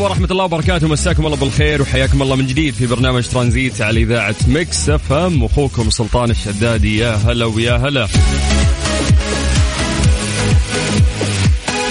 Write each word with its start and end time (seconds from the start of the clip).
عليكم 0.00 0.12
ورحمة 0.12 0.28
الله 0.30 0.44
وبركاته. 0.44 0.88
مساكم 0.88 1.26
الله 1.26 1.36
بالخير 1.36 1.82
وحياكم 1.82 2.22
الله 2.22 2.36
من 2.36 2.46
جديد 2.46 2.74
في 2.74 2.86
برنامج 2.86 3.28
ترانزيت 3.28 3.80
على 3.80 4.00
إذاعة 4.02 4.34
Mix 4.48 4.88
FM. 4.88 5.44
أخوكم 5.44 5.90
سلطان 5.90 6.30
الشدادي 6.30 6.98
يا 6.98 7.14
هلا 7.14 7.44
ويا 7.44 7.76
هلا. 7.76 8.08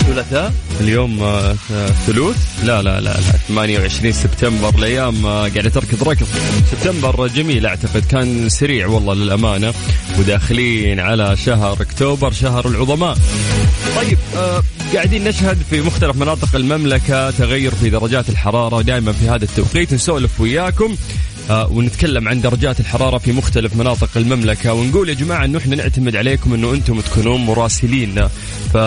ثلاثاء. 0.08 0.54
اليوم 0.82 1.24
آه، 1.24 1.56
ثلوث. 2.08 2.38
لا 2.64 2.82
لا 2.82 3.02
لا 3.02 3.12
لا. 3.12 3.22
28 3.48 4.12
سبتمبر 4.12 4.70
الأيام 4.78 5.26
آه، 5.26 5.48
قاعدة 5.48 5.70
تركض 5.70 6.10
ركض. 6.10 6.28
سبتمبر 6.72 7.28
جميل 7.28 7.66
أعتقد. 7.66 8.06
كان 8.06 8.50
سريع 8.50 8.88
والله 8.88 9.14
للأمانة. 9.14 9.74
وداخلين 10.20 11.00
على 11.00 11.38
شهر 11.46 11.82
أكتوبر 11.82 12.32
شهر 12.32 12.68
العظماء. 12.68 13.18
طيب 13.96 14.18
آه 14.36 14.64
قاعدين 14.94 15.24
نشهد 15.24 15.58
في 15.70 15.82
مختلف 15.82 16.16
مناطق 16.16 16.56
المملكة 16.56 17.32
تغير 17.32 17.76
في 17.76 17.90
درجات 17.90 18.30
الحرارة 18.30 18.82
دائما 18.82 19.12
في 19.12 19.30
هذا 19.30 19.44
التوقيت 19.46 19.94
نسولف 19.94 20.42
وياكم 20.42 20.96
آه 21.50 21.68
ونتكلم 21.72 22.28
عن 22.28 22.42
درجات 22.42 22.80
الحرارة 22.80 23.18
في 23.18 23.32
مختلف 23.32 23.76
مناطق 23.76 24.10
المملكة 24.16 24.74
ونقول 24.74 25.10
يا 25.10 25.14
جماعة 25.14 25.46
إنه 25.46 25.58
إحنا 25.58 25.76
نعتمد 25.76 26.16
عليكم 26.16 26.54
إنه 26.54 26.74
أنتم 26.74 27.02
تكونون 27.02 27.46
مراسلين. 27.46 28.28
ف 28.74 28.78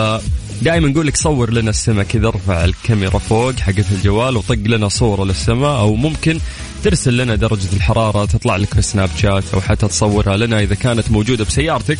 دائما 0.61 0.87
نقول 0.87 1.07
لك 1.07 1.17
صور 1.17 1.51
لنا 1.51 1.69
السماء 1.69 2.05
كذا 2.05 2.27
ارفع 2.27 2.65
الكاميرا 2.65 3.17
فوق 3.17 3.59
حقت 3.59 3.91
الجوال 3.91 4.37
وطق 4.37 4.59
لنا 4.65 4.89
صورة 4.89 5.23
للسماء 5.23 5.79
أو 5.79 5.95
ممكن 5.95 6.39
ترسل 6.83 7.17
لنا 7.17 7.35
درجة 7.35 7.73
الحرارة 7.73 8.25
تطلع 8.25 8.55
لك 8.55 8.73
في 8.73 8.81
سناب 8.81 9.09
شات 9.17 9.43
أو 9.53 9.61
حتى 9.61 9.87
تصورها 9.87 10.37
لنا 10.37 10.59
إذا 10.59 10.75
كانت 10.75 11.11
موجودة 11.11 11.45
بسيارتك. 11.45 11.97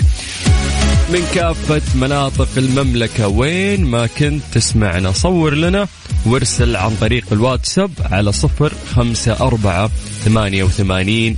من 1.13 1.27
كافة 1.35 1.81
مناطق 1.95 2.47
المملكة. 2.57 3.27
وين 3.27 3.85
ما 3.85 4.07
كنت 4.07 4.43
تسمعنا 4.53 5.11
صور 5.11 5.53
لنا 5.55 5.87
وارسل 6.25 6.75
عن 6.75 6.95
طريق 7.01 7.25
الواتساب 7.31 7.91
على 8.11 8.31
صفر 8.31 8.73
خمسة 8.95 9.33
أربعة 9.33 9.91
ثمانية 10.25 10.63
وثمانين 10.63 11.35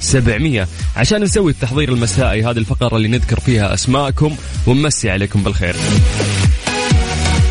سبعمية. 0.00 0.68
عشان 0.96 1.22
نسوي 1.22 1.52
التحضير 1.52 1.92
المسائي 1.92 2.44
هذه 2.44 2.58
الفقرة 2.58 2.96
اللي 2.96 3.08
نذكر 3.08 3.40
فيها 3.40 3.74
أسماءكم 3.74 4.36
ونمسي 4.66 5.10
عليكم 5.10 5.42
بالخير. 5.42 5.76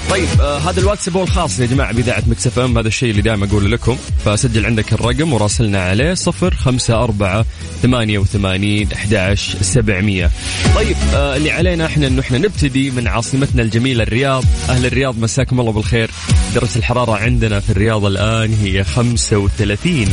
طيب 0.09 0.27
آه 0.41 0.57
هذا 0.57 0.79
الواتساب 0.79 1.17
هو 1.17 1.23
الخاص 1.23 1.59
يا 1.59 1.65
جماعة 1.65 1.93
بإذاعة 1.93 2.23
Mix 2.27 2.47
FM. 2.47 2.77
هذا 2.77 2.87
الشيء 2.87 3.11
اللي 3.11 3.21
دائما 3.21 3.45
أقوله 3.45 3.67
لكم. 3.69 3.97
فسجل 4.25 4.65
عندك 4.65 4.93
الرقم 4.93 5.33
وراسلنا 5.33 5.81
عليه 5.83 6.13
صفر 6.13 6.55
خمسة 6.55 7.03
أربعة 7.03 7.45
ثمانية 7.81 8.19
وثمانين 8.19 8.89
أحداش 8.93 9.55
سبعمية. 9.61 10.31
طيب 10.75 10.95
آه 11.13 11.35
اللي 11.35 11.51
علينا 11.51 11.85
إحنا 11.85 12.07
إنه 12.07 12.21
إحنا 12.21 12.37
نبتدي 12.37 12.91
من 12.91 13.07
عاصمتنا 13.07 13.61
الجميلة 13.61 14.03
الرياض. 14.03 14.43
أهل 14.69 14.85
الرياض 14.85 15.19
مساكم 15.19 15.59
الله 15.59 15.71
بالخير. 15.71 16.09
درجة 16.55 16.75
الحرارة 16.75 17.15
عندنا 17.15 17.59
في 17.59 17.69
الرياض 17.69 18.05
الآن 18.05 18.53
هي 18.63 18.83
35 18.83 20.07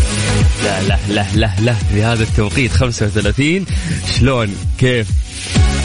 لا 0.64 0.82
لا 0.82 0.98
لا 1.08 1.26
لا 1.34 1.50
لا 1.60 1.74
في 1.74 2.02
هذا 2.02 2.22
التوقيت 2.22 2.72
35 2.72 3.66
شلون؟ 4.18 4.54
كيف؟ 4.78 5.06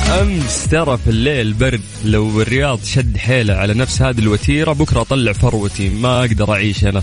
أمس 0.10 0.68
ترى 0.68 0.98
في 0.98 1.10
الليل 1.10 1.54
برد. 1.54 1.82
لو 2.06 2.42
الرياض 2.42 2.80
شد 2.84 3.18
حيله 3.18 3.54
على 3.54 3.74
نفس 3.74 4.02
هذه 4.02 4.20
الوتيرة 4.20 4.74
بكرة 4.74 5.02
اطلع 5.02 5.34
فروتي. 5.34 5.90
ما 5.90 6.20
أقدر 6.20 6.54
أعيش 6.54 6.84
أنا. 6.84 7.00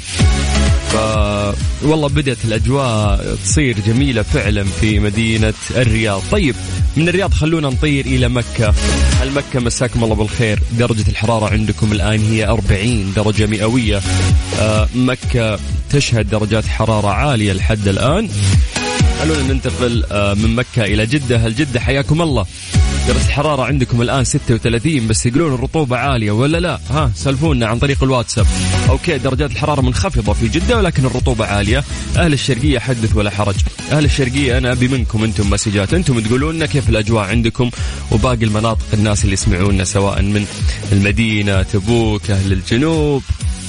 ف 0.88 0.96
والله 1.82 2.08
بدأت 2.08 2.44
الأجواء 2.44 3.36
تصير 3.44 3.76
جميلة 3.86 4.22
فعلا 4.22 4.64
في 4.64 4.98
مدينة 4.98 5.54
الرياض. 5.70 6.22
طيب 6.32 6.54
من 6.96 7.08
الرياض 7.08 7.34
خلونا 7.34 7.68
نطير 7.68 8.06
إلى 8.06 8.28
مكة. 8.28 8.74
هل 9.20 9.32
مكة 9.32 9.60
مساكم 9.60 10.04
الله 10.04 10.14
بالخير؟ 10.14 10.58
درجة 10.78 11.08
الحرارة 11.08 11.52
عندكم 11.52 11.92
الآن 11.92 12.20
هي 12.20 12.46
40 12.46 13.12
درجة 13.16 13.46
مئوية. 13.46 14.00
آه 14.60 14.88
مكة 14.94 15.58
تشهد 15.90 16.30
درجات 16.30 16.66
حرارة 16.66 17.08
عالية 17.08 17.52
لحد 17.52 17.88
الآن. 17.88 18.28
خلونا 19.22 19.42
ننتقل 19.42 20.04
آه، 20.12 20.34
من 20.34 20.54
مكة 20.54 20.84
إلى 20.84 21.06
جدة. 21.06 21.36
هل 21.36 21.54
جدة 21.54 21.80
حياكم 21.80 22.22
الله؟ 22.22 22.46
درجة 23.06 23.26
الحرارة 23.26 23.62
عندكم 23.62 24.02
الآن 24.02 24.24
36 24.24 25.06
بس 25.08 25.26
يقولون 25.26 25.54
الرطوبة 25.54 25.96
عالية 25.96 26.30
ولا 26.30 26.58
لا؟ 26.58 26.80
ها 26.90 27.12
سلفونا 27.14 27.66
عن 27.66 27.78
طريق 27.78 28.02
الواتساب. 28.02 28.46
أوكي 28.88 29.18
درجات 29.18 29.50
الحرارة 29.50 29.80
منخفضة 29.80 30.32
في 30.32 30.48
جدة 30.48 30.76
ولكن 30.76 31.04
الرطوبة 31.04 31.46
عالية. 31.46 31.84
أهل 32.16 32.32
الشرقية 32.32 32.78
حدث 32.78 33.16
ولا 33.16 33.30
حرج؟ 33.30 33.54
أهل 33.92 34.04
الشرقية 34.04 34.58
أنا 34.58 34.72
أبي 34.72 34.88
منكم 34.88 35.24
أنتم 35.24 35.50
مسجات. 35.50 35.94
أنتم 35.94 36.20
تقولون 36.20 36.66
كيف 36.66 36.88
الأجواء 36.88 37.24
عندكم؟ 37.24 37.70
وباقي 38.12 38.44
المناطق 38.44 38.86
الناس 38.94 39.24
اللي 39.24 39.32
يسمعونا 39.32 39.84
سواء 39.84 40.22
من 40.22 40.46
المدينة 40.92 41.62
تبوك 41.62 42.30
أهل 42.30 42.52
الجنوب. 42.52 43.22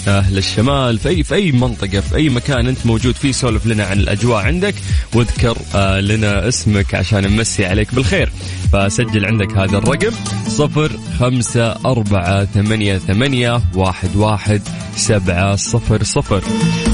أهل 0.07 0.38
الشمال 0.38 0.97
في 1.00 1.09
اي 1.09 1.23
في 1.23 1.35
أي 1.35 1.51
منطقة 1.51 2.00
في 2.00 2.16
أي 2.16 2.29
مكان 2.29 2.68
أنت 2.68 2.85
موجود 2.85 3.16
فيه 3.16 3.31
سولف 3.31 3.66
لنا 3.66 3.85
عن 3.85 4.00
الأجواء 4.00 4.45
عندك 4.45 4.75
واذكر 5.16 5.57
آه 5.75 6.00
لنا 6.00 6.47
اسمك 6.47 6.95
عشان 6.95 7.31
نمسي 7.31 7.66
عليك 7.66 7.95
بالخير. 7.95 8.31
فسجل 8.73 9.25
عندك 9.25 9.57
هذا 9.57 9.78
الرقم 9.78 10.12
صفر 10.47 10.91
خمسة 11.19 11.72
أربعة 11.85 12.46
ثمانية 12.46 12.97
ثمانية 12.97 13.62
واحد 13.75 14.16
واحد 14.16 14.62
سبعة 14.96 15.56
صفر 15.56 16.03
صفر. 16.03 16.44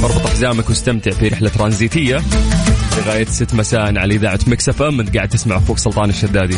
اربط 0.04 0.28
حزامك 0.28 0.70
واستمتع 0.70 1.12
في 1.12 1.28
رحلة 1.28 1.50
ترانزيتية 1.50 2.22
لغاية 2.98 3.26
ست 3.26 3.54
مساء 3.54 3.98
على 3.98 4.16
إذاعة 4.16 4.40
Mix 4.48 4.82
FM 4.82 5.00
أنت 5.00 5.16
قاعد 5.16 5.30
تسمع 5.30 5.58
أخوك 5.58 5.78
سلطان 5.78 6.10
الشدادي. 6.10 6.58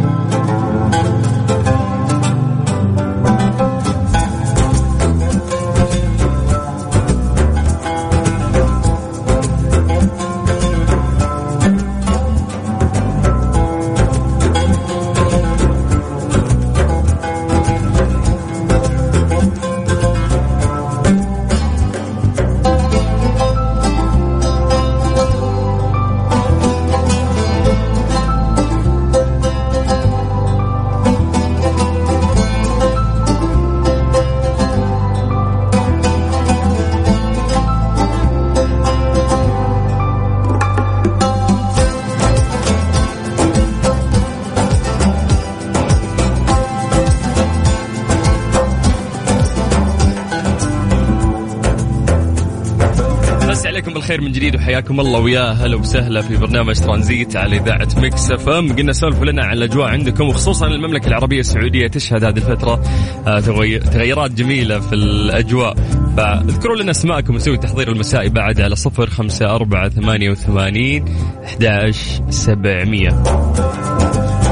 بالخير 54.11 54.29
من 54.29 54.31
جديد 54.31 54.55
وحياكم 54.55 54.99
الله 54.99 55.19
ويا 55.19 55.41
هلا 55.41 55.75
وسهلا 55.75 56.21
في 56.21 56.37
برنامج 56.37 56.79
ترانزيت 56.79 57.35
على 57.35 57.57
إذاعة 57.57 57.87
Mix 57.97 58.31
FM. 58.31 58.75
قلنا 58.75 58.93
سولفوا 58.93 59.25
لنا 59.25 59.45
عن 59.45 59.57
الأجواء 59.57 59.87
عندكم 59.87 60.29
وخصوصا 60.29 60.67
المملكة 60.67 61.07
العربية 61.07 61.39
السعودية 61.39 61.87
تشهد 61.87 62.23
هذه 62.23 62.37
الفترة 62.37 62.83
آه، 63.27 63.39
تغيرات 63.79 64.31
جميلة 64.31 64.79
في 64.79 64.95
الأجواء. 64.95 65.75
فاذكروا 66.17 66.75
لنا 66.75 66.91
أسماءكم 66.91 67.33
ونسوي 67.33 67.53
التحضير 67.53 67.91
المسائي 67.91 68.29
بعد 68.29 68.61
على 68.61 68.75
صفر 68.75 69.09
خمسة 69.09 69.55
أربعة 69.55 69.89
ثمانية 69.89 70.29
وثمانين 70.29 71.05
أحد 71.45 71.91
سبعمية. 72.29 73.09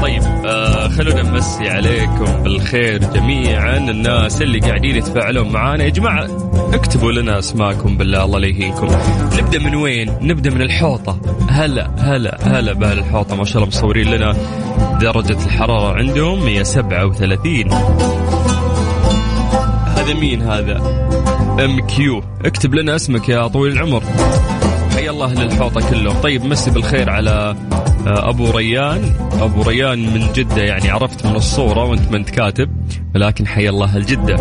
طيب. 0.02 0.39
خلونا 0.96 1.22
نمسي 1.22 1.68
عليكم 1.68 2.42
بالخير 2.42 2.98
جميعا. 2.98 3.76
الناس 3.76 4.42
اللي 4.42 4.58
قاعدين 4.58 4.96
يتفاعلون 4.96 5.52
معانا 5.52 5.84
يا 5.84 5.88
جماعة 5.88 6.28
اكتبوا 6.74 7.12
لنا 7.12 7.38
أسماءكم 7.38 7.96
بالله 7.96 8.24
الله 8.24 8.38
لا 8.38 8.46
يهينكم. 8.46 8.88
نبدأ 9.38 9.58
من 9.58 9.74
وين؟ 9.74 10.14
نبدأ 10.20 10.50
من 10.50 10.62
الحوطة. 10.62 11.20
هلا 11.48 11.90
هلا 11.98 12.38
هلا 12.42 12.72
بأهل 12.72 12.98
الحوطة 12.98 13.36
ما 13.36 13.44
شاء 13.44 13.56
الله 13.56 13.66
مصورين 13.66 14.10
لنا 14.10 14.36
درجة 15.00 15.44
الحرارة 15.46 15.96
عندهم 15.96 16.44
137 16.44 17.72
هذا 19.96 20.14
مين 20.20 20.42
هذا؟ 20.42 20.76
إم 21.64 21.80
كيو. 21.80 22.22
اكتب 22.44 22.74
لنا 22.74 22.96
اسمك 22.96 23.28
يا 23.28 23.46
طويل 23.46 23.72
العمر. 23.72 24.02
حيا 24.94 25.10
الله 25.10 25.26
أهل 25.26 25.42
الحوطة 25.42 25.90
كلهم. 25.90 26.16
طيب 26.20 26.44
مسي 26.44 26.70
بالخير 26.70 27.10
على 27.10 27.56
أبو 28.06 28.50
ريان. 28.50 29.12
أبو 29.40 29.62
ريان 29.62 30.14
من 30.14 30.32
جدة 30.34 30.62
يعني 30.62 30.90
عرفت 30.90 31.26
من 31.26 31.36
الصورة 31.36 31.84
وأنت 31.84 32.10
ما 32.10 32.16
انت 32.16 32.30
كاتب 32.30 32.70
ولكن 33.14 33.46
حي 33.46 33.68
الله 33.68 33.96
الجدة. 33.96 34.36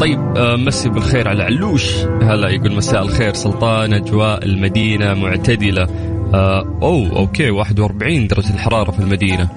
طيب 0.00 0.20
آه، 0.36 0.56
مسي 0.56 0.88
بالخير 0.88 1.28
على 1.28 1.42
علوش. 1.42 1.96
هلا 2.22 2.48
يقول 2.48 2.76
مساء 2.76 3.02
الخير 3.02 3.34
سلطان 3.34 3.92
أجواء 3.92 4.44
المدينة 4.44 5.14
معتدلة. 5.14 5.88
آه 6.34 6.78
أوه 6.82 7.16
أوكي 7.16 7.50
41 7.50 8.26
درجة 8.26 8.54
الحرارة 8.54 8.90
في 8.90 8.98
المدينة. 8.98 9.48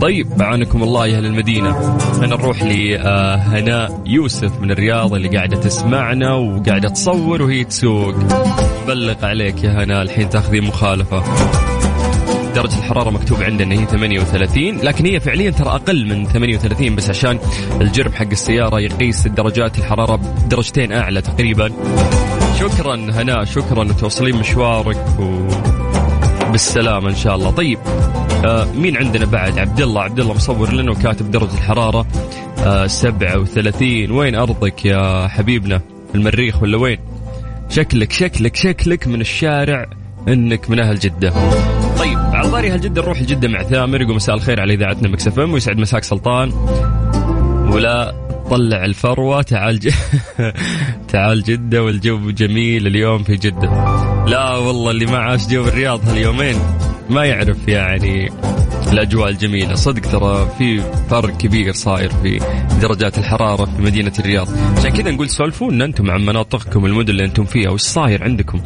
طيب 0.00 0.42
أعانكم 0.42 0.82
الله 0.82 1.06
يا 1.06 1.16
أهل 1.16 1.26
المدينة. 1.26 1.98
أنا 2.18 2.26
نروح 2.26 2.62
لهناء 2.62 4.02
يوسف 4.06 4.60
من 4.60 4.70
الرياض 4.70 5.14
اللي 5.14 5.28
قاعدة 5.28 5.56
تسمعنا 5.56 6.34
وقاعدة 6.34 6.88
تصور 6.88 7.42
وهي 7.42 7.64
تسوق. 7.64 8.14
بلغ 8.86 9.24
عليك 9.26 9.64
يا 9.64 9.84
هناء 9.84 10.02
الحين 10.02 10.28
تاخذين 10.28 10.64
مخالفة. 10.64 11.22
درجة 12.58 12.78
الحرارة 12.78 13.10
مكتوب 13.10 13.42
عندنا 13.42 13.74
هي 13.74 13.86
38 13.86 14.78
لكن 14.78 15.06
هي 15.06 15.20
فعليا 15.20 15.50
ترى 15.50 15.68
أقل 15.68 16.06
من 16.06 16.26
38 16.26 16.94
بس 16.94 17.10
عشان 17.10 17.38
الجرم 17.80 18.12
حق 18.12 18.30
السيارة 18.30 18.80
يقيس 18.80 19.28
درجات 19.28 19.78
الحرارة 19.78 20.20
درجتين 20.50 20.92
أعلى 20.92 21.20
تقريبا. 21.20 21.72
شكرا 22.60 22.94
هناء 22.94 23.44
شكرا 23.44 23.80
وتوصلين 23.80 24.36
مشوارك 24.36 24.96
و... 25.18 25.48
بالسلامة 26.50 27.08
إن 27.10 27.14
شاء 27.16 27.34
الله. 27.34 27.50
طيب 27.50 27.78
آه 28.44 28.64
مين 28.72 28.96
عندنا 28.96 29.24
بعد؟ 29.24 29.58
عبد 29.58 29.80
الله. 29.80 30.02
عبد 30.02 30.20
الله 30.20 30.34
مصور 30.34 30.72
لنا 30.72 30.90
وكاتب 30.90 31.30
درجة 31.30 31.54
الحرارة 31.54 32.06
آه 32.58 32.86
37 32.86 34.10
وين 34.10 34.34
أرضك 34.34 34.84
يا 34.84 35.28
حبيبنا؟ 35.28 35.80
المريخ 36.14 36.62
ولا 36.62 36.78
وين؟ 36.78 36.98
شكلك 37.68 38.12
شكلك 38.12 38.56
شكلك 38.56 39.08
من 39.08 39.20
الشارع 39.20 39.86
إنك 40.28 40.70
من 40.70 40.80
أهل 40.80 40.98
جدة. 40.98 41.32
طيب. 41.98 42.27
أهل 42.54 42.80
جده 42.80 43.02
نروح 43.02 43.22
لجده 43.22 43.48
مع 43.48 43.62
ثامر 43.62 44.00
يقول 44.00 44.16
مساء 44.16 44.34
الخير 44.34 44.60
على 44.60 44.74
إذاعتنا 44.74 45.08
Mix 45.08 45.38
FM 45.38 45.52
ويسعد 45.52 45.78
مساك 45.78 46.04
سلطان. 46.04 46.52
ولا 47.72 48.14
طلع 48.50 48.84
الفروة 48.84 49.42
تعال 49.42 49.78
ج... 49.78 49.90
تعال 51.12 51.42
جدة 51.42 51.82
والجو 51.82 52.30
جميل 52.30 52.86
اليوم 52.86 53.22
في 53.22 53.36
جدة. 53.36 53.68
لا 54.26 54.56
والله 54.56 54.90
اللي 54.90 55.06
ما 55.06 55.18
عاش 55.18 55.46
جو 55.46 55.68
الرياض 55.68 56.08
هاليومين 56.08 56.56
ما 57.10 57.24
يعرف 57.24 57.68
يعني 57.68 58.30
الأجواء 58.92 59.28
الجميلة. 59.28 59.74
صدق 59.74 60.00
ترى 60.10 60.50
في 60.58 60.82
فرق 61.10 61.36
كبير 61.36 61.72
صاير 61.72 62.10
في 62.22 62.40
درجات 62.82 63.18
الحرارة 63.18 63.64
في 63.64 63.82
مدينة 63.82 64.12
الرياض. 64.18 64.48
عشان 64.76 64.90
كذا 64.90 65.10
نقول 65.10 65.30
سولفونا 65.30 65.84
أنتم 65.84 66.10
عن 66.10 66.26
مناطقكم 66.26 66.86
المدن 66.86 67.10
اللي 67.10 67.24
أنتم 67.24 67.44
فيها 67.44 67.70
وش 67.70 67.80
صاير 67.80 68.24
عندكم؟ 68.24 68.60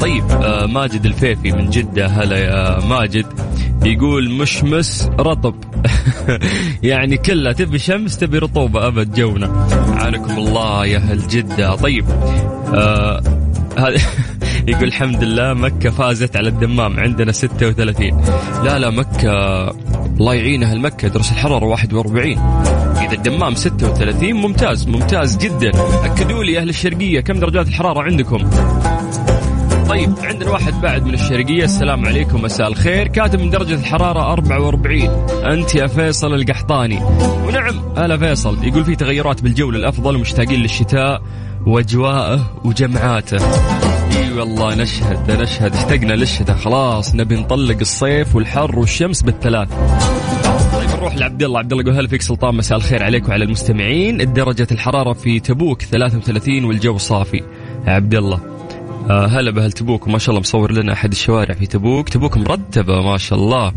طيب 0.00 0.24
آه 0.30 0.66
ماجد 0.66 1.06
الفيفي 1.06 1.52
من 1.52 1.70
جدة 1.70 2.06
هلا 2.06 2.36
يا 2.38 2.84
ماجد. 2.86 3.26
يقول 3.84 4.30
مشمس 4.30 5.08
رطب. 5.18 5.54
يعني 6.82 7.16
كلها 7.16 7.52
تبي 7.52 7.78
شمس 7.78 8.16
تبي 8.18 8.38
رطوبة 8.38 8.86
أبد 8.86 9.14
جونا. 9.14 9.66
عانكم 9.96 10.38
الله 10.38 10.86
يا 10.86 10.98
أهل 10.98 11.28
جدة. 11.28 11.74
طيب 11.74 12.04
آه 12.74 13.22
هذا 13.78 13.96
يقول 14.68 14.84
الحمد 14.84 15.24
لله 15.24 15.54
مكة 15.54 15.90
فازت 15.90 16.36
على 16.36 16.48
الدمام 16.48 17.00
عندنا 17.00 17.32
36 17.32 18.24
لا 18.64 18.78
لا 18.78 18.90
مكة 18.90 19.30
الله 20.20 20.34
يعينها 20.34 20.72
المكة 20.72 21.08
درس 21.08 21.32
الحرارة 21.32 21.64
41 21.64 22.38
إذا 23.02 23.12
الدمام 23.12 23.54
36 23.54 24.32
ممتاز 24.32 24.88
ممتاز 24.88 25.36
جدا. 25.36 25.70
أكدوا 26.04 26.44
لي 26.44 26.58
أهل 26.58 26.68
الشرقية 26.68 27.20
كم 27.20 27.34
درجات 27.34 27.68
الحرارة 27.68 28.02
عندكم؟ 28.02 28.50
طيب 29.88 30.14
عندنا 30.22 30.50
واحد 30.50 30.80
بعد 30.80 31.04
من 31.04 31.14
الشرقية. 31.14 31.64
السلام 31.64 32.06
عليكم 32.06 32.42
مساء 32.42 32.68
الخير. 32.68 33.08
كاتب 33.08 33.40
من 33.40 33.50
درجة 33.50 33.74
الحرارة 33.74 34.32
44 34.32 35.02
أنت 35.44 35.74
يا 35.74 35.86
فيصل 35.86 36.34
القحطاني. 36.34 36.98
ونعم 37.46 37.74
هلا 37.96 38.16
فيصل. 38.16 38.64
يقول 38.64 38.84
في 38.84 38.96
تغيرات 38.96 39.42
بالجو 39.42 39.70
للأفضل 39.70 40.16
ومشتاقين 40.16 40.60
للشتاء 40.60 41.22
وأجواءه 41.66 42.60
وجمعاته. 42.64 43.38
اي 44.32 44.38
والله 44.38 44.74
نشهد 44.74 45.30
نشهد 45.30 45.74
اشتقنا 45.74 46.12
للشتاء 46.12 46.56
خلاص 46.56 47.14
نبي 47.14 47.36
نطلق 47.36 47.76
الصيف 47.80 48.36
والحر 48.36 48.78
والشمس 48.78 49.22
بالثلاث. 49.22 49.68
طيب 50.72 50.90
نروح 50.90 51.16
لعبد 51.16 51.42
الله 51.42 51.58
عبد 51.58 51.72
الله 51.72 51.82
يقول 51.84 51.96
هلا 51.96 52.08
فيك 52.08 52.22
سلطان 52.22 52.54
مساء 52.54 52.78
الخير 52.78 53.02
عليك 53.02 53.28
وعلى 53.28 53.44
المستمعين. 53.44 54.32
درجة 54.32 54.66
الحرارة 54.72 55.12
في 55.12 55.40
تبوك 55.40 55.82
33 55.82 56.64
والجو 56.64 56.98
صافي. 56.98 57.42
عبد 57.86 58.14
الله 58.14 58.40
آه 59.10 59.26
هلا 59.26 59.50
بأهل 59.50 59.72
تبوك 59.72 60.06
وما 60.06 60.18
شاء 60.18 60.30
الله 60.30 60.40
مصور 60.40 60.72
لنا 60.72 60.92
أحد 60.92 61.10
الشوارع 61.10 61.54
في 61.54 61.66
تبوك. 61.66 62.08
تبوك 62.08 62.36
مرتبة 62.36 63.02
ما 63.02 63.18
شاء 63.18 63.38
الله. 63.38 63.72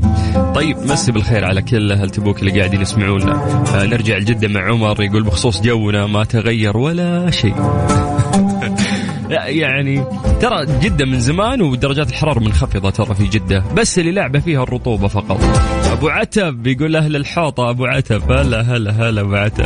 طيب 0.56 0.78
مسي 0.78 1.12
بالخير 1.12 1.46
على 1.46 1.62
كل 1.62 1.92
أهل 1.92 2.10
تبوك 2.10 2.40
اللي 2.40 2.60
قاعدين 2.60 2.82
يسمعونا. 2.82 3.34
آه 3.76 3.86
نرجع 3.86 4.18
لجدة 4.18 4.48
مع 4.48 4.68
عمر 4.68 5.04
يقول 5.04 5.24
بخصوص 5.24 5.62
جونا 5.62 6.08
ما 6.08 6.24
تغير 6.24 6.78
ولا 6.78 7.32
شيء. 7.32 7.56
يعني 9.30 10.04
ترى 10.42 10.66
جدة 10.66 11.06
من 11.06 11.20
زمان 11.20 11.62
ودرجات 11.62 12.10
الحرارة 12.10 12.40
منخفضة 12.40 12.90
ترى 12.90 13.16
في 13.16 13.28
جدة 13.28 13.64
بس 13.76 14.00
اللي 14.00 14.12
لعبة 14.12 14.40
فيها 14.40 14.64
الرطوبة 14.64 15.08
فقط. 15.08 15.42
أبو 15.92 16.10
عتب 16.10 16.68
يقول 16.68 16.96
أهل 16.96 17.16
الحوطة 17.16 17.70
أبو 17.70 17.86
عتب. 17.86 18.32
هلا 18.32 18.62
هلا 18.62 18.92
هلا 18.92 19.22
أبو 19.22 19.36
عتب. 19.36 19.66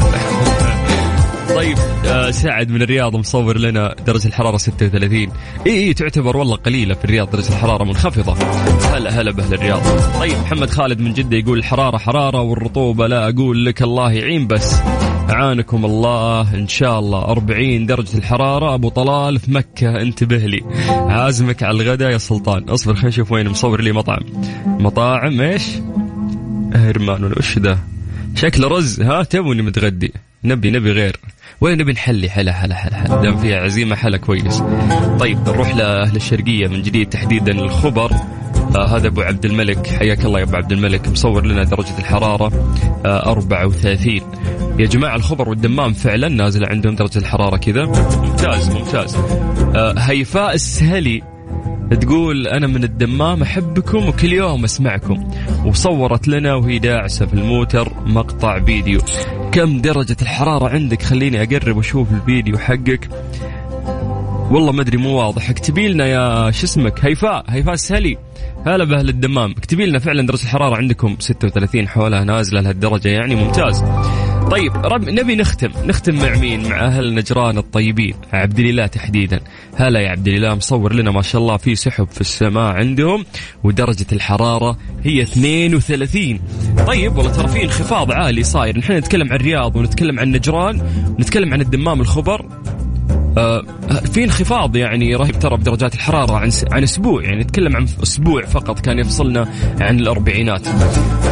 طيب 1.56 1.78
آه 2.06 2.32
سعد 2.32 2.70
من 2.70 2.82
الرياض 2.82 3.16
مصور 3.16 3.58
لنا 3.58 3.96
درجة 4.08 4.28
الحرارة 4.28 4.58
36 4.58 5.14
إي 5.18 5.32
إي 5.68 5.94
تعتبر 5.94 6.38
والله 6.38 6.56
قليلة 6.56 6.96
في 6.96 7.06
الرياض 7.06 7.32
درجة 7.32 7.50
الحرارة 7.50 7.84
منخفضة. 7.84 8.34
هلا 8.96 9.22
هلا 9.22 9.32
بأهل 9.32 9.54
الرياض. 9.54 9.82
طيب 10.20 10.34
محمد 10.34 10.70
خالد 10.70 11.00
من 11.00 11.14
جدة 11.14 11.38
يقول 11.38 11.58
الحرارة 11.58 11.98
حرارة 11.98 12.42
والرطوبة 12.42 13.08
لا 13.08 13.30
أقول 13.30 13.66
لك 13.66 13.82
الله 13.82 14.12
يعين 14.12 14.48
بس 14.48 14.76
أعانكم 15.30 15.86
الله 15.86 16.56
إن 16.56 16.68
شاء 16.68 17.00
الله. 17.00 17.26
40 17.26 17.86
درجة 17.86 18.18
الحرارة 18.18 18.74
أبو 18.74 18.90
طلال 18.90 19.40
في 19.40 19.52
مكة 19.52 20.02
انتبه 20.02 20.38
لي. 20.38 20.62
عازمك 20.90 21.64
على 21.64 21.82
الغداء 21.82 22.12
يا 22.12 22.18
سلطان. 22.18 22.70
اصبر 22.70 22.94
خلينا 22.94 23.10
نشوف 23.10 23.32
وين 23.32 23.50
مصور 23.50 23.82
لي 23.82 23.92
مطعم. 23.92 24.22
مطاعم 24.66 25.42
إيش؟ 25.42 25.64
هرمان 26.74 27.24
وش 27.24 27.58
ذا 27.60 27.80
شكله 28.36 28.68
رز 28.68 29.02
ها 29.02 29.24
تبوني 29.24 29.62
متغدي. 29.62 30.14
نبي 30.44 30.72
نبي 30.72 30.92
غير. 30.92 31.20
وين 31.62 31.78
نبي 31.78 31.92
نحلي 31.92 32.30
حلا 32.30 32.54
حلا 32.54 32.76
حلا 32.76 32.98
حلا؟ 32.98 33.22
دام 33.22 33.38
فيها 33.38 33.58
عزيمة 33.58 33.96
حلا 33.96 34.18
كويس. 34.18 34.64
طيب 35.20 35.50
نروح 35.50 35.76
لأهل 35.76 36.16
الشرقية 36.16 36.68
من 36.68 36.82
جديد 36.82 37.10
تحديدا 37.10 37.52
الخبر. 37.52 38.12
آه 38.76 38.98
هذا 38.98 39.08
أبو 39.08 39.22
عبد 39.22 39.46
الملك. 39.46 39.88
حياك 39.88 40.26
الله 40.26 40.40
يا 40.40 40.44
أبو 40.44 40.56
عبد 40.56 40.72
الملك. 40.72 41.08
مصور 41.08 41.46
لنا 41.46 41.64
درجة 41.64 41.98
الحرارة 42.00 42.52
آه 43.06 43.32
34 43.32 44.22
يا 44.80 44.86
جماعة 44.86 45.16
الخبر 45.16 45.50
والدمام 45.50 45.94
فعلا 45.94 46.28
نازله 46.28 46.68
عندهم 46.68 46.96
درجة 46.96 47.18
الحرارة 47.18 47.58
كذا؟ 47.58 47.86
ممتاز 47.86 48.70
ممتاز. 48.70 49.16
آه 49.76 49.94
هيفاء 49.98 50.54
السهلي. 50.54 51.22
تقول 51.96 52.48
أنا 52.48 52.68
من 52.68 52.84
الدمام 52.84 53.42
أحبكم 53.42 54.08
وكل 54.08 54.34
يوم 54.34 54.64
أسمعكم. 54.64 55.32
وصورت 55.66 56.28
لنا 56.28 56.56
وهي 56.56 56.80
داعسة 56.80 57.26
في 57.26 57.34
الموتر 57.34 57.94
مقطع 58.06 58.60
فيديو. 58.60 59.00
كم 59.52 59.82
درجة 59.82 60.18
الحرارة 60.22 60.70
عندك؟ 60.70 61.02
خليني 61.02 61.44
أقرب 61.44 61.78
وأشوف 61.78 62.14
الفيديو 62.14 62.58
حقك. 62.58 63.10
والله 64.52 64.72
ما 64.72 64.82
أدري 64.82 64.98
مو 64.98 65.18
واضح. 65.18 65.50
اكتبي 65.50 65.88
لنا 65.88 66.06
يا 66.06 66.52
شو 66.52 66.66
اسمك؟ 66.66 67.06
هيفاء 67.06 67.46
هيفاء 67.50 67.74
السهلي. 67.74 68.18
هلا 68.66 68.84
بأهل 68.84 69.10
الدمام. 69.10 69.52
اكتبي 69.52 69.86
لنا 69.86 70.00
فعلا 70.00 70.28
درجة 70.28 70.44
الحرارة 70.44 70.76
عندكم 70.76 71.16
36 71.20 71.88
حولها 71.88 72.24
نازلة 72.24 72.62
لهالدرجة 72.62 73.10
يعني 73.10 73.36
ممتاز. 73.36 73.84
طيب 74.52 74.72
رب 74.86 75.10
نبي 75.10 75.36
نختم. 75.36 75.72
نختم 75.86 76.16
مع 76.16 76.36
مين؟ 76.38 76.70
مع 76.70 76.86
أهل 76.86 77.14
نجران 77.16 77.58
الطيبين. 77.58 78.14
عبد 78.34 78.60
الإله 78.60 78.88
تحديدا. 78.88 79.40
هلا 79.76 80.00
يا 80.00 80.10
عبد 80.10 80.28
الإله 80.28 80.56
مصور 80.56 80.94
لنا 80.94 81.12
ما 81.12 81.22
شاء 81.22 81.42
الله 81.42 81.58
في 81.58 81.76
سحب 81.76 82.08
في 82.08 82.22
السماء 82.22 82.74
عندهم 82.74 83.26
ودرجة 83.64 84.06
الحرارة 84.12 84.78
هي 85.04 85.22
32 85.22 86.40
طيب 86.88 87.18
والله 87.18 87.32
ترى 87.32 87.48
في 87.48 87.64
انخفاض 87.64 88.12
عالي 88.12 88.44
صاير. 88.44 88.78
نحن 88.78 88.94
نتكلم 88.94 89.30
عن 89.30 89.36
الرياض 89.36 89.76
ونتكلم 89.76 90.20
عن 90.20 90.32
نجران 90.32 90.82
ونتكلم 91.18 91.54
عن 91.54 91.62
الدمام 91.62 92.02
الخبر. 92.02 92.46
في 94.14 94.24
انخفاض 94.24 94.76
يعني 94.76 95.16
رهيب 95.16 95.40
ترى 95.40 95.58
بدرجات 95.58 95.94
الحرارة 95.94 96.34
عن 96.38 96.52
عن 96.72 96.84
أسبوع 96.84 97.24
يعني 97.24 97.42
نتكلم 97.42 97.76
عن 97.76 97.88
أسبوع 98.04 98.46
فقط 98.46 98.80
كان 98.80 99.00
يفصلنا 99.00 99.48
عن 99.80 100.00
الأربعينات. 100.00 100.68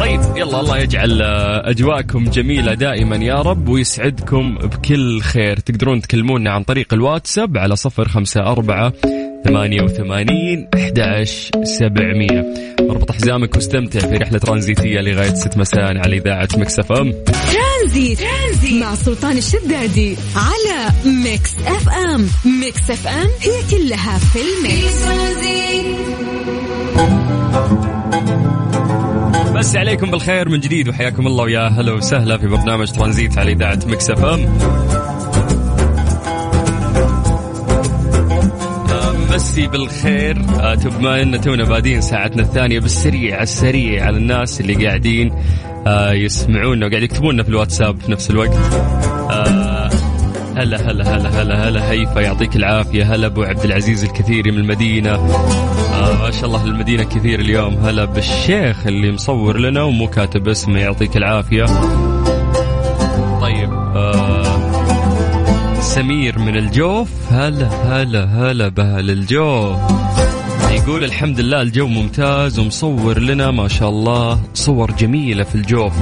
طيب 0.00 0.20
يلا 0.36 0.60
الله 0.60 0.78
يجعل 0.78 1.22
آه، 1.22 1.70
أجواءكم 1.70 2.24
جميلة 2.24 2.74
دائما 2.74 3.16
يا 3.16 3.34
رب 3.34 3.68
ويسعدكم 3.68 4.58
بكل 4.58 5.20
خير. 5.20 5.58
تقدرون 5.58 6.00
تكلمونا 6.00 6.50
عن 6.50 6.62
طريق 6.62 6.94
الواتساب 6.94 7.58
على 7.58 7.76
صفر 7.76 8.08
خمسة 8.08 8.40
أربعة 8.40 8.92
ثمانية 9.44 9.82
وثمانين 9.82 10.68
أحد 10.74 11.24
سبعمية. 11.62 12.54
اربط 12.90 13.12
حزامك 13.12 13.54
واستمتع 13.54 14.00
في 14.00 14.16
رحلة 14.16 14.38
ترانزيتية 14.38 15.00
لغاية 15.00 15.34
ست 15.34 15.58
مساء 15.58 15.98
على 15.98 16.16
إذاعة 16.16 16.48
Mix 16.56 16.92
FM. 16.92 17.14
ترانزيت. 17.88 18.18
ترانزيت. 18.18 18.82
مع 18.82 18.94
سلطان 18.94 19.36
الشدادي 19.36 20.16
على 20.36 20.92
Mix 21.04 21.54
FM. 21.66 22.28
Mix 22.60 22.90
FM 22.90 23.28
هي 23.40 23.62
كلها 23.70 24.18
في 24.18 24.38
ال 24.38 24.51
mix. 24.51 25.04
بس 29.54 29.76
عليكم 29.76 30.10
بالخير 30.10 30.48
من 30.48 30.60
جديد 30.60 30.88
وحياكم 30.88 31.26
الله 31.26 31.44
ويا 31.44 31.68
هلا 31.68 31.92
وسهلا 31.92 32.38
في 32.38 32.46
برنامج 32.46 32.92
ترانزيت 32.92 33.38
على 33.38 33.52
إذاعة 33.52 33.78
Mix 33.86 34.10
FM. 34.10 34.58
مسي 39.32 39.66
بالخير 39.66 40.38
آه، 40.60 40.74
بما 40.74 41.22
إن 41.22 41.40
تونا 41.40 41.64
بادين 41.64 42.00
ساعتنا 42.00 42.42
الثانية 42.42 42.80
بالسريع 42.80 43.42
السريع 43.42 44.06
على 44.06 44.16
الناس 44.16 44.60
اللي 44.60 44.86
قاعدين 44.86 45.32
آه، 45.32 45.67
يسمعونا 46.12 46.86
وقاعد 46.86 47.02
يكتبونا 47.02 47.42
في 47.42 47.48
الواتساب 47.48 48.00
في 48.00 48.12
نفس 48.12 48.30
الوقت. 48.30 48.54
آه، 49.30 49.90
هلا 50.56 50.90
هلا 50.90 51.16
هلا 51.16 51.42
هلا 51.42 51.68
هلا 51.68 51.90
هيفا 51.90 52.20
يعطيك 52.20 52.56
العافية. 52.56 53.14
هلا 53.14 53.26
أبو 53.26 53.42
عبد 53.42 53.64
العزيز 53.64 54.04
الكثيري 54.04 54.50
من 54.50 54.58
المدينة. 54.58 55.10
آه 55.10 56.22
ما 56.22 56.30
شاء 56.30 56.44
الله 56.44 56.64
المدينة 56.64 57.02
كثير 57.04 57.40
اليوم. 57.40 57.74
هلا 57.74 58.04
بالشيخ 58.04 58.86
اللي 58.86 59.12
مصور 59.12 59.58
لنا 59.58 59.82
ومو 59.82 60.06
كاتب 60.06 60.48
اسمه 60.48 60.78
يعطيك 60.78 61.16
العافية. 61.16 61.64
طيب 63.40 63.72
آه 63.72 64.58
سمير 65.80 66.38
من 66.38 66.56
الجوف. 66.56 67.08
هلا 67.30 67.68
هلا 67.68 68.24
هلا 68.24 68.68
بهل 68.68 69.10
الجوف. 69.10 69.78
يقول 70.70 71.04
الحمد 71.04 71.40
لله 71.40 71.62
الجو 71.62 71.86
ممتاز 71.86 72.58
ومصور 72.58 73.18
لنا 73.18 73.50
ما 73.50 73.68
شاء 73.68 73.88
الله 73.88 74.40
صور 74.54 74.90
جميلة 74.90 75.44
في 75.44 75.54
الجوف. 75.54 75.92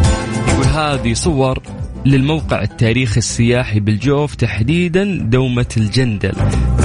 يقول 0.49 0.65
هذه 0.65 1.15
صور 1.15 1.63
للموقع 2.07 2.63
التاريخي 2.63 3.19
السياحي 3.19 3.81
بالجوف 3.81 4.35
تحديدا 4.35 5.19
دومة 5.23 5.67
الجندل. 5.77 6.35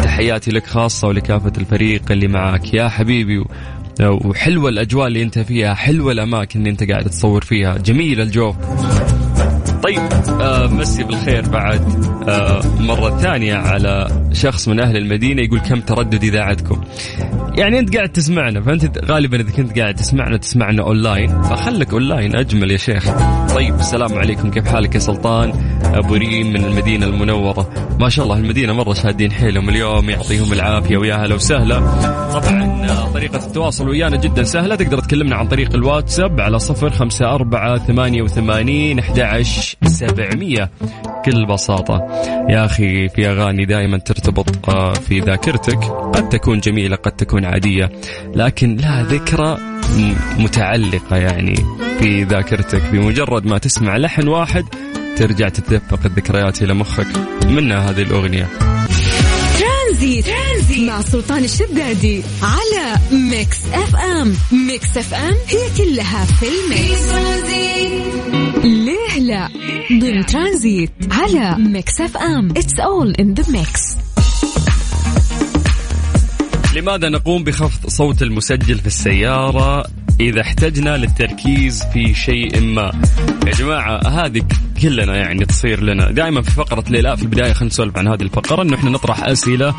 تحياتي 0.04 0.52
لك 0.52 0.66
خاصة 0.66 1.08
ولكافة 1.08 1.54
الفريق 1.58 2.12
اللي 2.12 2.28
معك 2.28 2.74
يا 2.74 2.90
حبيبي 2.90 3.46
وحلوة 4.02 4.70
الأجواء 4.70 5.08
اللي 5.08 5.24
أنت 5.24 5.40
فيها 5.40 5.74
حلوة 5.74 6.12
الأماكن 6.12 6.60
اللي 6.60 6.70
أنت 6.70 6.92
قاعد 6.92 7.06
تصور 7.10 7.44
فيها. 7.44 7.78
جميل 7.78 8.22
الجوف. 8.22 8.56
طيب 9.84 10.00
آه 10.42 10.68
مسي 10.68 11.04
بالخير 11.04 11.50
بعد 11.50 12.06
آه 12.30 12.62
مرة 12.80 13.18
ثانية 13.18 13.56
على 13.56 14.08
شخص 14.34 14.68
من 14.68 14.80
أهل 14.80 14.98
المدينة 14.98 15.42
يقول 15.42 15.60
كم 15.60 15.82
تردد 15.82 16.24
إذاعتكم 16.24 16.82
يعني 17.58 17.80
أنت 17.80 17.96
قاعد 17.96 18.10
تسمعنا 18.10 18.62
فأنت 18.62 19.06
غالبا 19.06 19.40
إذا 19.40 19.52
كنت 19.52 19.80
قاعد 19.80 19.96
تسمعنا 19.96 20.38
تسمعنا 20.38 20.84
أونلاين. 20.84 21.42
فخلك 21.42 21.94
أونلاين 21.94 22.36
أجمل 22.36 22.72
يا 22.72 22.78
شيخ. 22.78 23.10
طيب 23.56 23.76
السلام 23.76 24.14
عليكم 24.14 24.52
كيف 24.52 24.68
حالك 24.68 24.96
يا 24.96 25.00
سلطان؟ 25.00 25.54
أبو 25.84 26.14
ريم 26.14 26.54
من 26.54 26.66
المدينة 26.66 27.06
المنورة. 27.06 27.70
ما 28.00 28.10
شاء 28.10 28.26
الله 28.26 28.38
المدينة 28.38 28.74
مرة 28.74 28.94
شادين 28.94 29.32
حيلهم 29.32 29.70
اليوم 29.70 30.10
يعطيهم 30.10 30.54
العافية 30.54 30.98
ويا 30.98 31.16
هلا 31.16 31.36
وسهلا. 31.36 31.80
طبعا 32.34 32.86
آه، 32.90 33.14
طريقة 33.14 33.46
التواصل 33.46 33.90
ويانا 33.90 34.18
جدا 34.18 34.44
سهلة. 34.44 34.76
تقدر 34.76 35.00
تكلمنا 35.00 35.36
عن 35.36 35.48
طريق 35.48 35.76
الواتساب 35.76 36.42
على 36.42 36.60
صفر 36.60 36.90
خمسة 36.90 37.26
أربعة 37.26 37.78
ثمانية 37.78 38.22
وثمانين 38.22 39.00
أحد 39.00 39.20
سبعمية 39.84 40.70
بكل 41.06 41.46
بساطة. 41.46 42.08
يا 42.50 42.66
أخي 42.66 43.10
في 43.10 43.30
أغاني 43.30 43.66
دائما 43.66 43.98
ترتبط 43.98 44.70
آه، 44.70 44.94
في 44.94 45.20
ذاكرتك. 45.20 45.84
قد 46.13 46.30
تكون 46.30 46.60
جميلة 46.60 46.96
قد 46.96 47.12
تكون 47.12 47.46
عادية 47.46 47.92
لكن 48.36 48.75
لها 48.75 49.04
ذكرى 49.04 49.58
متعلقة 50.40 51.18
يعني 51.18 51.56
في 52.00 52.24
ذاكرتك. 52.24 52.82
بمجرد 52.92 53.46
ما 53.46 53.58
تسمع 53.58 53.98
لحن 53.98 54.28
واحد 54.28 54.63
ترجع 55.18 55.50
تتدفق 55.50 56.00
الذكريات 56.06 56.62
إلى 56.62 56.74
مخك. 56.74 57.08
منها 57.46 57.90
هذه 57.90 58.01
الأغنية. 58.01 58.48
ترانزيت, 60.01 60.25
ترانزيت. 60.25 60.89
مع 60.89 61.01
سلطان 61.01 61.43
الشدادي 61.43 62.24
على 62.41 63.00
Mix 63.12 63.58
FM. 63.74 64.36
Mix 64.51 64.98
FM 64.98 65.36
هي 65.48 65.70
كلها 65.77 66.25
في 66.25 66.46
ال 66.48 66.58
mix. 66.58 67.01
ليه 68.63 69.20
لا؟ 69.20 69.50
ضمن 69.91 70.25
ترانزيت 70.25 70.91
على 71.12 71.55
Mix 71.63 72.01
FM. 72.01 72.50
It's 72.50 72.80
all 72.80 73.15
in 73.20 73.34
the 73.34 73.44
mix 73.51 73.82
لماذا 76.75 77.10
نقوم 77.10 77.43
بخفض 77.43 77.89
صوت 77.89 78.22
المسجل 78.22 78.77
في 78.77 78.88
السيارة 78.88 79.86
إذا 80.20 80.41
احتجنا 80.41 80.98
للتركيز 80.98 81.84
في 81.93 82.13
شيء 82.13 82.62
ما؟ 82.62 83.01
يا 83.48 83.51
جماعة 83.51 84.08
هذه 84.08 84.41
كلنا 84.82 85.16
يعني 85.16 85.46
تصير 85.46 85.84
لنا. 85.84 86.12
دائما 86.12 86.42
في 86.42 86.52
فقرة 86.52 86.84
ليه 86.89 87.11
لا 87.11 87.18
في 87.18 87.24
البداية 87.24 87.54
خلينا 87.54 87.74
نسولف 87.74 87.98
عن 87.98 88.08
هذه 88.08 88.22
الفقرة 88.22 88.62
إنه 88.62 88.76
إحنا 88.76 88.90
نطرح 88.90 89.24
أسئلة. 89.24 89.76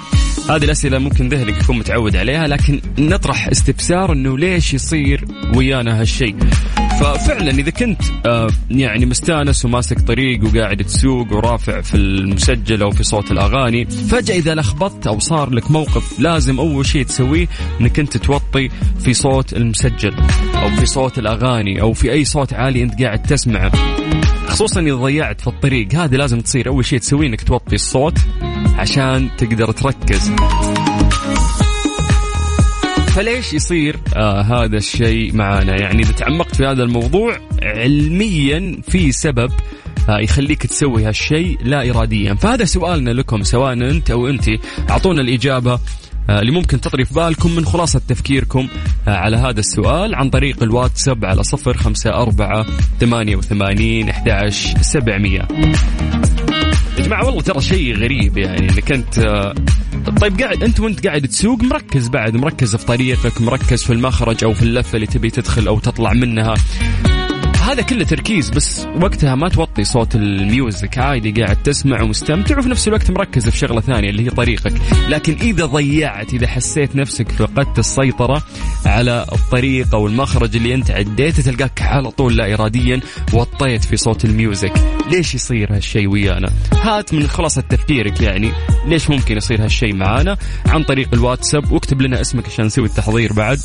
هذه 0.50 0.64
الأسئلة 0.64 0.98
ممكن 0.98 1.28
ذهنك 1.28 1.62
يكون 1.62 1.78
متعود 1.78 2.16
عليها 2.16 2.46
لكن 2.46 2.80
نطرح 2.98 3.48
استفسار 3.48 4.12
إنه 4.12 4.38
ليش 4.38 4.74
يصير 4.74 5.24
ويانا 5.54 6.00
هالشيء. 6.00 6.36
ففعلا 7.00 7.50
إذا 7.50 7.70
كنت 7.70 8.02
آه 8.26 8.48
يعني 8.70 9.06
مستانس 9.06 9.64
وماسك 9.64 10.00
طريق 10.00 10.44
وقاعد 10.44 10.84
تسوق 10.84 11.32
ورافع 11.32 11.80
في 11.80 11.96
المسجل 11.96 12.82
أو 12.82 12.90
في 12.90 13.02
صوت 13.02 13.32
الأغاني 13.32 13.86
فجأة 13.86 14.34
إذا 14.36 14.54
لخبطت 14.54 15.06
أو 15.06 15.18
صار 15.18 15.50
لك 15.50 15.70
موقف 15.70 16.20
لازم 16.20 16.58
أول 16.58 16.86
شيء 16.86 17.04
تسويه 17.04 17.48
إنك 17.80 17.98
أنت 17.98 18.16
توطي 18.16 18.68
في 19.00 19.14
صوت 19.14 19.52
المسجل 19.52 20.14
أو 20.54 20.68
في 20.68 20.86
صوت 20.86 21.18
الأغاني 21.18 21.80
أو 21.80 21.92
في 21.92 22.12
أي 22.12 22.24
صوت 22.24 22.52
عالي 22.52 22.82
أنت 22.82 23.02
قاعد 23.02 23.22
تسمعه. 23.22 23.72
خصوصا 24.52 24.80
إذا 24.80 24.94
ضيعت 24.94 25.40
في 25.40 25.46
الطريق. 25.46 25.94
هذه 25.94 26.16
لازم 26.16 26.40
تصير 26.40 26.68
أول 26.68 26.84
شيء 26.84 26.98
تسويه 26.98 27.26
إنك 27.26 27.42
توطي 27.42 27.74
الصوت 27.74 28.18
عشان 28.78 29.30
تقدر 29.38 29.72
تركز. 29.72 30.32
فليش 33.06 33.52
يصير؟ 33.52 33.96
آه 34.16 34.40
هذا 34.42 34.76
الشيء 34.76 35.34
معانا. 35.34 35.80
يعني 35.80 36.02
إذا 36.02 36.12
تعمقت 36.12 36.56
في 36.56 36.66
هذا 36.66 36.82
الموضوع 36.82 37.38
علميا 37.62 38.82
في 38.88 39.12
سبب 39.12 39.52
آه 40.08 40.18
يخليك 40.18 40.66
تسوي 40.66 41.04
هالشيء 41.04 41.58
لا 41.62 41.90
اراديا. 41.90 42.34
فهذا 42.34 42.64
سؤالنا 42.64 43.10
لكم 43.10 43.42
سواء 43.42 43.72
أنت 43.72 44.10
أو 44.10 44.28
انت 44.28 44.44
أعطونا 44.90 45.20
الإجابة. 45.20 45.80
اللي 46.30 46.52
ممكن 46.52 46.80
تطري 46.80 47.04
في 47.04 47.14
بالكم 47.14 47.54
من 47.56 47.64
خلاصة 47.64 48.00
تفكيركم 48.08 48.68
آه، 49.08 49.10
على 49.10 49.36
هذا 49.36 49.60
السؤال 49.60 50.14
عن 50.14 50.30
طريق 50.30 50.62
الواتساب 50.62 51.24
على 51.24 51.42
صفر 51.42 51.76
خمسة 51.76 52.10
أربعة 52.10 52.66
ثمانية 53.00 53.36
وثمانين 53.36 54.08
أحداش 54.08 54.74
سبعمية. 54.80 55.48
يا 56.98 57.04
جماعة 57.04 57.26
والله 57.26 57.40
ترى 57.40 57.60
شيء 57.60 57.96
غريب 57.96 58.38
يعني 58.38 58.68
إنك 58.68 58.92
أنت 58.92 59.18
آه، 59.18 59.54
طيب 60.20 60.40
قاعد 60.40 60.62
أنت 60.62 60.80
وأنت 60.80 61.06
قاعد 61.06 61.22
تسوق 61.22 61.62
مركز 61.62 62.08
بعد 62.08 62.36
مركز 62.36 62.76
في 62.76 62.86
طريقك 62.86 63.40
مركز 63.40 63.82
في 63.82 63.92
المخرج 63.92 64.44
أو 64.44 64.52
في 64.52 64.62
اللفة 64.62 64.96
اللي 64.96 65.06
تبي 65.06 65.30
تدخل 65.30 65.66
أو 65.66 65.78
تطلع 65.78 66.12
منها. 66.12 66.54
هذا 67.72 67.82
كله 67.82 68.04
تركيز 68.04 68.50
بس 68.50 68.86
وقتها 69.02 69.34
ما 69.34 69.48
توطي 69.48 69.84
صوت 69.84 70.14
ال 70.14 70.28
music 70.28 70.98
عادي 70.98 71.42
قاعد 71.42 71.62
تسمع 71.62 72.02
ومستمتع 72.02 72.58
وفي 72.58 72.68
نفس 72.68 72.88
الوقت 72.88 73.10
مركز 73.10 73.48
في 73.48 73.58
شغلة 73.58 73.80
ثانية 73.80 74.10
اللي 74.10 74.26
هي 74.26 74.30
طريقك. 74.30 74.72
لكن 75.08 75.32
إذا 75.32 75.66
ضيعت 75.66 76.34
إذا 76.34 76.46
حسيت 76.46 76.96
نفسك 76.96 77.28
فقدت 77.32 77.78
السيطرة 77.78 78.42
على 78.86 79.26
الطريق 79.32 79.94
أو 79.94 80.06
المخرج 80.06 80.56
اللي 80.56 80.74
أنت 80.74 80.90
عديته 80.90 81.42
تلقاك 81.42 81.82
على 81.82 82.10
طول 82.10 82.36
لا 82.36 82.54
اراديا 82.54 83.00
وطيت 83.32 83.84
في 83.84 83.96
صوت 83.96 84.24
ال 84.24 84.32
music 84.32 84.72
ليش 85.10 85.34
يصير 85.34 85.76
هالشيء 85.76 86.08
ويانا؟ 86.08 86.50
هات 86.72 87.14
من 87.14 87.26
خلاصة 87.26 87.60
تفكيرك 87.60 88.20
يعني 88.20 88.52
ليش 88.86 89.10
ممكن 89.10 89.36
يصير 89.36 89.64
هالشيء 89.64 89.94
معانا؟ 89.94 90.36
عن 90.66 90.82
طريق 90.82 91.08
الواتساب 91.12 91.72
واكتب 91.72 92.02
لنا 92.02 92.20
اسمك 92.20 92.46
عشان 92.46 92.64
نسوي 92.64 92.86
التحضير 92.86 93.32
بعد 93.32 93.58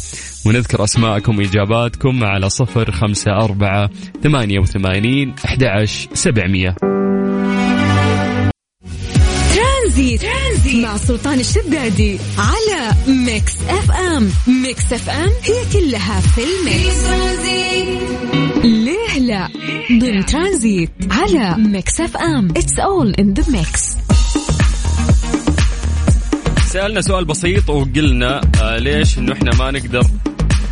ونذكر 0.46 0.84
أسماءكم 0.84 1.38
وإجاباتكم 1.38 2.24
على 2.24 2.50
صفر 2.50 2.92
خمسة 2.92 3.32
أربعة 3.32 3.90
ثمانية 4.24 4.60
وثمانين 4.60 5.36
أحد 5.46 5.86
سبعمية. 6.14 6.76
ترانزيت. 9.56 10.22
ترانزيت. 10.22 10.84
مع 10.86 10.98
سلطان 10.98 11.40
الشدادي 11.40 12.20
على 12.38 12.94
Mix 13.08 13.54
FM. 13.70 14.30
Mix 14.64 14.94
FM 14.94 15.30
هي 15.44 15.56
كلها 15.74 16.20
في 16.20 16.42
ال 16.44 16.57
mix. 16.57 17.08
ليه 18.64 19.20
لا؟ 19.20 19.48
ضمن 19.92 20.26
ترانزيت 20.26 20.90
على 21.12 21.56
Mix 21.58 22.02
FM. 22.02 22.48
It's 22.50 22.80
all 22.80 23.14
in 23.20 23.34
the 23.34 23.44
mix 23.52 23.98
سألنا 26.68 27.02
سؤال 27.02 27.26
بسيط 27.26 27.70
وقلنا 27.70 28.42
آه 28.62 28.78
ليش 28.78 29.18
إنه 29.18 29.34
إحنا 29.34 29.52
ما 29.60 29.72
نقدر 29.72 30.04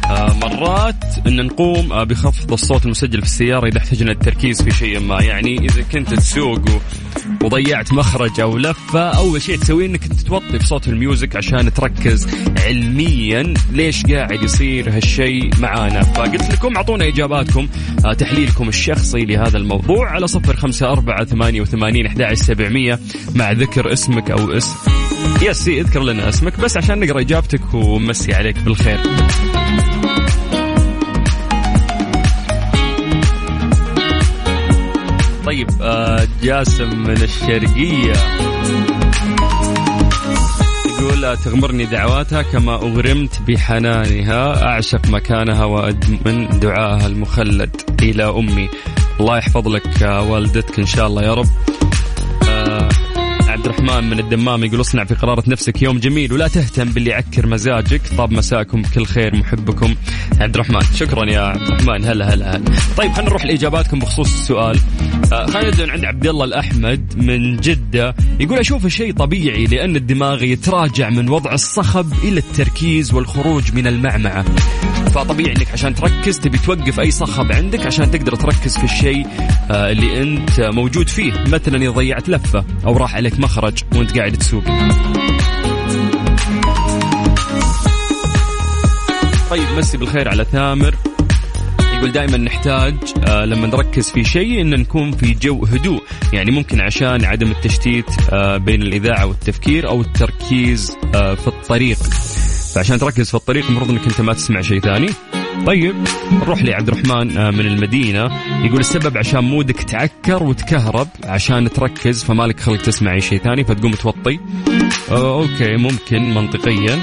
مرات 0.10 1.28
إن 1.28 1.46
نقوم 1.46 1.92
آه 1.94 2.04
بخفض 2.04 2.54
الصوت 2.54 2.86
المسجل 2.86 3.20
في 3.20 3.26
السيارة 3.28 3.68
إذا 3.68 3.78
احتجنا 3.78 4.12
التركيز 4.12 4.62
في 4.62 4.72
شيء 4.72 5.00
ما. 5.00 5.22
يعني 5.22 5.58
إذا 5.58 5.82
كنت 5.82 6.14
تسوق 6.14 6.62
وضيعت 7.44 7.94
مخرج 7.94 8.40
أو 8.40 8.58
لفة 8.58 9.10
أول 9.10 9.42
شيء 9.42 9.58
تسويه 9.58 9.86
إنك 9.86 10.02
توطي 10.28 10.60
في 10.60 10.66
صوت 10.66 10.88
الميوزك 10.88 11.36
عشان 11.36 11.74
تركز 11.74 12.28
علميا 12.66 13.54
ليش 13.72 14.04
قاعد 14.06 14.44
يصير 14.44 14.96
هالشيء 14.96 15.50
معانا. 15.60 16.04
فقلت 16.04 16.52
لكم 16.54 16.76
أعطونا 16.76 17.08
إجاباتكم 17.08 17.68
آه 18.06 18.14
تحليلكم 18.14 18.70
الشخصي 18.70 19.26
لهذا 19.26 19.58
الموضوع 19.58 20.10
على 20.10 20.28
صفر 20.28 20.56
خمسة 20.56 20.92
أربعة 20.92 21.26
ثمانية 21.26 21.62
وثمانين 21.62 22.06
أحد 22.06 22.34
سبعمية 22.34 23.00
مع 23.36 23.52
ذكر 23.52 23.94
اسمك 23.94 24.32
أو 24.32 24.52
اسم 24.52 24.76
يس 25.42 25.68
إذكر 25.68 26.04
لنا 26.04 26.30
اسمك 26.30 26.60
بس 26.60 26.78
عشان 26.78 27.00
نقرأ 27.00 27.22
إجابتك 27.22 27.74
ومسي 27.74 28.34
عليك 28.34 28.60
بالخير. 28.60 29.00
طيب 35.56 35.70
آه 35.82 36.28
جاسم 36.44 36.90
من 37.00 37.22
الشرقية. 37.22 38.14
يقول 41.00 41.38
تغمرني 41.38 41.86
دعواتها 41.86 42.42
كما 42.42 42.76
أغرمت 42.76 43.42
بحنانها. 43.48 44.64
أعشق 44.64 45.08
مكانها 45.08 45.66
وأدمن 45.66 46.60
دعاءها 46.60 47.08
المخلد 47.08 47.82
إلى 48.02 48.24
أمي. 48.24 48.70
الله 49.20 49.38
يحفظ 49.38 49.68
لك 49.68 50.02
والدتك 50.02 50.80
إن 50.80 50.86
شاء 50.86 51.08
الله 51.08 51.24
يا 51.24 51.34
رب. 51.34 51.48
الرحمن 53.86 54.10
من 54.10 54.20
الدمام 54.20 54.64
يقول 54.64 54.82
اصنع 54.82 55.04
في 55.04 55.16
قرارة 55.16 55.44
نفسك 55.48 55.82
يوم 55.82 55.98
جميل 55.98 56.34
ولا 56.34 56.48
تهتم 56.48 56.90
باللي 56.90 57.10
يعكر 57.10 57.48
مزاجك. 57.48 58.02
طاب 58.18 58.32
مساكم 58.32 58.82
كل 58.82 59.06
خير 59.06 59.36
محبكم 59.36 59.96
عبد 60.40 60.54
الرحمن. 60.56 60.82
شكرا 60.96 61.30
يا 61.30 61.40
عبد 61.40 61.62
الرحمن 61.62 62.06
هلا 62.06 62.34
هلا 62.34 62.56
هلا. 62.56 62.66
طيب 62.98 63.12
خلينا 63.12 63.30
نروح 63.30 63.46
لإجاباتكم 63.46 64.00
بخصوص 64.00 64.34
السؤال. 64.34 64.80
آه 65.34 65.46
خلينا 65.46 65.70
نبدأ 65.70 65.92
عند 65.92 66.06
عبد 66.06 66.28
الله 66.28 66.46
الأحمد 66.46 67.14
من 67.18 67.58
جدة. 67.58 68.16
يقول 68.40 68.60
أشوف 68.60 68.88
شيء 68.88 69.14
طبيعي 69.14 69.66
لأن 69.66 69.96
الدماغ 69.96 70.44
يتراجع 70.44 71.10
من 71.10 71.30
وضع 71.30 71.54
الصخب 71.54 72.14
إلى 72.24 72.40
التركيز 72.40 73.14
والخروج 73.14 73.74
من 73.74 73.88
المعمعة. 73.88 74.46
فطبيعي 75.06 75.52
إنك 75.52 75.72
عشان 75.74 75.96
تركز 75.96 76.40
تبي 76.40 76.58
توقف 76.58 77.00
أي 77.00 77.12
صخب 77.12 77.52
عندك 77.52 77.86
عشان 77.86 78.12
تقدر 78.12 78.36
تركز 78.36 78.78
في 78.78 78.84
الشيء 78.84 79.28
آه 79.72 79.92
اللي 79.92 80.22
أنت 80.22 80.62
موجود 80.62 81.10
فيه. 81.10 81.32
مثلا 81.48 81.78
إذا 81.78 81.90
ضيعت 81.90 82.30
لفة 82.30 82.66
أو 82.86 82.98
راح 82.98 83.16
عليك 83.16 83.40
مخرج 83.40 83.75
وانت 83.96 84.18
قاعد 84.18 84.34
تسوق. 84.38 84.64
طيب 89.50 89.64
مسي 89.78 89.98
بالخير 89.98 90.30
على 90.30 90.46
ثامر. 90.52 90.96
يقول 91.98 92.12
دائما 92.12 92.38
نحتاج 92.38 92.96
آه 93.28 93.46
لما 93.46 93.68
نركز 93.68 94.10
في 94.10 94.24
شيء 94.24 94.62
إن 94.62 94.70
نكون 94.70 95.12
في 95.12 95.34
جو 95.34 95.66
هدوء. 95.66 96.04
يعني 96.34 96.52
ممكن 96.52 96.82
عشان 96.82 97.26
عدم 97.26 97.52
التشتيت 97.52 98.06
آه 98.30 98.58
بين 98.58 98.82
الإذاعة 98.82 99.26
والتفكير 99.26 99.90
أو 99.90 100.02
التركيز 100.02 100.98
آه 101.16 101.36
في 101.36 101.48
الطريق. 101.48 101.98
فعشان 102.76 103.00
تركز 103.00 103.30
في 103.30 103.36
الطريق 103.36 103.66
المفروض 103.66 103.90
إنك 103.90 104.06
أنت 104.06 104.22
ما 104.22 104.34
تسمع 104.34 104.62
شيء 104.62 104.80
ثاني. 104.80 105.10
طيب 105.66 105.96
نروح 106.32 106.64
لعبد 106.64 106.88
الرحمن 106.88 107.38
آه، 107.38 107.52
من 107.52 107.60
المدينة. 107.60 108.30
يقول 108.66 108.80
السبب 108.80 109.18
عشان 109.18 109.44
مودك 109.44 109.84
تعكر 109.84 110.44
وتكهرب 110.44 111.08
عشان 111.24 111.70
تركز 111.70 112.24
فمالك 112.24 112.60
خلق 112.60 112.82
تسمع 112.82 113.14
أي 113.14 113.22
شيء 113.22 113.40
ثاني 113.40 113.64
فتقوم 113.64 113.92
توطي. 113.92 114.40
أوه 115.12 115.42
okay 115.42 115.78
ممكن 115.78 116.34
منطقيا. 116.34 117.00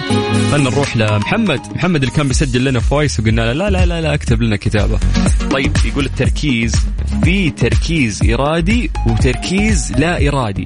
خلنا 0.53 0.71
نروح 0.71 0.97
لمحمد. 0.97 1.61
محمد 1.75 2.03
اللي 2.03 2.15
كان 2.15 2.29
بيسجل 2.29 2.65
لنا 2.65 2.81
voice 2.81 3.21
وقلنا 3.21 3.41
له 3.41 3.53
لا 3.53 3.71
لا 3.71 3.87
لا 3.87 4.01
لا 4.01 4.15
اكتب 4.15 4.43
لنا 4.43 4.57
كتابة. 4.57 4.99
طيب 5.51 5.73
يقول 5.85 6.05
التركيز 6.05 6.75
في 7.25 7.51
تركيز 7.51 8.31
إرادي 8.31 8.91
وتركيز 9.07 9.93
لا 9.99 10.29
إرادي. 10.29 10.65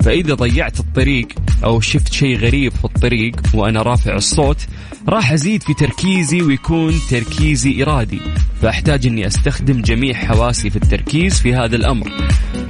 فإذا 0.00 0.34
ضيعت 0.34 0.80
الطريق 0.80 1.28
أو 1.64 1.80
شفت 1.80 2.12
شيء 2.12 2.38
غريب 2.38 2.72
في 2.72 2.84
الطريق 2.84 3.36
وأنا 3.54 3.82
رافع 3.82 4.14
الصوت 4.14 4.66
راح 5.08 5.32
أزيد 5.32 5.62
في 5.62 5.74
تركيزي 5.74 6.42
ويكون 6.42 6.94
تركيزي 7.30 7.82
إرادي 7.82 8.20
فأحتاج 8.62 9.06
أني 9.06 9.26
أستخدم 9.26 9.82
جميع 9.82 10.14
حواسي 10.14 10.70
في 10.70 10.76
التركيز 10.76 11.40
في 11.40 11.54
هذا 11.54 11.76
الأمر. 11.76 12.12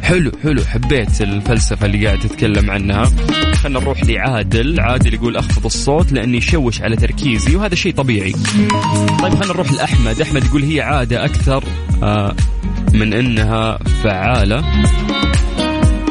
حلو 0.02 0.32
حلو 0.42 0.64
حبيت 0.64 1.22
الفلسفة 1.22 1.86
اللي 1.86 2.06
قاعد 2.06 2.18
تتكلم 2.18 2.70
عنها. 2.70 3.04
خلنا 3.54 3.80
نروح 3.80 4.04
لعادل. 4.04 4.80
عادل 4.80 5.14
يقول 5.14 5.36
أخفض 5.36 5.64
الصوت 5.64 6.12
لأني 6.12 6.36
يشوش 6.36 6.82
على 6.82 6.96
تركيزي 6.96 7.56
وهذا 7.56 7.74
شيء 7.74 7.94
طبيعي. 7.94 8.32
طيب 9.22 9.34
خلنا 9.34 9.46
نروح 9.46 9.72
لأحمد. 9.72 10.20
أحمد 10.20 10.44
يقول 10.44 10.62
هي 10.62 10.80
عادة 10.80 11.24
أكثر 11.24 11.64
آه، 12.02 12.34
من 12.92 13.12
أنها 13.12 13.78
فعالة. 14.04 14.64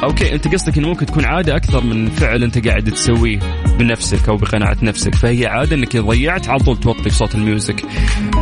Okay 0.06 0.36
أنت 0.36 0.48
قصدك 0.48 0.78
إنه 0.78 0.88
ممكن 0.88 1.06
تكون 1.06 1.26
عادة 1.26 1.56
أكثر 1.56 1.84
من 1.84 2.10
فعل 2.10 2.44
أنت 2.44 2.68
قاعد 2.68 2.92
تسويه 2.92 3.40
بنفسك 3.80 4.30
أو 4.30 4.38
بقناعة 4.38 4.78
نفسك 4.82 5.16
فهي 5.16 5.46
عادة 5.46 5.76
إنك 5.76 5.96
إذا 5.96 6.04
ضيعت 6.04 6.50
على 6.50 6.60
طول 6.60 6.80
توطي 6.80 7.10
صوت 7.10 7.36
ال 7.36 7.43
music. 7.43 7.86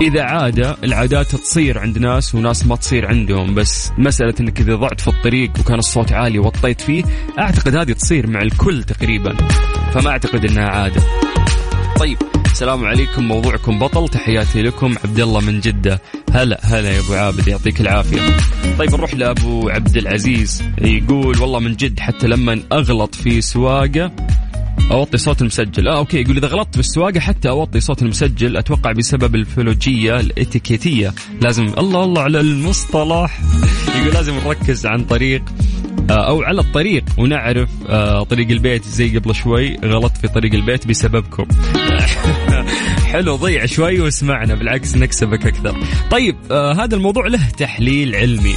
إذا 0.02 0.24
عادة 0.24 0.78
العادات 0.84 1.36
تصير 1.36 1.80
عند 1.80 1.98
ناس 1.98 2.36
وناس 2.36 2.66
ما 2.66 2.76
تصير 2.76 3.08
عندهم 3.08 3.56
بس 3.56 3.92
مسألة 3.98 4.34
إنك 4.40 4.60
إذا 4.60 4.76
ضعت 4.76 5.02
في 5.02 5.08
الطريق 5.08 5.52
وكان 5.60 5.80
الصوت 5.80 6.12
عالي 6.12 6.40
وطيت 6.40 6.82
فيه 6.82 7.04
أعتقد 7.40 7.76
هذه 7.76 7.92
تصير 7.92 8.30
مع 8.30 8.42
الكل 8.42 8.84
تقريبا 8.84 9.36
فما 9.94 10.10
أعتقد 10.10 10.46
إنها 10.46 10.70
عادة. 10.70 11.02
طيب 12.00 12.18
السلام 12.46 12.86
عليكم 12.86 13.24
موضوعكم 13.28 13.80
بطل 13.80 14.08
تحياتي 14.08 14.62
لكم 14.62 14.96
عبد 15.06 15.20
الله 15.20 15.42
من 15.42 15.60
جدة. 15.60 16.02
هلا 16.34 16.60
هلا 16.64 16.92
يا 16.92 17.00
أبو 17.00 17.14
عابد 17.14 17.48
يعطيك 17.48 17.82
العافية. 17.82 18.20
طيب 18.80 18.92
نروح 18.92 19.14
لأبو 19.14 19.70
عبد 19.70 19.98
العزيز 19.98 20.64
يقول 20.82 21.42
والله 21.42 21.60
من 21.60 21.76
جد 21.76 22.00
حتى 22.00 22.28
لما 22.28 22.60
أغلط 22.72 23.16
في 23.16 23.42
سواقة 23.42 24.12
أوطي 24.92 25.18
صوت 25.18 25.42
المسجل. 25.42 25.88
آه 25.88 25.98
أوكي 25.98 26.22
يقول 26.22 26.38
إذا 26.38 26.48
غلطت 26.48 26.74
في 26.74 26.80
السواقة 26.80 27.20
حتى 27.20 27.50
أوطي 27.50 27.80
صوت 27.80 28.02
المسجل 28.02 28.58
أتوقع 28.58 28.92
بسبب 28.92 29.36
الفلوجية 29.36 30.20
الإتيكيتية. 30.20 31.14
لازم 31.42 31.64
الله 31.78 32.04
الله 32.04 32.22
على 32.22 32.40
المصطلح. 32.40 33.40
يقول 34.00 34.14
لازم 34.14 34.34
نركز 34.46 34.86
عن 34.86 35.04
طريق 35.04 35.44
آه، 36.10 36.28
أو 36.28 36.42
على 36.42 36.62
الطريق 36.62 37.04
ونعرف 37.18 37.70
آه، 37.90 38.24
طريق 38.24 38.50
البيت 38.50 38.84
زي 38.86 39.18
قبل 39.18 39.36
شوي 39.36 39.78
غلط 39.84 40.18
في 40.18 40.28
طريق 40.28 40.54
البيت 40.54 40.88
بسببكم. 40.88 41.46
حلو 43.14 43.36
ضيع 43.36 43.66
شوي 43.66 44.00
واسمعنا 44.00 44.56
بالعكس 44.56 44.96
نكسبك 44.96 45.46
أكثر. 45.48 45.76
طيب 46.12 46.36
آه 46.52 46.74
هذا 46.74 46.96
الموضوع 46.96 47.28
له 47.28 47.50
تحليل 47.50 48.16
علمي. 48.16 48.54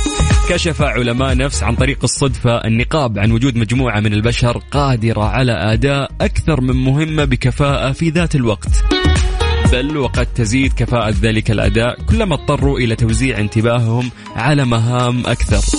كشف 0.48 0.82
علماء 0.82 1.36
نفس 1.36 1.62
عن 1.62 1.74
طريق 1.76 1.98
الصدفة 2.04 2.50
النقاب 2.50 3.18
عن 3.18 3.32
وجود 3.32 3.56
مجموعة 3.56 4.00
من 4.00 4.12
البشر 4.12 4.62
قادرة 4.70 5.24
على 5.24 5.52
أداء 5.52 6.10
أكثر 6.20 6.60
من 6.60 6.76
مهمة 6.76 7.24
بكفاءة 7.24 7.92
في 7.92 8.10
ذات 8.10 8.34
الوقت. 8.34 8.84
بل 9.72 9.96
وقد 9.96 10.26
تزيد 10.26 10.72
كفاءة 10.72 11.14
ذلك 11.22 11.50
الأداء 11.50 12.02
كلما 12.02 12.34
اضطروا 12.34 12.78
إلى 12.78 12.96
توزيع 12.96 13.38
انتباههم 13.38 14.10
على 14.36 14.64
مهام 14.64 15.26
أكثر. 15.26 15.78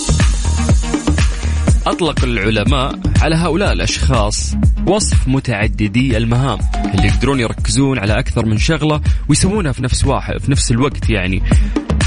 أطلق 1.88 2.24
العلماء 2.24 3.00
على 3.20 3.36
هؤلاء 3.36 3.72
الأشخاص 3.72 4.54
وصف 4.86 5.28
متعددي 5.28 6.16
المهام 6.16 6.58
اللي 6.94 7.06
يقدرون 7.06 7.40
يركزون 7.40 7.98
على 7.98 8.18
أكثر 8.18 8.46
من 8.46 8.58
شغلة 8.58 9.00
ويسوونها 9.28 9.72
في 9.72 9.82
نفس 9.82 10.04
واحد 10.04 10.38
في 10.38 10.50
نفس 10.50 10.70
الوقت 10.70 11.10
يعني. 11.10 11.42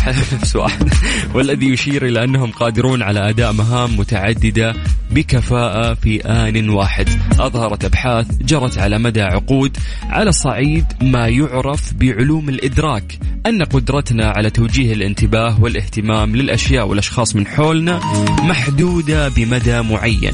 نفس 0.33 0.55
واحد. 0.55 0.89
والذي 1.33 1.69
يشير 1.69 2.05
إلى 2.05 2.23
أنهم 2.23 2.51
قادرون 2.51 3.01
على 3.01 3.29
أداء 3.29 3.53
مهام 3.53 3.97
متعددة 3.97 4.75
بكفاءة 5.11 5.93
في 5.93 6.21
آن 6.21 6.69
واحد. 6.69 7.09
أظهرت 7.39 7.85
أبحاث 7.85 8.27
جرت 8.41 8.77
على 8.77 8.99
مدى 8.99 9.21
عقود 9.21 9.77
على 10.03 10.31
صعيد 10.31 10.85
ما 11.01 11.27
يعرف 11.27 11.93
بعلوم 11.93 12.49
الإدراك 12.49 13.19
أن 13.45 13.63
قدرتنا 13.63 14.29
على 14.29 14.49
توجيه 14.49 14.93
الانتباه 14.93 15.61
والاهتمام 15.61 16.35
للأشياء 16.35 16.87
والأشخاص 16.87 17.35
من 17.35 17.47
حولنا 17.47 17.99
محدودة 18.43 19.29
بمدى 19.29 19.81
معين. 19.81 20.31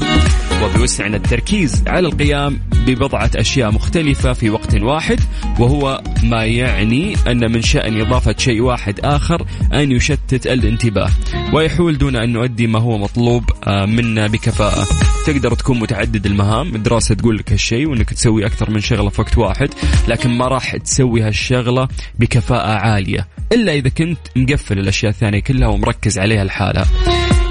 وبوسعنا 0.62 1.16
التركيز 1.16 1.82
على 1.86 2.08
القيام 2.08 2.60
ببضعة 2.94 3.30
أشياء 3.36 3.70
مختلفة 3.70 4.32
في 4.32 4.50
وقت 4.50 4.74
واحد 4.74 5.20
وهو 5.58 6.02
ما 6.22 6.44
يعني 6.44 7.16
أن 7.26 7.52
من 7.52 7.62
شأن 7.62 8.00
إضافة 8.00 8.34
شيء 8.38 8.60
واحد 8.60 9.00
آخر 9.00 9.46
أن 9.72 9.92
يشتت 9.92 10.46
الانتباه. 10.46 11.10
ويحول 11.52 11.98
دون 11.98 12.16
أن 12.16 12.32
نؤدي 12.32 12.66
ما 12.66 12.78
هو 12.78 12.98
مطلوب 12.98 13.44
آه، 13.66 13.86
منا 13.86 14.26
بكفاءة. 14.26 14.86
تقدر 15.26 15.54
تكون 15.54 15.78
متعدد 15.78 16.26
المهام 16.26 16.74
الدراسة 16.74 17.14
تقول 17.14 17.38
لك 17.38 17.52
هالشيء 17.52 17.88
وأنك 17.88 18.10
تسوي 18.10 18.46
أكثر 18.46 18.70
من 18.70 18.80
شغلة 18.80 19.10
في 19.10 19.20
وقت 19.20 19.38
واحد 19.38 19.68
لكن 20.08 20.30
ما 20.30 20.48
راح 20.48 20.76
تسوي 20.76 21.22
هالشغلة 21.22 21.88
بكفاءة 22.18 22.70
عالية 22.70 23.28
إلا 23.52 23.72
إذا 23.72 23.88
كنت 23.88 24.18
مقفل 24.36 24.78
الأشياء 24.78 25.10
الثانية 25.10 25.40
كلها 25.40 25.68
ومركز 25.68 26.18
عليها 26.18 26.42
الحالة. 26.42 26.84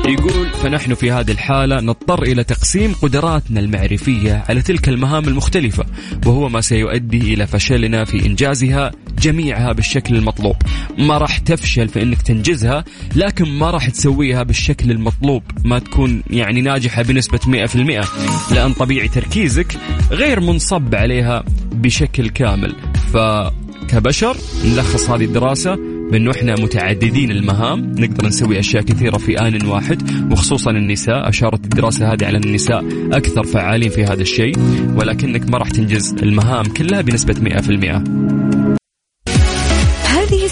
يقول 0.07 0.49
فنحن 0.49 0.93
في 0.93 1.11
هذه 1.11 1.31
الحالة 1.31 1.81
نضطر 1.81 2.23
إلى 2.23 2.43
تقسيم 2.43 2.93
قدراتنا 2.93 3.59
المعرفية 3.59 4.43
على 4.49 4.61
تلك 4.61 4.89
المهام 4.89 5.27
المختلفة 5.27 5.85
وهو 6.25 6.49
ما 6.49 6.61
سيؤدي 6.61 7.33
إلى 7.33 7.47
فشلنا 7.47 8.05
في 8.05 8.25
إنجازها 8.25 8.91
جميعها 9.21 9.71
بالشكل 9.71 10.15
المطلوب. 10.15 10.55
ما 10.97 11.17
راح 11.17 11.37
تفشل 11.37 11.87
في 11.87 12.01
أنك 12.01 12.21
تنجزها 12.21 12.83
لكن 13.15 13.45
ما 13.49 13.71
راح 13.71 13.89
تسويها 13.89 14.43
بالشكل 14.43 14.91
المطلوب 14.91 15.43
ما 15.63 15.79
تكون 15.79 16.23
يعني 16.29 16.61
ناجحة 16.61 17.01
بنسبة 17.01 17.39
100% 17.39 18.53
لأن 18.53 18.73
طبيعي 18.73 19.07
تركيزك 19.07 19.77
غير 20.11 20.39
منصب 20.39 20.95
عليها 20.95 21.43
بشكل 21.71 22.29
كامل. 22.29 22.75
فكبشر 23.13 24.37
نلخص 24.65 25.09
هذه 25.09 25.25
الدراسة 25.25 25.96
بانه 26.11 26.31
إحنا 26.31 26.53
متعددين 26.53 27.31
المهام 27.31 27.95
نقدر 27.99 28.27
نسوي 28.27 28.59
أشياء 28.59 28.83
كثيرة 28.83 29.17
في 29.17 29.39
آن 29.39 29.65
واحد 29.65 30.31
وخصوصا 30.31 30.71
النساء 30.71 31.29
أشارت 31.29 31.63
الدراسة 31.63 32.13
هذه 32.13 32.25
على 32.25 32.37
النساء 32.37 32.85
أكثر 33.11 33.43
فعالين 33.43 33.89
في 33.89 34.03
هذا 34.03 34.21
الشيء 34.21 34.57
ولكنك 34.95 35.49
ما 35.49 35.57
راح 35.57 35.69
تنجز 35.69 36.15
المهام 36.23 36.65
كلها 36.65 37.01
بنسبة 37.01 37.33
100% 37.33 38.37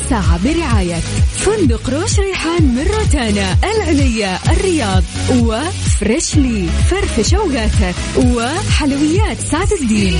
الساعة 0.05 0.43
برعاية 0.43 0.99
فندق 1.45 1.89
روش 1.89 2.19
ريحان 2.19 2.63
من 2.63 2.87
روتانا 2.87 3.57
العليا 3.63 4.39
الرياض 4.51 5.03
و 5.31 5.48
Freshly 5.48 6.67
فرفش 6.67 7.33
أوقاتك 7.33 7.95
وحلويات 8.17 9.37
سعد 9.37 9.71
الدين. 9.81 10.15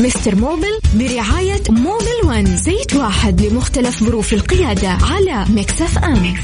Mister 0.00 0.34
Mobil 0.34 0.78
برعاية 0.94 1.62
Mobil 1.68 2.20
1 2.24 2.56
زيت 2.56 2.94
واحد 2.94 3.40
لمختلف 3.40 4.04
ظروف 4.04 4.32
القيادة 4.32 4.88
على 4.88 5.44
Mix 5.50 5.98
FM. 5.98 6.34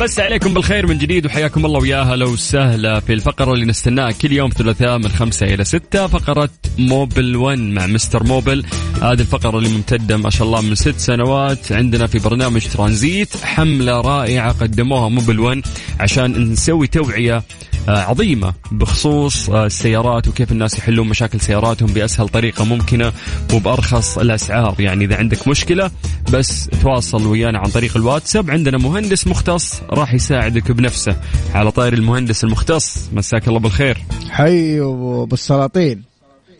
بس 0.00 0.20
عليكم 0.20 0.54
بالخير 0.54 0.86
من 0.86 0.98
جديد 0.98 1.26
وحياكم 1.26 1.66
الله 1.66 1.80
وياها 1.80 2.16
لو 2.16 2.36
سهلة 2.36 3.00
في 3.00 3.12
الفقرة 3.12 3.52
اللي 3.52 3.64
نستناها 3.64 4.10
كل 4.10 4.32
يوم 4.32 4.50
ثلاثاء 4.50 4.98
من 4.98 5.08
خمسة 5.08 5.46
إلى 5.46 5.64
ستة. 5.64 6.06
فقرة 6.06 6.50
موبل 6.78 7.36
1 7.36 7.58
مع 7.58 7.86
مستر 7.86 8.24
موبل. 8.24 8.64
هذه 9.02 9.20
الفقرة 9.20 9.58
اللي 9.58 9.68
ممتدة 9.68 10.16
ما 10.16 10.30
شاء 10.30 10.46
الله 10.46 10.60
من 10.60 10.74
ست 10.74 10.98
سنوات 10.98 11.72
عندنا 11.72 12.06
في 12.06 12.18
برنامج 12.18 12.66
ترانزيت. 12.66 13.36
حملة 13.44 14.00
رائعة 14.00 14.52
قدموها 14.52 15.08
موبل 15.08 15.40
1 15.40 15.62
عشان 16.00 16.52
نسوي 16.52 16.86
توعية 16.86 17.42
آه، 17.88 17.98
عظيمة 17.98 18.54
بخصوص 18.72 19.50
آه، 19.50 19.66
السيارات 19.66 20.28
وكيف 20.28 20.52
الناس 20.52 20.78
يحلون 20.78 21.08
مشاكل 21.08 21.40
سياراتهم 21.40 21.92
بأسهل 21.92 22.28
طريقة 22.28 22.64
ممكنة 22.64 23.12
وبأرخص 23.54 24.18
الأسعار. 24.18 24.74
يعني 24.78 25.04
إذا 25.04 25.16
عندك 25.16 25.48
مشكلة 25.48 25.90
بس 26.32 26.68
تواصل 26.82 27.26
ويانا 27.26 27.58
عن 27.58 27.70
طريق 27.70 27.96
الواتساب. 27.96 28.50
عندنا 28.50 28.78
مهندس 28.78 29.26
مختص 29.26 29.80
راح 29.90 30.14
يساعدك 30.14 30.72
بنفسه. 30.72 31.16
على 31.54 31.70
طائر 31.70 31.92
المهندس 31.92 32.44
المختص 32.44 33.08
مساك 33.12 33.48
الله 33.48 33.60
بالخير. 33.60 33.98
حي 34.30 34.80
بالسلاطين. 35.26 36.02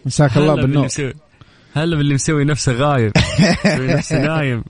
مساك 0.06 0.36
الله 0.36 0.54
بالنور. 0.54 0.88
هلا 1.74 1.96
باللي 1.96 2.14
مسوي 2.14 2.44
نفسه 2.44 2.72
غايب. 2.72 3.12
مسوي 3.64 3.86
نفسه 3.86 4.26
نايم. 4.26 4.64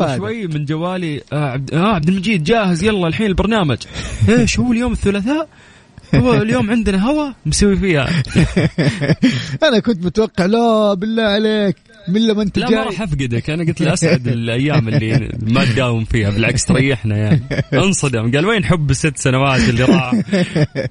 ما 0.00 0.16
شوي 0.16 0.46
من 0.46 0.64
جوالي 0.64 1.22
آه 1.32 1.50
عبد, 1.50 1.74
آه 1.74 1.94
عبد 1.94 2.08
المجيد 2.08 2.44
جاهز 2.44 2.82
يلا 2.82 3.08
الحين 3.08 3.26
البرنامج. 3.26 3.78
إيش 4.28 4.58
هو 4.58 4.72
اليوم 4.72 4.92
الثلاثاء؟ 4.92 5.48
هو 6.14 6.34
اليوم 6.34 6.70
عندنا 6.70 7.04
هوا 7.06 7.32
مسوي 7.46 7.76
فيها. 7.76 8.08
أنا 9.68 9.78
كنت 9.78 10.04
متوقع 10.04 10.46
لا 10.46 10.94
بالله 10.94 11.22
عليك 11.22 11.76
من 12.08 12.26
لما 12.26 12.42
أنت 12.42 12.58
لا 12.58 12.70
ما 12.70 12.82
راح 12.84 13.02
أفقدك. 13.02 13.50
أنا 13.50 13.64
قلت 13.64 13.80
له 13.80 13.92
أسعد 13.92 14.28
الأيام 14.28 14.88
اللي 14.88 15.30
ما 15.42 15.64
تداوم 15.64 16.04
فيها 16.04 16.30
بالعكس 16.30 16.64
تريحنا 16.64 17.16
يعني. 17.16 17.42
انصدم. 17.74 18.30
قال 18.32 18.46
وين 18.46 18.64
حب 18.64 18.90
الست 18.90 19.16
سنوات 19.16 19.68
اللي 19.68 19.84
راح؟ 19.84 20.14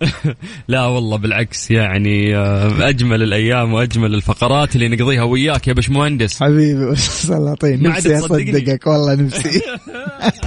لا 0.67 0.85
والله 0.85 1.17
بالعكس 1.17 1.71
يعني 1.71 2.37
آه، 2.37 2.89
أجمل 2.89 3.23
الأيام 3.23 3.73
وأجمل 3.73 4.13
الفقرات 4.13 4.75
اللي 4.75 4.87
نقضيها 4.89 5.23
وياك 5.23 5.67
يا 5.67 5.73
باش 5.73 5.89
مهندس 5.89 6.43
حبيبي 6.43 6.95
سلاطين 7.27 7.83
نفسي 7.83 8.17
أصدقك 8.17 8.87
والله 8.87 9.15
نفسي. 9.15 9.61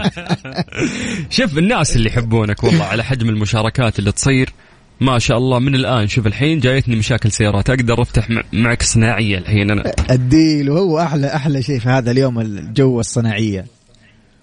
شوف 1.37 1.59
الناس 1.59 1.97
اللي 1.97 2.09
يحبونك 2.09 2.65
والله 2.65 2.85
على 2.85 3.05
حجم 3.05 3.29
المشاركات 3.29 3.99
اللي 3.99 4.13
تصير 4.13 4.53
ما 5.01 5.19
شاء 5.19 5.39
الله 5.39 5.59
من 5.59 5.75
الآن 5.75 6.09
شوف 6.09 6.27
الحين 6.27 6.61
جايتني 6.61 6.97
مشاكل 6.97 7.33
سيارات 7.33 7.71
أقدر 7.71 8.03
أفتح 8.03 8.29
معك 8.53 8.83
صناعية 8.83 9.39
الحين 9.39 9.71
أنا. 9.71 9.93
الديل 10.11 10.71
وهو 10.71 10.99
أحلى 10.99 11.27
أحلى 11.27 11.63
شيء 11.63 11.79
في 11.79 11.89
هذا 11.89 12.11
اليوم 12.11 12.41
الجو 12.41 13.01
الصناعية. 13.01 13.67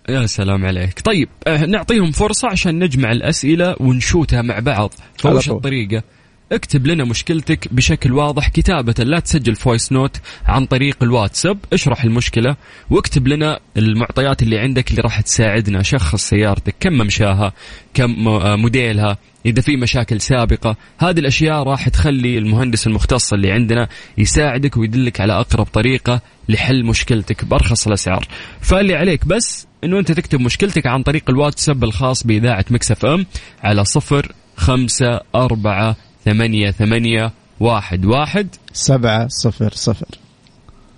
يا 0.09 0.25
سلام 0.25 0.65
عليك. 0.65 1.01
طيب 1.01 1.29
آه، 1.47 1.65
نعطيهم 1.65 2.11
فرصة 2.11 2.47
عشان 2.47 2.83
نجمع 2.83 3.11
الأسئلة 3.11 3.75
ونشوتها 3.79 4.41
مع 4.41 4.59
بعض 4.59 4.93
فوش 5.17 5.49
الطريقة. 5.49 6.03
اكتب 6.51 6.87
لنا 6.87 7.03
مشكلتك 7.03 7.73
بشكل 7.73 8.13
واضح 8.13 8.49
كتابة 8.49 9.03
لا 9.03 9.19
تسجل 9.19 9.55
voice 9.55 9.91
note 9.91 10.17
عن 10.45 10.65
طريق 10.65 11.03
الواتساب 11.03 11.57
اشرح 11.73 12.03
المشكلة 12.03 12.55
واكتب 12.89 13.27
لنا 13.27 13.59
المعطيات 13.77 14.43
اللي 14.43 14.59
عندك 14.59 14.91
اللي 14.91 15.01
راح 15.01 15.21
تساعدنا 15.21 15.83
شخص 15.83 16.29
سيارتك 16.29 16.75
كم 16.79 16.93
ممشاها 16.93 17.53
كم 17.93 18.27
آه، 18.27 18.55
موديلها 18.55 19.17
إذا 19.45 19.61
في 19.61 19.77
مشاكل 19.77 20.21
سابقة. 20.21 20.75
هذه 20.97 21.19
الأشياء 21.19 21.63
راح 21.63 21.89
تخلي 21.89 22.37
المهندس 22.37 22.87
المختص 22.87 23.33
اللي 23.33 23.51
عندنا 23.51 23.87
يساعدك 24.17 24.77
ويدلك 24.77 25.21
على 25.21 25.33
أقرب 25.33 25.65
طريقة 25.65 26.21
لحل 26.49 26.85
مشكلتك 26.85 27.45
بأرخص 27.45 27.87
الأسعار. 27.87 28.27
فاللي 28.61 28.95
عليك 28.95 29.25
بس 29.25 29.67
أنه 29.83 29.99
أنت 29.99 30.11
تكتب 30.11 30.39
مشكلتك 30.39 30.87
عن 30.87 31.03
طريق 31.03 31.29
الواتساب 31.29 31.83
الخاص 31.83 32.23
بإذاعة 32.23 32.65
مكسف 32.69 33.05
أم 33.05 33.25
على 33.63 33.85
صفر 33.85 34.31
خمسة 34.57 35.19
أربعة 35.35 35.95
ثمانية 36.27 36.71
ثمانية 36.71 37.31
واحد 37.59 38.05
واحد. 38.05 38.47
سبعة 38.73 39.27
صفر 39.27 39.71
صفر. 39.73 40.07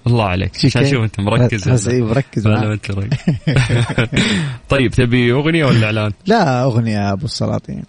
الله 0.08 0.24
عليك. 0.24 0.52
عشان 0.66 0.86
شوف 0.86 1.04
أنت 1.04 1.20
مركز 1.20 1.88
اي 1.90 2.02
مركز 2.02 2.48
ولا 2.48 2.74
أنت 2.74 2.92
طيب 4.70 4.92
تبي 4.92 5.32
أغنية 5.32 5.66
ولا 5.66 5.86
إعلان؟ 5.86 6.12
لا 6.26 6.64
أغنية 6.64 7.14
أبو 7.14 7.26
السلاطين. 7.26 7.84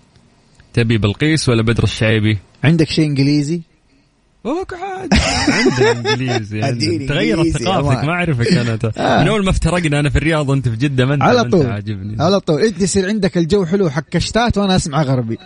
تبي 0.73 0.99
بلقيس 0.99 1.49
ولا 1.49 1.63
بدر 1.63 1.85
الشعيبي؟ 1.85 2.39
عندك 2.65 2.89
شيء 2.89 3.07
إنجليزي؟ 3.07 3.61
اقعد 4.47 5.09
عندنا 5.49 6.11
إنجليزي 6.11 7.07
تغيرت 7.07 7.47
ثقافتك 7.49 8.05
ما 8.05 8.13
أعرفك 8.13 8.47
أنا 8.47 8.79
آه. 8.97 9.23
من 9.23 9.29
أول 9.29 9.45
ما 9.45 9.51
افترقنا 9.51 10.01
أنا 10.01 10.11
في 10.11 10.17
الرياض 10.17 10.49
وأنت 10.49 10.69
في 10.69 10.77
جدة 10.77 11.07
ما 11.07 11.15
انت 11.15 11.23
على 11.23 11.45
طول. 11.45 11.67
عاجبني. 11.67 12.23
على 12.23 12.41
طول. 12.41 12.61
إنت 12.61 12.81
يصير 12.81 13.09
عندك 13.09 13.39
الجو 13.39 13.67
حلو 13.67 13.91
حق 13.91 14.05
كشتات 14.11 14.59
وأنا 14.59 14.77
أسمع 14.77 15.03
غربي. 15.03 15.39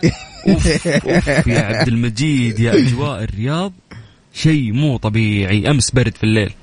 أوف, 0.47 0.87
أوف 0.87 1.47
يا 1.47 1.59
عبد 1.59 1.87
المجيد 1.87 2.59
يا 2.59 2.73
أجواء 2.73 3.23
الرياض. 3.23 3.73
شيء 4.33 4.71
مو 4.73 4.97
طبيعي. 4.97 5.71
أمس 5.71 5.91
برد 5.91 6.15
في 6.15 6.23
الليل. 6.23 6.53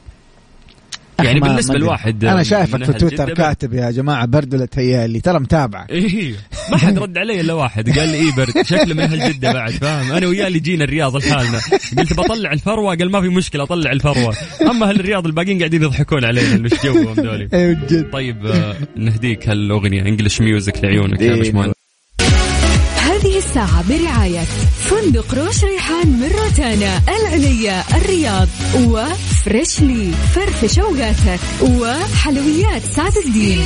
يعني 1.24 1.40
بالنسبة 1.40 1.78
لواحد 1.78 2.24
أنا 2.24 2.42
شايفك 2.42 2.84
في 2.84 2.92
تويتر 2.92 3.34
كاتب 3.34 3.74
يا 3.74 3.90
جماعة 3.90 4.26
برد 4.26 4.54
ولا 4.54 4.66
تهيالي 4.66 5.20
ترى 5.20 5.38
متابعك 5.38 5.90
إيه 5.90 6.34
ما 6.70 6.76
حد 6.76 6.98
رد 6.98 7.18
علي 7.18 7.40
إلا 7.40 7.52
واحد 7.52 7.98
قال 7.98 8.08
لي 8.08 8.14
إيه 8.14 8.32
برد 8.36 8.66
شكله 8.66 8.94
من 8.94 9.00
أهل 9.00 9.32
جدة 9.32 9.52
بعد 9.52 9.70
فاهم؟ 9.70 10.12
أنا 10.12 10.26
وياه 10.26 10.46
اللي 10.46 10.58
جينا 10.58 10.84
الرياض 10.84 11.16
لحالنا. 11.16 11.60
قلت 11.98 12.12
بطلع 12.12 12.52
الفروة 12.52 12.96
قال 12.96 13.10
ما 13.10 13.20
في 13.20 13.28
مشكلة 13.28 13.62
اطلع 13.62 13.92
الفروة. 13.92 14.36
أما 14.70 14.88
أهل 14.88 15.00
الرياض 15.00 15.26
الباقيين 15.26 15.58
قاعدين 15.58 15.82
يضحكون 15.82 16.24
علينا 16.24 16.64
إيش 16.64 16.84
جوهم 16.84 17.12
ذولي. 17.12 17.48
طيب 18.12 18.46
آه، 18.46 18.76
نهديك 18.96 19.48
هالأغنية 19.48 20.02
English 20.02 20.40
music 20.40 20.84
لعيونك 20.84 21.20
يا 21.20 21.36
باشمهندس. 21.36 21.74
هذه 22.96 23.38
الساعة 23.38 23.88
برعاية 23.88 24.40
فندق 24.92 25.34
روش 25.34 25.64
ريحان 25.64 26.08
من 26.08 26.30
روتانا 26.42 27.00
العليا 27.08 27.84
الرياض 27.96 28.48
و 28.76 28.91
freshly. 28.91 30.12
فرفش 30.34 30.78
أوقاتك 30.78 31.40
وحلويات 31.62 32.82
سعد 32.96 33.16
الدين. 33.26 33.64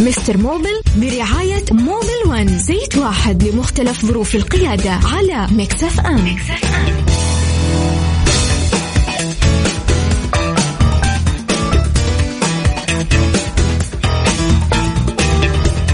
مستر 0.00 0.36
موبيل 0.36 0.80
برعاية 0.96 1.64
موبيل 1.70 2.20
one 2.26 2.58
زيت 2.58 2.96
واحد 2.96 3.42
لمختلف 3.42 4.06
ظروف 4.06 4.34
القيادة 4.34 4.90
على 4.90 5.46
مكس 5.50 5.88
اف 5.88 6.00
ام, 6.00 6.14
مكس 6.14 6.59
اف 6.59 6.74
ام. 6.74 7.27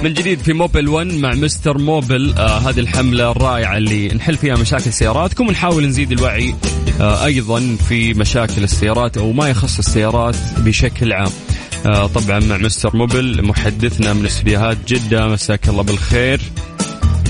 من 0.04 0.14
جديد 0.14 0.38
في 0.38 0.52
موبيل 0.52 0.88
1 0.88 1.06
مع 1.06 1.34
مستر 1.34 1.78
موبيل 1.78 2.34
آه 2.38 2.58
هذه 2.58 2.80
الحملة 2.80 3.30
الرائعة 3.30 3.76
اللي 3.76 4.08
نحل 4.08 4.36
فيها 4.36 4.56
مشاكل 4.56 4.92
سياراتكم 4.92 5.48
ونحاول 5.48 5.86
نزيد 5.86 6.12
الوعي 6.12 6.54
آه 7.00 7.24
أيضا 7.24 7.76
في 7.88 8.14
مشاكل 8.14 8.64
السيارات 8.64 9.16
أو 9.16 9.32
ما 9.32 9.48
يخص 9.48 9.78
السيارات 9.78 10.36
بشكل 10.58 11.12
عام. 11.12 11.30
آه 11.86 12.06
طبعا 12.06 12.40
مع 12.40 12.56
مستر 12.56 12.96
موبل 12.96 13.44
محدثنا 13.44 14.12
من 14.12 14.26
استديوهات 14.26 14.76
جدة. 14.86 15.28
مساك 15.28 15.68
الله 15.68 15.82
بالخير. 15.82 16.40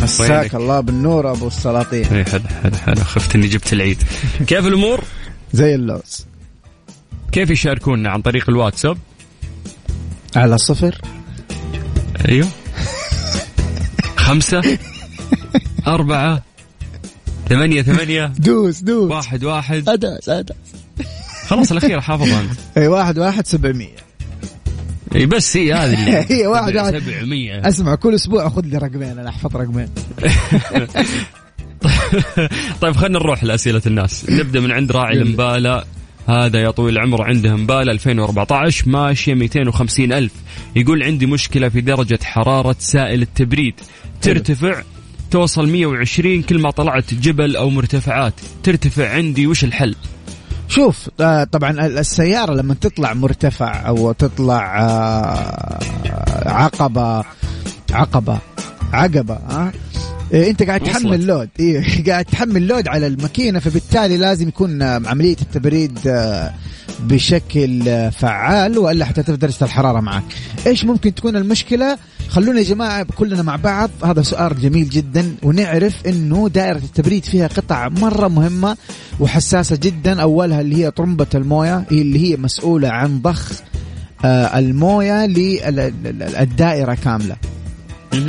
مساك 0.03 0.55
الله 0.55 0.81
بالنور 0.81 1.31
أبو 1.31 1.47
السلاطين. 1.47 2.05
اي 2.05 2.25
حد 2.25 2.43
حد 2.65 2.77
حد. 2.77 2.99
خفت 2.99 3.35
إني 3.35 3.47
جبت 3.47 3.73
العيد. 3.73 4.03
كيف 4.49 4.67
الأمور؟ 4.67 5.05
زي 5.53 5.75
اللوز. 5.75 6.27
كيف 7.33 7.51
يشاركونا 7.51 8.11
عن 8.11 8.23
طريق 8.23 8.51
الواتساب؟ 8.51 8.99
على 10.37 10.59
صفر. 10.59 11.01
أيوه. 12.29 12.49
خمسة 14.35 14.79
أربعة 15.87 16.43
ثمانية 17.49 17.83
ثمانية 17.83 18.27
دوس 18.39 18.81
دوس. 18.81 19.11
واحد 19.11 19.45
واحد. 19.45 19.89
أداس 19.89 20.29
أداس 20.29 20.57
خلاص 21.47 21.71
الأخير 21.73 22.01
حافظها 22.01 22.41
أنت 22.41 22.51
أي 22.79 22.89
واحد 22.89 23.19
واحد 23.19 23.47
سبعمية. 23.47 23.97
اي 25.15 25.27
بس 25.27 25.57
هي 25.57 25.73
هذه 25.75 25.95
اللي 26.01 26.25
هي 26.43 26.47
واحد 26.47 26.77
واحد. 26.77 26.99
700 26.99 27.69
أسمع 27.69 27.95
كل 27.95 28.15
أسبوع 28.15 28.47
أخذ 28.47 28.63
لي 28.65 28.79
رقمين 28.79 29.19
أنا 29.19 29.29
أحفظ 29.29 29.57
رقمين. 29.57 29.89
طيب 32.81 32.97
خلينا 32.97 33.19
نروح 33.19 33.45
لأسئلة 33.45 33.83
الناس. 33.87 34.31
نبدأ 34.31 34.61
من 34.61 34.73
عند 34.73 34.93
راعي 34.93 35.23
المبالة 35.23 35.85
هذا 36.27 36.63
يا 36.63 36.71
طويل 36.71 36.95
العمر 36.95 37.23
عنده 37.23 37.57
مبالة 37.57 37.93
2014 37.93 38.89
ماشية 38.89 39.35
250 39.35 40.13
ألف. 40.13 40.33
يقول 40.77 41.03
عندي 41.03 41.27
مشكلة 41.27 41.69
في 41.69 41.81
درجة 41.81 42.19
حرارة 42.23 42.77
سائل 42.79 43.23
التبريد. 43.23 43.75
ترتفع 44.23 44.83
توصل 45.31 45.69
120 45.69 46.43
كل 46.43 46.59
ما 46.59 46.71
طلعت 46.71 47.15
جبل 47.15 47.57
أو 47.57 47.71
مرتفعات. 47.71 48.35
ترتفع 48.63 49.11
عندي 49.11 49.47
وش 49.47 49.65
الحل؟ 49.65 49.95
شوف 50.69 51.11
آه، 51.21 51.45
طبعا 51.45 51.87
السيارة 51.87 52.55
لما 52.55 52.75
تطلع 52.75 53.15
مرتفع 53.15 53.89
أو 53.89 54.13
تطلع 54.13 54.81
آه، 54.81 55.79
عقبة 56.47 57.25
عقبة 57.93 58.39
عقبة 58.93 59.35
ها؟ 59.35 59.73
أنت 60.35 60.63
قاعد 60.63 60.81
تحمل 60.81 61.27
لود 61.27 61.49
إيه 61.61 61.85
قاعد 62.11 62.25
تحمل 62.25 62.67
لود 62.67 62.89
على 62.89 63.07
الماكينة 63.07 63.59
فبالتالي 63.59 64.17
لازم 64.17 64.49
يكون 64.49 64.83
عملية 64.83 65.37
التبريد 65.43 65.99
آه، 66.07 66.55
بشكل 67.01 67.83
فعال 68.13 68.79
وإلا 68.79 69.05
حترتفع 69.05 69.35
درجه 69.35 69.65
الحرارة 69.65 70.01
معك. 70.01 70.25
إيش 70.67 70.85
ممكن 70.85 71.15
تكون 71.15 71.37
المشكلة؟ 71.37 71.99
خلونا 72.29 72.59
يا 72.59 72.65
جماعة 72.65 73.07
كلنا 73.17 73.43
مع 73.43 73.57
بعض 73.57 73.91
هذا 74.05 74.23
سؤال 74.23 74.61
جميل 74.61 74.89
جدا 74.89 75.35
ونعرف 75.43 76.07
إنه 76.07 76.49
دائرة 76.49 76.79
التبريد 76.79 77.25
فيها 77.25 77.47
قطع 77.47 77.89
مرة 77.89 78.29
مهمة 78.29 78.77
وحساسة 79.21 79.79
جدا 79.83 80.23
أولها 80.23 80.61
اللي 80.61 80.77
هي 80.77 80.91
طرمبة 80.91 81.27
الموية 81.35 81.85
اللي 81.93 82.31
هي 82.31 82.37
مسؤولة 82.37 82.89
عن 82.89 83.23
ضخ 83.23 83.53
آه، 84.25 84.59
الموية 84.59 85.27
للدائرة 85.27 86.95
كاملة. 86.95 87.37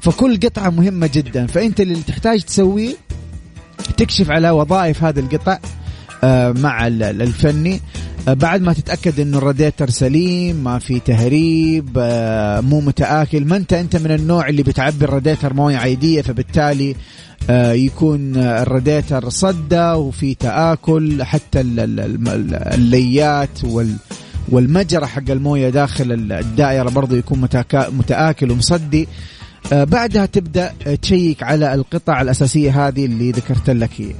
فكل 0.00 0.36
قطعة 0.40 0.70
مهمة 0.70 1.10
جدا. 1.14 1.46
فأنت 1.46 1.80
اللي 1.80 2.02
تحتاج 2.06 2.42
تسويه 2.42 2.94
تكشف 3.96 4.30
على 4.30 4.50
وظائف 4.50 5.04
هذا 5.04 5.20
القطع 5.20 5.58
آه، 6.24 6.52
مع 6.52 6.86
الفني. 6.86 7.80
آه، 8.28 8.32
بعد 8.32 8.62
ما 8.62 8.72
تتأكد 8.72 9.20
إنه 9.20 9.38
الراديتر 9.38 9.90
سليم 9.90 10.56
ما 10.56 10.78
في 10.78 11.00
تهريب 11.00 11.88
آه، 11.98 12.60
مو 12.60 12.80
متآكل 12.80 13.44
ما 13.44 13.56
انت 13.56 13.72
أنت 13.72 13.96
من 13.96 14.10
النوع 14.10 14.48
اللي 14.48 14.62
بتعبي 14.62 15.04
الراديتر 15.04 15.54
موية 15.54 15.76
عادية 15.76 16.22
فبالتالي 16.22 16.96
يكون 17.50 18.36
الراديتر 18.36 19.28
صدى 19.28 19.90
وفي 19.92 20.34
تآكل 20.34 21.22
حتى 21.22 21.60
الليات 22.74 23.64
والمجرى 24.48 25.06
حق 25.06 25.30
الموية 25.30 25.68
داخل 25.68 26.12
الدائرة 26.12 26.90
برضه 26.90 27.16
يكون 27.16 27.48
متآكل 27.92 28.50
ومصدي. 28.50 29.08
بعدها 29.72 30.26
تبدأ 30.26 30.72
تشيك 31.02 31.42
على 31.42 31.74
القطع 31.74 32.20
الأساسية 32.20 32.88
هذه 32.88 33.04
اللي 33.06 33.30
ذكرت 33.30 33.70
لك 33.70 33.90
هي. 33.98 34.14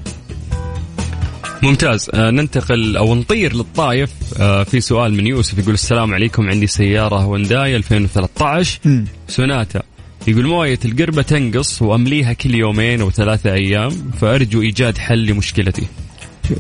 ممتاز. 1.62 2.11
آه 2.14 2.30
ننتقل 2.30 2.96
أو 2.96 3.14
نطير 3.14 3.54
للطايف 3.57 4.11
آه 4.40 4.62
في 4.62 4.80
سؤال 4.80 5.14
من 5.14 5.26
يوسف 5.26 5.59
يقول 5.59 5.74
السلام 5.74 6.14
عليكم 6.14 6.48
عندي 6.48 6.66
سيارة 6.66 7.16
هونداي 7.16 7.76
2013 7.76 8.80
م. 8.85 9.04
سوناتا 9.28 9.83
يقول 10.28 10.46
موية 10.46 10.78
القربة 10.85 11.22
تنقص 11.22 11.83
وأمليها 11.83 12.33
كل 12.33 12.54
يومين 12.54 13.00
أو 13.00 13.11
ثلاثة 13.11 13.52
أيام 13.52 13.90
فأرجو 14.20 14.62
إيجاد 14.62 14.98
حل 14.98 15.26
لمشكلتي. 15.26 15.87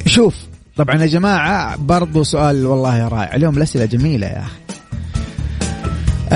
شوف 0.06 0.34
طبعا 0.76 1.00
يا 1.02 1.06
جماعة 1.06 1.76
برضو 1.76 2.22
سؤال 2.22 2.66
والله 2.66 3.08
رائع. 3.08 3.34
اليوم 3.34 3.56
الأسئلة 3.56 3.84
جميلة 3.84 4.26
يا 4.26 4.38
أخي. 4.42 4.54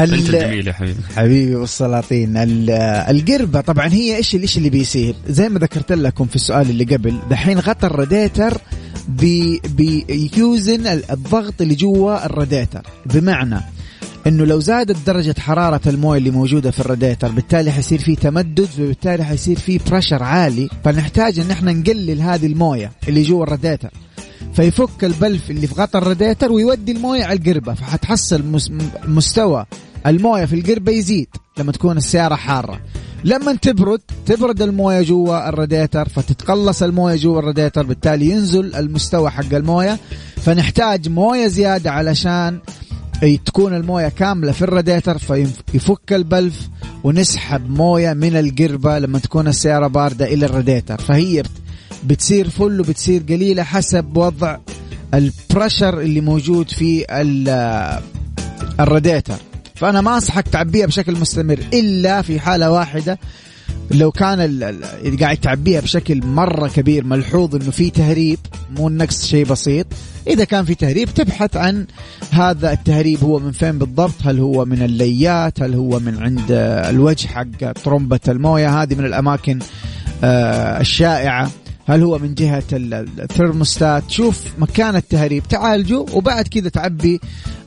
انت 0.05 0.13
الجميل 0.13 0.69
يا 0.69 0.73
حبيبي. 0.73 1.01
حبيبي 1.17 1.55
والسلاطين. 1.55 2.33
القربة 2.37 3.61
طبعا 3.61 3.89
هي 3.89 4.17
إيش 4.17 4.35
إيش 4.35 4.59
اللي 4.59 4.71
بيصير؟ 4.71 5.15
زي 5.29 5.49
ما 5.49 5.59
ذكرت 5.59 5.93
لكم 5.93 6.27
في 6.27 6.37
السؤال 6.37 6.71
اللي 6.71 6.85
قبل 6.85 7.19
دحين 7.31 7.59
غطى 7.59 7.87
الراديتر 7.87 8.61
بي 9.09 9.61
بيوزن 9.77 10.87
الضغط 10.87 11.63
اللي 11.63 11.75
جوا 11.75 12.27
الراديتر. 12.27 12.83
بمعنى 13.07 13.61
إنه 14.27 14.45
لو 14.45 14.61
زادت 14.61 14.97
درجة 15.07 15.35
حرارة 15.39 15.81
الموية 15.87 16.19
اللي 16.19 16.31
موجودة 16.31 16.71
في 16.71 16.81
الراديتر 16.81 17.29
بالتالي 17.29 17.73
حيصير 17.73 17.99
في 17.99 18.17
تمدد 18.17 18.69
وبالتالي 18.81 19.25
حيصير 19.25 19.59
في 19.59 19.81
pressure 19.91 20.23
عالي. 20.23 20.69
فنحتاج 20.85 21.39
إن 21.39 21.51
إحنا 21.51 21.73
نقلل 21.73 22.21
هذه 22.21 22.47
الموية 22.47 22.93
اللي 23.09 23.23
جوا 23.23 23.45
الراديتر. 23.45 23.91
فيفك 24.55 25.05
البلف 25.05 25.51
اللي 25.51 25.67
في 25.67 25.75
غطا 25.75 25.99
الراديتر 25.99 26.53
ويودي 26.53 26.93
الموية 26.93 27.25
على 27.25 27.39
القربة. 27.39 27.75
فحتحصل 27.75 28.61
مستوى 29.05 29.67
المويه 30.07 30.45
في 30.45 30.55
القربة 30.55 30.93
يزيد 30.93 31.29
لما 31.59 31.73
تكون 31.73 31.97
السيارة 31.97 32.35
حارة. 32.35 32.81
لما 33.25 33.55
تبرد 33.55 34.01
تبرد 34.27 34.63
المويه 34.63 35.03
جوا 35.03 35.49
الراديتر 35.49 36.09
فتتقلص 36.09 36.83
المويه 36.83 37.17
جوا 37.17 37.39
الراديتر 37.39 37.83
بالتالي 37.83 38.31
ينزل 38.31 38.75
المستوى 38.75 39.31
حق 39.31 39.55
المويه. 39.55 39.99
فنحتاج 40.37 41.09
مويه 41.09 41.47
زيادة 41.47 41.91
علشان 41.91 42.59
تكون 43.45 43.77
المويه 43.77 44.09
كاملة 44.09 44.53
في 44.53 44.63
الراديتر 44.63 45.19
فيفك 45.19 46.13
البلف 46.13 46.69
ونسحب 47.05 47.71
مويه 47.71 48.13
من 48.13 48.37
القربة 48.37 48.99
لما 48.99 49.19
تكون 49.19 49.49
السيارة 49.49 49.87
باردة 49.87 50.27
إلى 50.27 50.47
الراديتر. 50.47 51.01
فهي 51.01 51.43
بتصير 52.05 52.49
full 52.49 52.81
وبتصير 52.81 53.23
قليلة 53.29 53.63
حسب 53.63 54.17
وضع 54.17 54.57
ال 55.15 55.24
pressure 55.24 56.01
اللي 56.01 56.21
موجود 56.21 56.71
في 56.71 57.05
الراديتر. 58.81 59.37
فأنا 59.79 60.01
ما 60.01 60.15
أنصحك 60.15 60.49
تعبيها 60.49 60.87
بشكل 60.87 61.13
مستمر 61.13 61.59
إلا 61.73 62.23
في 62.23 62.41
حالة 62.41 62.71
واحدة 62.71 63.19
لو 63.91 64.11
كان 64.11 64.41
اللي 64.41 65.17
قاعد 65.21 65.37
تعبيها 65.37 65.81
بشكل 65.81 66.27
مرة 66.27 66.69
كبير 66.69 67.05
ملحوظ 67.05 67.55
إنه 67.55 67.71
في 67.71 67.91
تهريب 67.91 68.39
مو 68.77 68.89
النقص 68.89 69.27
شيء 69.27 69.47
بسيط 69.47 69.87
إذا 70.27 70.45
كان 70.45 70.65
في 70.65 70.75
تهريب 70.75 71.09
تبحث 71.15 71.57
عن 71.57 71.87
هذا 72.31 72.73
التهريب 72.73 73.25
هو 73.25 73.39
من 73.39 73.53
فين 73.53 73.79
بالضبط 73.79 74.15
هل 74.25 74.41
هو 74.41 74.65
من 74.65 74.83
الليات 74.83 75.63
هل 75.63 75.75
هو 75.75 76.01
من 76.01 76.19
عند 76.19 76.51
الوجه 76.91 77.27
حق 77.27 77.73
طرمبه 77.85 78.21
الموية 78.29 78.83
هذه 78.83 78.95
من 78.95 79.05
الأماكن 79.05 79.59
آه، 80.25 80.81
الشائعة 80.81 81.51
هل 81.87 82.03
هو 82.03 82.19
من 82.19 82.35
جهة 82.35 82.65
الثرموستات 82.73 84.11
شوف 84.11 84.45
مكان 84.59 84.97
التهريب 84.97 85.43
تعالجه 85.49 85.99
وبعد 85.99 86.49
كذا 86.49 86.69
تعبي 86.69 87.21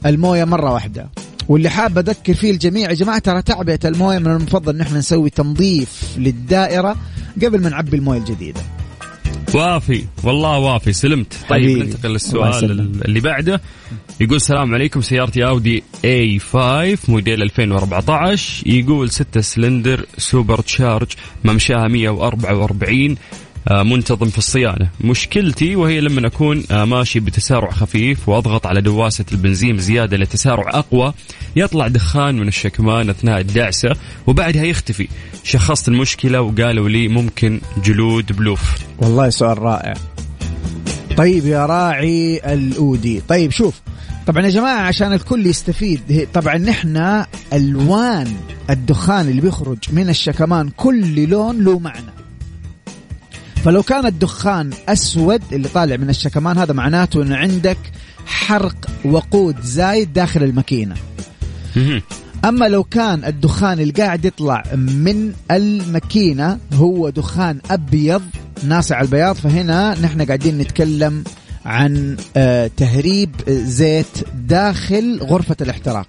الموية 0.05 0.43
مرة 0.43 0.73
واحدة. 0.73 1.09
واللي 1.49 1.69
حاب 1.69 1.97
أذكر 1.97 2.33
فيه 2.33 2.51
الجميع 2.51 2.89
يا 2.89 2.95
جماعة 2.95 3.19
ترى 3.19 3.41
تعبئة 3.41 3.79
الموية 3.85 4.19
من 4.19 4.27
المفضل 4.27 4.75
ان 4.75 4.81
إحنا 4.81 4.97
نسوي 4.97 5.29
تنظيف 5.29 6.15
للدائرة 6.17 6.95
قبل 7.43 7.61
ما 7.61 7.69
نعبي 7.69 7.97
الموية 7.97 8.19
الجديدة. 8.19 8.61
وافي 9.53 10.05
والله 10.23 10.59
وافي. 10.59 10.93
سلمت. 10.93 11.33
طيب 11.49 11.77
ننتقل 11.77 12.09
للسؤال 12.09 12.79
اللي 13.05 13.19
بعده. 13.19 13.61
يقول 14.19 14.35
السلام 14.35 14.73
عليكم 14.73 15.01
سيارتي 15.01 15.45
أودي 15.45 15.83
A5 16.05 16.55
موديل 17.09 17.41
2014 17.41 18.63
يقول 18.67 19.09
6 19.11 19.41
سلندر 19.41 20.05
supercharged 20.17 21.07
ممشاها 21.43 21.87
144 21.87 23.11
آه، 23.11 23.15
منتظم 23.69 24.29
في 24.29 24.37
الصيانة. 24.37 24.89
مشكلتي 25.01 25.75
وهي 25.75 26.01
لما 26.01 26.27
أكون 26.27 26.63
آه، 26.71 26.85
ماشي 26.85 27.19
بتسارع 27.19 27.71
خفيف 27.71 28.29
وأضغط 28.29 28.67
على 28.67 28.81
دواسة 28.81 29.25
البنزين 29.31 29.77
زيادة 29.77 30.17
لتسارع 30.17 30.69
أقوى 30.69 31.13
يطلع 31.55 31.87
دخان 31.87 32.35
من 32.35 32.47
الشكمان 32.47 33.09
أثناء 33.09 33.39
الدعسة 33.39 33.95
وبعدها 34.27 34.63
يختفي. 34.63 35.07
شخصت 35.43 35.87
المشكلة 35.87 36.41
وقالوا 36.41 36.89
لي 36.89 37.07
ممكن 37.07 37.61
جلود 37.83 38.31
بلوف. 38.37 38.77
والله 38.97 39.29
سؤال 39.29 39.57
رائع. 39.57 39.93
طيب 41.17 41.45
يا 41.45 41.65
راعي 41.65 42.41
الأودي. 42.53 43.21
طيب 43.27 43.51
شوف 43.51 43.81
طبعا 44.27 44.45
يا 44.45 44.49
جماعة 44.49 44.81
عشان 44.81 45.13
الكل 45.13 45.45
يستفيد 45.45 46.27
طبعا 46.33 46.57
نحن 46.57 47.23
ألوان 47.53 48.33
الدخان 48.69 49.27
اللي 49.27 49.41
بيخرج 49.41 49.77
من 49.91 50.09
الشكمان 50.09 50.69
كل 50.69 51.29
لون 51.29 51.63
له 51.63 51.79
معنى. 51.79 52.20
فلو 53.65 53.83
كان 53.83 54.05
الدخان 54.05 54.69
أسود 54.89 55.41
اللي 55.51 55.67
طالع 55.67 55.97
من 55.97 56.09
الشكمان 56.09 56.57
هذا 56.57 56.73
معناته 56.73 57.21
إنه 57.21 57.35
عندك 57.35 57.77
حرق 58.25 58.75
وقود 59.05 59.55
زايد 59.63 60.13
داخل 60.13 60.43
الماكينة. 60.43 60.95
أما 62.45 62.65
لو 62.65 62.83
كان 62.83 63.25
الدخان 63.25 63.79
اللي 63.79 63.93
قاعد 63.93 64.25
يطلع 64.25 64.63
من 64.75 65.33
الماكينة 65.51 66.57
هو 66.73 67.09
دخان 67.09 67.59
أبيض 67.71 68.21
ناصع 68.63 69.01
البياض 69.01 69.35
فهنا 69.35 69.99
نحن 70.01 70.21
قاعدين 70.21 70.57
نتكلم 70.57 71.23
عن 71.65 72.17
آه، 72.37 72.71
تهريب 72.77 73.35
زيت 73.49 74.17
داخل 74.47 75.19
غرفة 75.23 75.57
الاحتراق. 75.61 76.07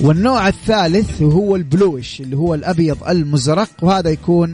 والنوع 0.00 0.48
الثالث 0.48 1.22
هو 1.22 1.56
البلوش 1.56 2.20
اللي 2.20 2.36
هو 2.36 2.54
الأبيض 2.54 3.08
المزرق 3.08 3.68
وهذا 3.82 4.10
يكون 4.10 4.52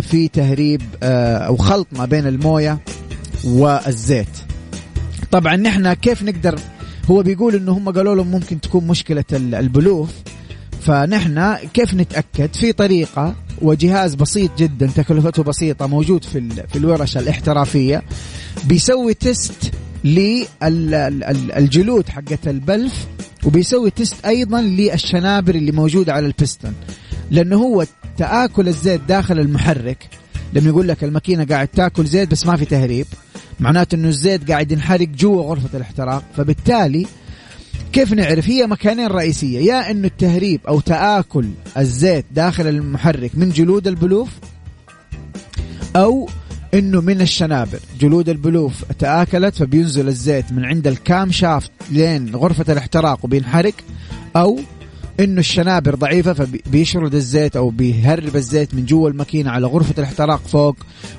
في 0.00 0.28
تهريب 0.32 0.82
آه، 1.02 1.36
أو 1.36 1.56
خلط 1.56 1.86
ما 1.92 2.04
بين 2.04 2.26
الموية 2.26 2.78
والزيت. 3.44 4.28
طبعا 5.30 5.56
نحن 5.56 5.92
كيف 5.92 6.22
نقدر 6.22 6.58
هو 7.10 7.22
بيقول 7.22 7.54
إنه 7.54 7.72
هم 7.72 7.90
قالوا 7.90 8.14
لهم 8.14 8.30
ممكن 8.30 8.60
تكون 8.60 8.86
مشكلة 8.86 9.24
البلوف 9.32 10.10
فنحن 10.80 11.54
كيف 11.74 11.94
نتأكد؟ 11.94 12.54
في 12.54 12.72
طريقة 12.72 13.34
وجهاز 13.62 14.14
بسيط 14.14 14.50
جدا 14.58 14.86
تكلفته 14.86 15.42
بسيطة 15.42 15.86
موجود 15.86 16.24
في 16.24 16.48
في 16.68 16.78
الورش 16.78 17.16
الاحترافية 17.16 18.02
بيسوي 18.64 19.14
test 19.14 19.72
للجلود 20.62 22.08
حقت 22.08 22.48
البلف 22.48 23.06
وبيسوي 23.44 23.90
test 23.90 24.26
أيضا 24.26 24.60
للشنابر 24.60 25.54
اللي 25.54 25.72
موجودة 25.72 26.12
على 26.12 26.26
البستن. 26.26 26.72
لأنه 27.30 27.56
هو 27.56 27.84
تآكل 28.18 28.68
الزيت 28.68 29.00
داخل 29.08 29.38
المحرك. 29.40 30.08
لما 30.52 30.68
يقول 30.68 30.88
لك 30.88 31.04
الماكينة 31.04 31.44
قاعد 31.44 31.68
تاكل 31.68 32.06
زيت 32.06 32.30
بس 32.30 32.46
ما 32.46 32.56
في 32.56 32.64
تهريب 32.64 33.06
معناته 33.60 33.94
إنه 33.94 34.08
الزيت 34.08 34.50
قاعد 34.50 34.72
ينحرق 34.72 35.08
جوا 35.08 35.42
غرفة 35.42 35.76
الاحتراق. 35.76 36.24
فبالتالي 36.36 37.06
كيف 37.92 38.12
نعرف؟ 38.12 38.48
هي 38.48 38.66
مكانين 38.66 39.06
رئيسية. 39.06 39.60
يا 39.60 39.90
إنه 39.90 40.06
التهريب 40.06 40.60
أو 40.68 40.80
تآكل 40.80 41.48
الزيت 41.76 42.24
داخل 42.30 42.66
المحرك 42.66 43.30
من 43.34 43.50
جلود 43.50 43.88
البلوف 43.88 44.28
أو 45.96 46.28
إنه 46.74 47.00
من 47.00 47.20
الشنابر. 47.20 47.78
جلود 48.00 48.28
البلوف 48.28 48.84
تآكلت 48.98 49.54
فبينزل 49.54 50.08
الزيت 50.08 50.52
من 50.52 50.64
عند 50.64 50.86
الكام 50.86 51.32
شافت 51.32 51.70
لين 51.90 52.36
غرفة 52.36 52.72
الاحتراق 52.72 53.24
وبينحرق 53.24 53.74
أو 54.36 54.60
إنه 55.20 55.40
الشنابر 55.40 55.94
ضعيفة 55.94 56.32
فبيشرد 56.32 57.14
الزيت 57.14 57.56
أو 57.56 57.70
بيهرب 57.70 58.36
الزيت 58.36 58.74
من 58.74 58.86
جوا 58.86 59.08
الماكينة 59.08 59.50
على 59.50 59.66
غرفة 59.66 59.94
الاحتراق 59.98 60.40
فوق 60.46 60.76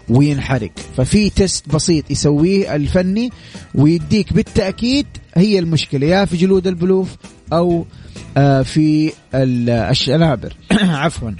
وينحرق. 0.10 0.72
ففي 0.98 1.30
test 1.30 1.70
بسيط 1.70 2.12
يسويه 2.12 2.76
الفني 2.76 3.30
ويديك 3.76 4.34
بالتأكيد 4.34 5.06
هي 5.36 5.60
المشكلة 5.60 6.08
يا 6.08 6.26
في 6.26 6.38
جلود 6.38 6.68
البلوف 6.68 7.16
أو 7.54 7.86
آه، 8.38 8.62
في 8.62 9.12
الشنابر. 9.34 10.54
عفوا. 11.04 11.32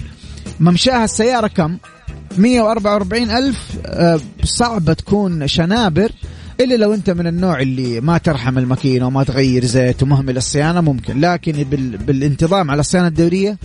ممشاها 0.60 1.04
السيارة 1.04 1.46
كم؟ 1.46 1.78
144 2.38 3.30
ألف 3.30 3.78
آه، 3.86 4.20
صعبة 4.44 4.92
تكون 4.92 5.46
شنابر. 5.46 6.12
إلا 6.60 6.74
لو 6.74 6.94
أنت 6.94 7.10
من 7.10 7.26
النوع 7.26 7.60
اللي 7.60 8.00
ما 8.00 8.18
ترحم 8.18 8.58
الماكينة 8.58 9.06
وما 9.06 9.24
تغير 9.24 9.64
زيت 9.64 10.02
ومهمل 10.02 10.36
الصيانة 10.36 10.80
ممكن. 10.80 11.20
لكن 11.20 11.52
بال... 11.52 11.96
بالانتظام 11.96 12.70
على 12.70 12.80
الصيانة 12.80 13.06
الدورية 13.06 13.58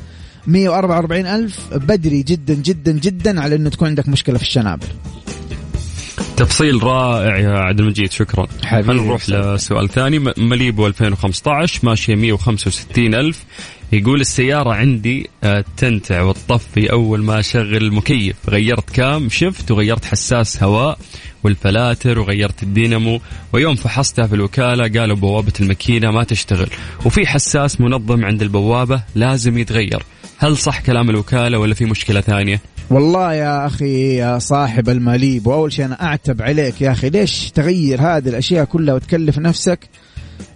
144 0.48 1.26
ألف 1.26 1.74
بدري 1.74 2.24
جدا 2.24 2.54
جدا 2.54 2.92
جدا 2.92 3.42
على 3.42 3.56
إنه 3.56 3.70
تكون 3.70 3.88
عندك 3.88 4.10
مشكلة 4.10 4.38
في 4.38 4.44
الشنابر 4.44 4.88
تفصيل 6.38 6.84
رائع 6.84 7.38
يا 7.38 7.50
عبد 7.50 7.80
المجيد 7.80 8.12
شكرا. 8.12 8.48
خلينا 8.70 8.94
نروح 8.94 9.30
لسؤال 9.30 9.90
ثاني. 9.90 10.20
مليبو 10.38 10.88
2015 10.88 11.80
ماشية 11.84 12.16
165 12.16 13.16
ألف. 13.16 13.44
يقول 13.92 14.22
السيارة 14.22 14.74
عندي 14.74 15.30
آه، 15.44 15.64
تنتع 15.78 16.22
وتطفي 16.22 16.92
أول 16.92 17.24
ما 17.24 17.40
أشغل 17.40 17.78
المكيف. 17.78 18.36
غيرت 18.50 18.90
كام 18.90 19.30
شفت 19.30 19.72
وغيرت 19.72 20.06
حساس 20.06 20.64
هواء 20.64 20.98
والفلاتر 21.44 22.20
وغيرت 22.20 22.64
الدينامو. 22.64 23.20
ويوم 23.54 23.76
فحصتها 23.76 24.28
في 24.28 24.36
الوكالة 24.36 25.00
قالوا 25.00 25.16
بوابة 25.16 25.54
الماكينة 25.60 26.12
ما 26.12 26.24
تشتغل. 26.24 26.70
وفي 27.06 27.28
حساس 27.28 27.82
منظم 27.82 28.26
عند 28.26 28.42
البوابة 28.42 29.04
لازم 29.16 29.58
يتغير. 29.58 30.04
هل 30.38 30.58
صح 30.58 30.82
كلام 30.82 31.10
الوكالة 31.10 31.60
ولا 31.60 31.74
في 31.74 31.86
مشكلة 31.86 32.22
ثانية؟ 32.22 32.62
والله 32.90 33.34
يا 33.34 33.66
أخي 33.66 34.16
يا 34.16 34.40
صاحب 34.40 34.90
الماليب 34.90 35.48
وأول 35.48 35.74
شيء 35.74 35.86
أنا 35.86 36.04
أعتب 36.04 36.42
عليك 36.42 36.82
يا 36.82 36.92
أخي 36.92 37.10
ليش 37.10 37.52
تغير 37.52 38.02
هذه 38.02 38.30
الأشياء 38.30 38.66
كلها 38.66 38.96
وتكلف 38.96 39.40
نفسك؟ 39.40 39.80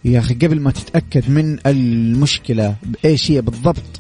يا 0.05 0.19
أخي 0.19 0.33
قبل 0.33 0.59
ما 0.59 0.71
تتأكد 0.71 1.29
من 1.29 1.57
المشكلة 1.65 2.75
إيش 3.05 3.31
هي 3.31 3.41
بالضبط 3.41 3.99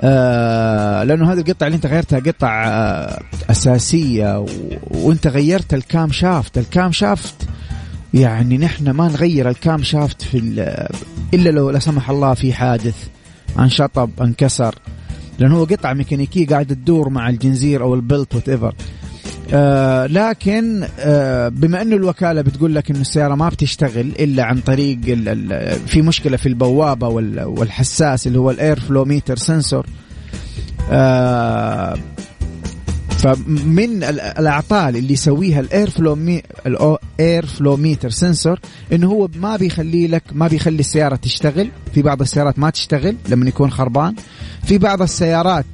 آه 0.00 1.04
لأنه 1.04 1.32
هذه 1.32 1.38
القطعه 1.38 1.66
اللي 1.66 1.76
أنت 1.76 1.86
غيرتها 1.86 2.18
قطع 2.18 2.64
آه 2.68 3.22
أساسية. 3.50 4.46
وأنت 4.90 5.26
غيرت 5.26 5.74
الكام 5.74 6.12
شافت 6.12 6.58
الكام 6.58 6.92
شافت 6.92 7.48
يعني 8.14 8.58
نحن 8.58 8.90
ما 8.90 9.08
نغير 9.08 9.48
ال 9.48 9.82
camshaft 9.82 10.22
في 10.22 10.38
إلا 11.34 11.50
لو 11.50 11.70
لا 11.70 11.78
سمح 11.78 12.10
الله 12.10 12.34
في 12.34 12.52
حادث 12.52 13.08
انشطب 13.58 14.10
انكسر 14.22 14.74
لأنه 15.38 15.56
هو 15.56 15.64
قطعه 15.64 15.92
ميكانيكية 15.92 16.46
قاعدة 16.46 16.74
تدور 16.74 17.08
مع 17.08 17.28
الجنزير 17.28 17.82
أو 17.82 17.94
ال 17.94 18.34
belt 18.34 18.48
whatever 18.48 18.74
آه 19.52 20.06
لكن 20.06 20.86
آه 20.98 21.48
بما 21.48 21.82
انه 21.82 21.96
الوكالة 21.96 22.42
بتقول 22.42 22.74
لك 22.74 22.90
إنه 22.90 23.00
السيارة 23.00 23.34
ما 23.34 23.48
بتشتغل 23.48 24.12
إلا 24.20 24.44
عن 24.44 24.60
طريق 24.60 24.98
في 25.86 26.02
مشكلة 26.02 26.36
في 26.36 26.46
البوابة 26.46 27.08
والحساس 27.46 28.26
اللي 28.26 28.38
هو 28.38 28.50
ال 28.50 28.58
air 28.58 28.80
flow 28.80 29.04
meter 29.04 29.36
sensor 29.36 29.86
فمن 33.18 34.04
الأعطال 34.38 34.96
اللي 34.96 35.12
يسويها 35.12 35.60
ال 35.60 35.68
air 35.68 35.90
flow 35.90 36.18
ال 36.66 36.86
air 36.86 37.46
flow 37.46 37.76
meter 37.76 38.10
sensor 38.10 38.60
إنه 38.92 39.06
هو 39.06 39.28
ما 39.34 39.56
بيخلي 39.56 40.06
لك 40.06 40.22
ما 40.32 40.48
بيخلي 40.48 40.80
السيارة 40.80 41.16
تشتغل 41.16 41.68
في 41.94 42.02
بعض 42.02 42.20
السيارات 42.20 42.58
ما 42.58 42.70
تشتغل 42.70 43.16
لما 43.28 43.48
يكون 43.48 43.70
خربان 43.70 44.14
في 44.64 44.78
بعض 44.78 45.02
السيارات 45.02 45.66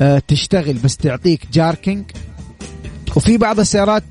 آه 0.00 0.22
تشتغل 0.28 0.72
بس 0.84 0.96
تعطيك 0.96 1.46
jerking 1.52 2.04
وفي 3.16 3.36
بعض 3.38 3.60
السيارات 3.60 4.04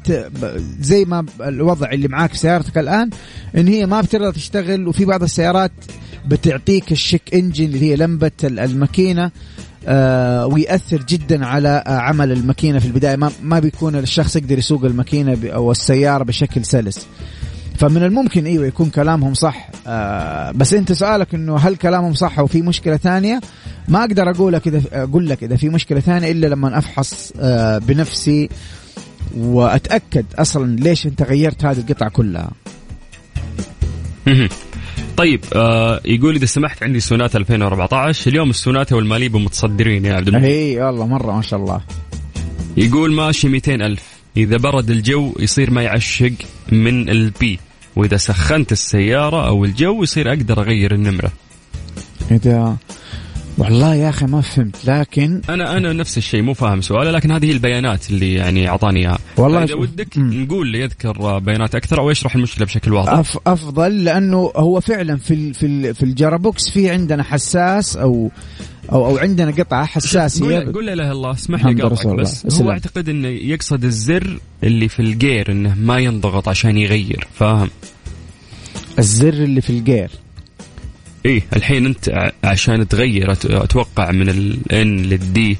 زي 0.81 1.05
ما 1.05 1.25
الوضع 1.41 1.91
اللي 1.91 2.07
معاك 2.07 2.33
سيارتك 2.33 2.77
الآن 2.77 3.09
إن 3.57 3.67
هي 3.67 3.85
ما 3.85 4.01
بترضى 4.01 4.31
تشتغل 4.31 4.87
وفي 4.87 5.05
بعض 5.05 5.23
السيارات 5.23 5.71
بتعطيك 6.25 6.91
ال 6.91 6.96
check 6.96 7.21
engine 7.33 7.65
اللي 7.65 7.81
هي 7.81 7.95
لمبة 7.95 8.31
الماكينة 8.43 9.31
آه 9.87 10.45
ويأثر 10.47 11.03
جدا 11.09 11.45
على 11.45 11.83
آه 11.87 11.97
عمل 11.97 12.31
الماكينة 12.31 12.79
في 12.79 12.85
البداية. 12.85 13.15
ما, 13.15 13.31
ما 13.43 13.59
بيكون 13.59 13.95
الشخص 13.95 14.35
يقدر 14.35 14.57
يسوق 14.57 14.85
الماكينة 14.85 15.37
أو 15.45 15.71
السيارة 15.71 16.23
بشكل 16.23 16.65
سلس. 16.65 17.07
فمن 17.77 18.03
الممكن 18.03 18.45
إيوه 18.45 18.65
يكون 18.65 18.89
كلامهم 18.89 19.33
صح. 19.33 19.69
آه 19.87 20.51
بس 20.51 20.73
أنت 20.73 20.91
سؤالك 20.91 21.35
إنه 21.35 21.57
هل 21.57 21.75
كلامهم 21.75 22.13
صح 22.13 22.39
وفي 22.39 22.61
مشكلة 22.61 22.97
ثانية؟ 22.97 23.41
ما 23.87 23.99
أقدر 23.99 24.29
أقول 24.29 24.53
لك 24.53 24.67
اذا 24.67 24.81
أقول 24.93 25.29
لك 25.29 25.43
إذا 25.43 25.55
في 25.55 25.69
مشكلة 25.69 25.99
ثانية 25.99 26.31
إلا 26.31 26.47
لما 26.47 26.77
أفحص 26.77 27.33
آه 27.39 27.77
بنفسي 27.77 28.49
وأتأكد 29.37 30.25
أصلا 30.35 30.75
ليش 30.75 31.05
أنت 31.05 31.21
غيرت 31.21 31.65
هذه 31.65 31.77
القطعة 31.77 32.09
كلها. 32.09 32.51
طيب 35.17 35.45
آه 35.53 36.01
يقول 36.05 36.35
إذا 36.35 36.45
سمحت 36.45 36.83
عندي 36.83 36.99
سوناتا 36.99 37.37
2014 37.37 38.31
اليوم 38.31 38.49
السوناتا 38.49 38.95
والماليبو 38.95 39.39
متصدرين 39.39 40.05
يا 40.05 40.13
عبد 40.13 40.27
المجيد. 40.27 40.45
اي 40.45 40.81
والله 40.81 41.07
مرة 41.07 41.31
ما 41.31 41.41
شاء 41.41 41.59
الله. 41.59 41.81
يقول 42.77 43.11
ماشي 43.11 43.47
200 43.47 43.75
ألف. 43.75 44.03
إذا 44.37 44.57
برد 44.57 44.89
الجو 44.89 45.33
يصير 45.39 45.71
ما 45.71 45.81
يعشق 45.81 46.33
من 46.71 47.09
ال 47.09 47.34
P 47.34 47.59
وإذا 47.95 48.17
سخنت 48.17 48.71
السيارة 48.71 49.47
أو 49.47 49.65
الجو 49.65 50.03
يصير 50.03 50.29
أقدر 50.29 50.61
أغير 50.61 50.93
النمرة. 50.93 51.31
هذا 52.31 52.77
والله 53.57 53.95
يا 53.95 54.09
أخي 54.09 54.25
ما 54.25 54.41
فهمت 54.41 54.85
لكن 54.85 55.41
أنا 55.49 55.77
أنا 55.77 55.93
نفس 55.93 56.17
الشيء 56.17 56.41
مو 56.41 56.53
فاهم 56.53 56.81
سؤاله 56.81 57.11
لكن 57.11 57.31
هذه 57.31 57.45
هي 57.45 57.51
البيانات 57.51 58.09
اللي 58.09 58.33
يعني 58.33 58.69
أعطاني 58.69 58.99
إياها. 58.99 59.19
والله 59.37 59.63
اذا 59.63 59.75
ودك 59.75 60.17
م. 60.17 60.43
نقول 60.43 60.67
لي 60.67 60.81
يذكر 60.81 61.39
بيانات 61.39 61.75
أكثر 61.75 61.99
أو 61.99 62.09
يشرح 62.09 62.35
المشكلة 62.35 62.65
بشكل 62.65 62.93
واضح. 62.93 63.13
أف 63.13 63.37
أفضل 63.47 64.03
لأنه 64.03 64.51
هو 64.55 64.81
فعلا 64.81 65.17
في 65.17 65.33
ال 65.33 65.53
في 65.53 65.65
ال 65.65 65.95
في 65.95 66.03
ال 66.03 66.11
gearbox 66.12 66.69
في 66.69 66.89
عندنا 66.89 67.23
حساس 67.23 67.97
أو 67.97 68.31
أو 68.91 69.05
أو 69.05 69.17
عندنا 69.17 69.51
قطعة 69.51 69.85
حساسيه 69.85 70.59
قول, 70.59 70.73
قول 70.73 70.85
لا 70.85 70.93
اله 70.93 71.03
الا 71.03 71.11
الله 71.11 71.31
اسمح 71.31 71.65
لي 71.65 71.73
بس. 72.15 72.45
السلام. 72.45 72.67
هو 72.67 72.71
أعتقد 72.71 73.09
إنه 73.09 73.27
يقصد 73.27 73.83
الزر 73.83 74.39
اللي 74.63 74.87
في 74.87 74.99
الجير 74.99 75.51
إنه 75.51 75.75
ما 75.75 75.97
ينضغط 75.97 76.47
عشان 76.47 76.77
يغير 76.77 77.27
فاهم؟ 77.33 77.69
الزر 78.99 79.33
اللي 79.33 79.61
في 79.61 79.69
الجير. 79.69 80.11
إيه 81.25 81.41
الحين 81.55 81.85
أنت 81.85 82.31
عشان 82.43 82.87
تغير 82.87 83.31
أتوقع 83.31 84.11
من 84.11 84.29
ال 84.29 84.66
N 84.66 85.03
لل 85.03 85.39
D 85.39 85.57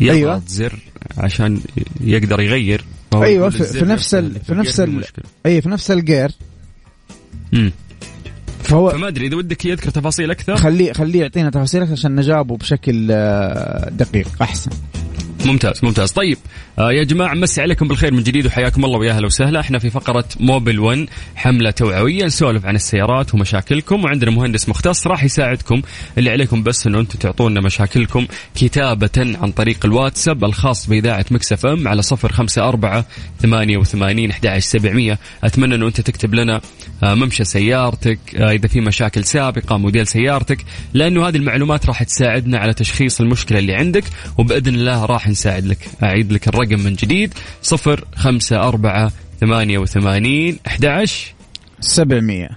يضغط 0.00 0.16
أيوة. 0.16 0.42
زر 0.46 0.78
عشان 1.18 1.60
يقدر 2.00 2.40
يغير. 2.40 2.84
أيوه 3.14 3.50
في, 3.50 3.64
في 3.64 3.84
نفس 3.84 4.14
ال 4.14 4.40
في 4.40 4.54
نفس 4.54 4.80
ال 4.80 5.04
اي 5.46 5.60
في 5.62 5.68
نفس 5.68 5.90
الجير 5.90 6.30
امم 7.54 7.72
فهو 8.62 8.90
فما 8.90 9.08
أدري 9.08 9.26
إذا 9.26 9.36
ودك 9.36 9.64
يذكر 9.64 9.90
تفاصيل 9.90 10.30
أكثر. 10.30 10.56
خليه 10.56 10.92
خليه 10.92 11.20
يعطينا 11.20 11.50
تفاصيل 11.50 11.82
أكثر 11.82 11.92
عشان 11.92 12.16
نجاوبه 12.16 12.56
بشكل 12.56 13.08
آه، 13.10 13.90
دقيق 13.90 14.28
أحسن. 14.42 14.70
ممتاز 15.44 15.84
ممتاز. 15.84 16.10
طيب 16.12 16.38
آه 16.78 16.92
يا 16.92 17.04
جماعة 17.04 17.34
مسي 17.34 17.62
عليكم 17.62 17.88
بالخير 17.88 18.14
من 18.14 18.22
جديد 18.22 18.46
وحياكم 18.46 18.84
الله 18.84 18.98
ويا 18.98 19.12
أهلا 19.12 19.26
وسهلا. 19.26 19.60
إحنا 19.60 19.78
في 19.78 19.90
فقرة 19.90 20.24
موبل 20.40 20.78
1 20.78 21.06
حملة 21.36 21.70
توعوية 21.70 22.24
نسولف 22.24 22.66
عن 22.66 22.74
السيارات 22.74 23.34
ومشاكلكم. 23.34 24.04
وعندنا 24.04 24.30
مهندس 24.30 24.68
مختص 24.68 25.06
راح 25.06 25.24
يساعدكم 25.24 25.82
اللي 26.18 26.30
عليكم 26.30 26.62
بس 26.62 26.86
إنه 26.86 27.00
أنتم 27.00 27.18
تعطونا 27.18 27.60
مشاكلكم 27.60 28.26
كتابة 28.54 29.10
عن 29.16 29.52
طريق 29.52 29.86
الواتساب 29.86 30.44
الخاص 30.44 30.86
بإذاعة 30.86 31.24
مكسف 31.30 31.66
إم 31.66 31.88
على 31.88 32.02
صفر 32.02 32.32
خمسة 32.32 32.68
أربعة 32.68 33.04
ثمانية 33.40 33.76
وثمانين 33.76 34.30
أحد 34.30 34.58
سبعمية. 34.58 35.18
أتمنى 35.44 35.74
إنه 35.74 35.86
أنت 35.86 36.00
تكتب 36.00 36.34
لنا 36.34 36.60
آه 37.02 37.14
ممشى 37.14 37.44
سيارتك 37.44 38.18
آه 38.36 38.50
إذا 38.50 38.68
في 38.68 38.80
مشاكل 38.80 39.24
سابقة 39.24 39.76
موديل 39.76 40.06
سيارتك 40.06 40.64
لأنه 40.94 41.28
هذه 41.28 41.36
المعلومات 41.36 41.86
راح 41.86 42.02
تساعدنا 42.02 42.58
على 42.58 42.74
تشخيص 42.74 43.20
المشكلة 43.20 43.58
اللي 43.58 43.74
عندك 43.74 44.04
وبإذن 44.38 44.74
الله 44.74 45.04
راح 45.04 45.27
نساعد 45.28 45.66
لك 45.66 45.88
أعيد 46.02 46.32
لك 46.32 46.48
الرقم 46.48 46.80
من 46.80 46.94
جديد 46.94 47.34
صفر 47.62 48.04
خمسة 48.16 48.68
أربعة 48.68 49.12
ثمانية 49.40 49.78
وثمانين 49.78 50.58
أحد 50.66 50.84
سبعمية. 51.80 52.48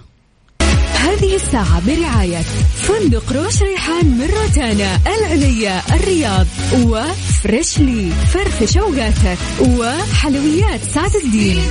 هذه 0.96 1.36
الساعة 1.36 1.86
برعاية 1.86 2.42
فندق 2.76 3.34
روش 3.34 3.64
ريحان 3.64 4.06
من 4.06 4.26
روتانا 4.26 5.00
العليا 5.08 5.82
الرياض 5.96 6.48
و 6.84 6.98
Freshly. 6.98 8.12
فرفش 8.12 8.78
أوقاتك 8.78 9.38
وحلويات 9.60 10.80
سعد 10.84 11.12
الدين. 11.26 11.62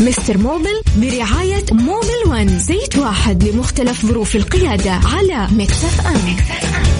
مستر 0.00 0.38
Mobil 0.38 0.82
برعاية 0.96 1.64
Mobil 1.72 2.22
1 2.26 2.58
زيت 2.58 2.98
واحد 2.98 3.44
لمختلف 3.44 4.06
ظروف 4.06 4.36
القيادة 4.36 4.92
على 4.92 5.48
Mix 5.52 6.06
FM. 6.06 6.14
جديد 6.14 6.99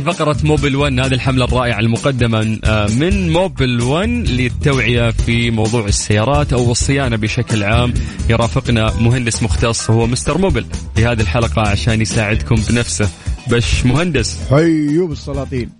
في 0.00 0.12
فقرة 0.12 0.36
موبل 0.44 0.76
1 0.76 1.00
هذه 1.00 1.14
الحملة 1.14 1.44
الرائعة 1.44 1.80
المقدمة 1.80 2.58
آه، 2.64 2.86
من 2.86 3.32
موبل 3.32 3.80
1 3.80 4.08
للتوعية 4.08 5.10
في 5.10 5.50
موضوع 5.50 5.84
السيارات 5.84 6.52
أو 6.52 6.72
الصيانة 6.72 7.16
بشكل 7.16 7.62
عام. 7.64 7.94
يرافقنا 8.30 8.94
مهندس 9.00 9.42
مختص 9.42 9.90
هو 9.90 10.06
مستر 10.06 10.38
موبل 10.38 10.66
في 10.96 11.06
هذه 11.06 11.20
الحلقة 11.20 11.68
عشان 11.68 12.00
يساعدكم 12.00 12.54
بنفسه. 12.54 13.08
بش 13.50 13.86
مهندس. 13.86 14.38
حيو 14.50 15.06
بالسلاطين 15.06 15.70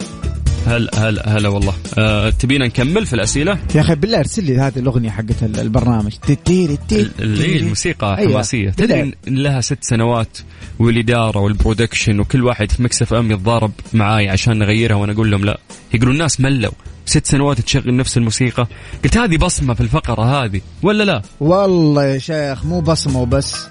هلا 0.66 0.90
هلا 1.08 1.36
هلا 1.36 1.48
والله. 1.48 1.74
أه 1.98 2.30
تبينا 2.30 2.66
نكمل 2.66 3.06
في 3.06 3.14
الأسئلة؟ 3.14 3.58
يا 3.74 3.80
أخي 3.80 3.94
بالله 3.94 4.18
ارسل 4.18 4.44
لي 4.44 4.58
هذه 4.58 4.78
الأغنية 4.78 5.10
حقت 5.10 5.42
البرنامج. 5.42 6.12
تيري 6.44 6.78
اللي 7.20 7.56
الموسيقى 7.56 8.18
أيوة. 8.18 8.32
حماسيه 8.32 8.70
تدري 8.70 9.02
إن 9.02 9.14
لها 9.26 9.60
ست 9.60 9.78
سنوات 9.80 10.38
والإدارة 10.78 11.38
وال 11.38 11.52
production 11.52 12.20
وكل 12.20 12.44
واحد 12.44 12.72
في 12.72 12.82
Mix 12.82 13.14
FM 13.14 13.32
يتضارب 13.32 13.72
معاي 13.92 14.28
عشان 14.28 14.58
نغيرها 14.58 14.96
وأنا 14.96 15.12
أقول 15.12 15.30
لهم 15.30 15.44
لا. 15.44 15.58
يقولون 15.94 16.14
الناس 16.14 16.40
ملوا. 16.40 16.72
ست 17.06 17.26
سنوات 17.26 17.60
تشغل 17.60 17.96
نفس 17.96 18.16
الموسيقى. 18.16 18.66
قلت 19.04 19.16
هذه 19.16 19.36
بصمة 19.36 19.74
في 19.74 19.80
الفقرة 19.80 20.44
هذه 20.44 20.60
ولا 20.82 21.04
لا؟ 21.04 21.22
والله 21.40 22.04
يا 22.04 22.18
شيخ 22.18 22.64
مو 22.64 22.80
بصمة 22.80 23.20
وبس. 23.20 23.66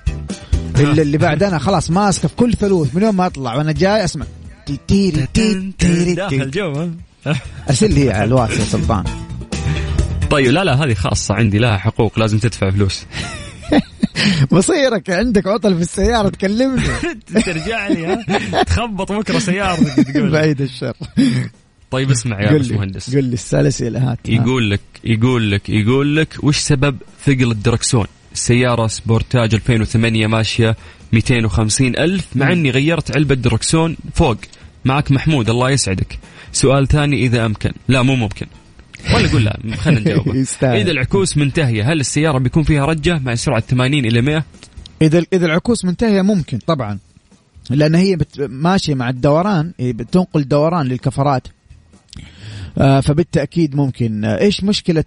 اللي, 0.79 1.01
اللي 1.01 1.17
بعدنا 1.17 1.59
خلاص 1.59 1.91
ماسكه 1.91 2.27
في 2.27 2.35
كل 2.35 2.53
ثلوث. 2.53 2.95
من 2.95 3.01
يوم 3.01 3.17
ما 3.17 3.25
أطلع 3.25 3.55
وأنا 3.55 3.71
جاي 3.71 4.03
أسمع. 4.03 4.25
تيري 4.88 5.28
تيري 5.78 6.13
داخل 6.13 6.51
جو 6.51 6.89
أرسل 7.70 7.93
لي 7.93 8.11
على 8.11 8.24
الواتس 8.24 8.59
يا 8.59 8.63
سلطان 8.63 9.03
طيب 10.30 10.47
لا 10.47 10.63
لا 10.63 10.84
هذه 10.84 10.93
خاصة 10.93 11.36
عندي 11.36 11.57
لها 11.57 11.78
حقوق 11.78 12.20
لازم 12.20 12.39
تدفع 12.39 12.70
فلوس. 12.70 13.05
مصيرك 14.51 15.09
عندك 15.09 15.47
عطل 15.47 15.76
في 15.76 15.82
السيارة 15.82 16.30
تكلمني. 16.30 16.84
ترجع 17.45 17.88
لي 17.88 18.05
ها؟ 18.05 18.63
تخبط 18.63 19.11
بكرة 19.11 19.39
سيارتك 19.39 20.07
تقول 20.07 20.30
بعيد 20.30 20.61
الشر. 20.61 20.93
طيب 21.91 22.11
اسمع 22.11 22.41
يا 22.41 22.51
مهندس 22.51 23.15
قل 23.15 23.24
لي 23.24 23.34
السلسلة 23.34 24.11
هات. 24.11 24.20
يقول 24.30 24.72
لك 24.72 24.82
يقول 25.03 25.51
لك 25.51 25.70
يقول 25.70 26.15
لك 26.15 26.43
وش 26.43 26.57
سبب 26.57 26.97
ثقل 27.26 27.51
الدركسون؟ 27.51 28.05
السيارة 28.34 28.88
سبورتاج 28.88 29.53
2008 29.53 30.28
ماشية 30.28 30.76
250 31.13 31.88
ألف 31.88 32.26
مع 32.36 32.51
أني 32.51 32.72
غيرت 32.72 33.15
علبة 33.17 33.36
دركسون 33.36 33.97
فوق. 34.13 34.38
معك 34.86 35.11
محمود 35.11 35.49
الله 35.49 35.69
يسعدك. 35.69 36.19
سؤال 36.51 36.88
ثاني 36.88 37.25
إذا 37.25 37.45
أمكن. 37.45 37.71
لا 37.88 38.01
مو 38.01 38.15
ممكن. 38.15 38.47
ولا 39.15 39.25
أقول 39.30 39.45
لا 39.45 39.59
خلينا 39.75 39.99
نجاوب. 39.99 40.45
إذا 40.63 40.91
العكوس 40.91 41.38
منتهية 41.38 41.91
هل 41.91 41.99
السيارة 41.99 42.38
بيكون 42.38 42.63
فيها 42.63 42.86
رجة 42.86 43.19
مع 43.19 43.36
سرعة 43.36 43.59
80 43.59 44.05
إلى 44.05 44.21
100 44.21 44.43
إذا 45.01 45.23
إذا 45.34 45.45
العكوس 45.45 45.86
منتهية 45.86 46.21
ممكن 46.21 46.57
طبعا. 46.57 46.99
لأن 47.69 47.95
هي 47.95 48.15
بت... 48.15 48.41
ماشية 48.41 48.95
مع 48.95 49.09
الدوران 49.09 49.73
بتنقل 49.80 50.47
دوران 50.47 50.86
للكفرات. 50.88 51.47
آه 52.77 52.99
فبالتأكيد 52.99 53.75
ممكن. 53.75 54.25
آه 54.25 54.39
إيش 54.39 54.63
مشكلة 54.63 55.03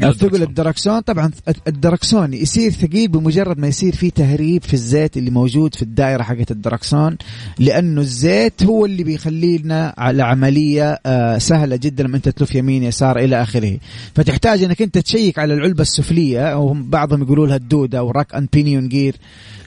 ثقل 0.00 0.42
الدركسون. 0.42 1.00
طبعا 1.00 1.30
الدركسون 1.68 2.34
يصير 2.34 2.70
ثقيل 2.70 3.08
بمجرد 3.08 3.58
ما 3.58 3.66
يصير 3.66 3.94
في 3.94 4.10
تهريب 4.10 4.62
في 4.62 4.74
الزيت 4.74 5.16
اللي 5.16 5.30
موجود 5.30 5.74
في 5.74 5.82
الدائرة 5.82 6.22
حقت 6.22 6.50
الدركسون 6.50 7.16
لأنه 7.58 8.00
الزيت 8.00 8.62
هو 8.62 8.86
اللي 8.86 9.04
بيخلي 9.04 9.58
لنا 9.58 9.94
على 9.98 10.22
عملية 10.22 11.00
آه، 11.06 11.38
سهلة 11.38 11.76
جدا 11.76 12.04
لما 12.04 12.16
أنت 12.16 12.28
تلف 12.28 12.54
يمين 12.54 12.82
يسار 12.82 13.18
إلى 13.18 13.42
آخره. 13.42 13.78
فتحتاج 14.14 14.62
إنك 14.62 14.82
أنت 14.82 14.98
تشيك 14.98 15.38
على 15.38 15.54
العلبة 15.54 15.82
السفلية 15.82 16.58
وبعضهم 16.58 17.22
يقولوا 17.22 17.46
لها 17.46 17.56
الدودة 17.56 17.98
أو 17.98 18.10
rack 18.10 18.34
and 18.34 18.48
pinion 18.52 18.88
gear 18.88 19.16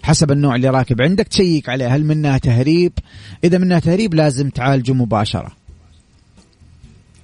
حسب 0.04 0.32
النوع 0.32 0.56
اللي 0.56 0.70
راكب. 0.70 1.02
عندك 1.02 1.28
تشيك 1.28 1.70
عليه 1.70 1.96
هل 1.96 2.06
منها 2.06 2.38
تهريب؟ 2.38 2.94
إذا 3.44 3.58
منها 3.58 3.80
تهريب 3.80 4.14
لازم 4.14 4.50
تعالجه 4.50 4.94
مباشرة. 4.94 5.67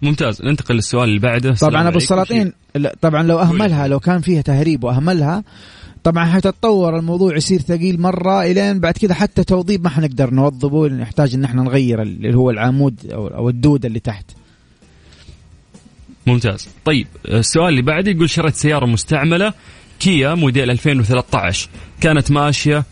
ممتاز 0.04 0.42
ننتقل 0.42 0.76
للسؤال 0.76 1.10
اللي 1.10 1.20
بعده. 1.20 1.54
طبعا 1.54 1.88
أبو 1.88 1.98
السلاطين 1.98 2.54
طبعا 3.02 3.24
لو 3.24 3.40
أهملها 3.40 3.88
لو 3.88 4.00
كان 4.00 4.22
فيها 4.22 4.42
تهريب 4.42 4.84
وأهملها 4.84 5.44
طبعا 6.04 6.26
حتتطور 6.26 7.00
الموضوع 7.00 7.38
يصير 7.38 7.62
ثقيل 7.62 8.02
مرة 8.02 8.44
إلين 8.44 8.80
بعد 8.80 8.94
كذا 8.94 9.14
حتى 9.14 9.44
توظيف 9.44 9.82
ما 9.82 9.90
حنقدر 9.90 10.34
نوظبه 10.34 10.88
نحتاج 10.88 11.34
إن 11.34 11.44
إحنا 11.44 11.64
نغير 11.64 12.02
اللي 12.02 12.36
هو 12.38 12.50
العمود 12.50 12.96
أو 13.12 13.50
الدوده 13.50 13.88
اللي 13.88 14.00
تحت. 14.00 14.26
ممتاز. 16.28 16.70
طيب 16.86 17.08
السؤال 17.28 17.70
اللي 17.70 17.82
بعده 17.82 18.12
يقول 18.12 18.30
شريت 18.30 18.56
سيارة 18.56 18.86
مستعملة 18.86 19.54
كيا 20.00 20.34
موديل 20.34 20.72
2013 20.72 21.70
كانت 22.02 22.32
ماشية 22.32 22.84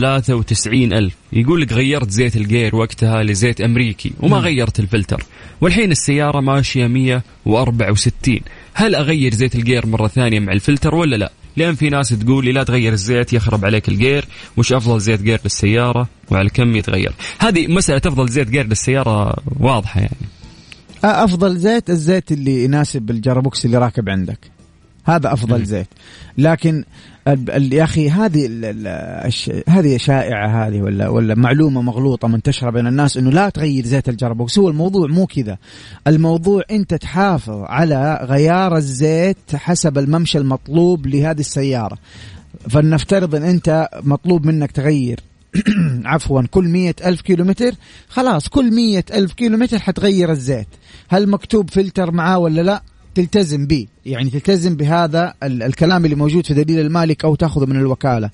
93 0.00 0.92
ألف. 0.92 1.14
يقول 1.32 1.60
لك 1.60 1.72
غيرت 1.72 2.10
زيت 2.10 2.36
الجير 2.36 2.76
وقتها 2.76 3.22
لزيت 3.22 3.60
أمريكي 3.60 4.12
وما 4.20 4.36
غيرت 4.36 4.80
الفلتر. 4.80 5.22
والحين 5.60 5.90
السيارة 5.90 6.40
ماشية 6.40 6.86
164 6.86 8.40
هل 8.74 8.94
أغير 8.94 9.34
زيت 9.34 9.54
الجير 9.54 9.86
مرة 9.86 10.08
ثانية 10.08 10.40
مع 10.40 10.52
الفلتر 10.52 10.94
ولا 10.94 11.16
لا؟ 11.16 11.32
لأن 11.56 11.74
في 11.74 11.90
ناس 11.90 12.08
تقول 12.08 12.44
لي 12.44 12.52
لا 12.52 12.62
تغير 12.62 12.92
الزيت 12.92 13.32
يخرب 13.32 13.64
عليك 13.64 13.88
الجير. 13.88 14.24
وش 14.56 14.72
أفضل 14.72 15.00
زيت 15.00 15.22
جير 15.22 15.40
للسيارة؟ 15.44 16.08
وعلى 16.30 16.48
كم 16.48 16.76
يتغير؟ 16.76 17.12
هذه 17.38 17.66
مسألة 17.66 18.00
أفضل 18.06 18.28
زيت 18.28 18.50
جير 18.50 18.66
للسيارة 18.66 19.36
واضحة 19.60 20.00
يعني. 20.00 20.16
أفضل 21.04 21.56
زيت 21.56 21.90
الزيت 21.90 22.32
اللي 22.32 22.64
يناسب 22.64 23.10
ال 23.10 23.17
gearbox 23.17 23.64
اللي 23.64 23.78
راكب 23.78 24.08
عندك. 24.08 24.38
هذا 25.04 25.32
أفضل 25.32 25.64
زيت. 25.64 25.88
لكن 26.38 26.84
يا 27.72 27.84
أخي 27.84 28.10
هذه 28.10 28.46
هذه 29.68 29.96
شائعة 29.96 30.66
هذه 30.66 30.82
ولا 30.82 31.08
ولا 31.08 31.34
معلومة 31.34 31.82
مغلوطة 31.82 32.28
منتشرة 32.28 32.70
بين 32.70 32.86
الناس 32.86 33.16
إنه 33.16 33.30
لا 33.30 33.48
تغير 33.48 33.86
زيت 33.86 34.08
ال 34.08 34.14
gearbox. 34.14 34.58
هو 34.58 34.68
الموضوع 34.68 35.08
مو 35.08 35.26
كذا. 35.26 35.58
الموضوع 36.06 36.62
أنت 36.70 36.94
تحافظ 36.94 37.62
على 37.62 38.26
غيار 38.28 38.76
الزيت 38.76 39.56
حسب 39.56 39.98
الممشى 39.98 40.38
المطلوب 40.38 41.06
لهذه 41.06 41.40
السيارة. 41.40 41.98
فلنفترض 42.70 43.34
إن 43.34 43.42
أنت 43.42 43.88
مطلوب 44.02 44.46
منك 44.46 44.72
تغير 44.72 45.20
عفوا 46.04 46.42
كل 46.50 46.64
مية 46.64 46.94
ألف 47.04 47.20
كيلومتر 47.20 47.72
خلاص 48.08 48.48
كل 48.48 48.74
مية 48.74 49.04
ألف 49.14 49.32
كيلومتر 49.32 49.78
حتغير 49.78 50.30
الزيت. 50.30 50.68
هل 51.08 51.28
مكتوب 51.28 51.70
فلتر 51.70 52.10
معاه 52.10 52.38
ولا 52.38 52.60
لا؟ 52.60 52.82
تلتزم 53.16 53.66
به 53.66 53.86
يعني 54.06 54.30
تلتزم 54.30 54.76
بهذا 54.76 55.34
الكلام 55.42 56.04
اللي 56.04 56.16
موجود 56.16 56.46
في 56.46 56.54
دليل 56.54 56.80
المالك 56.80 57.24
أو 57.24 57.34
تأخذه 57.34 57.66
من 57.66 57.76
الوكالة. 57.76 58.30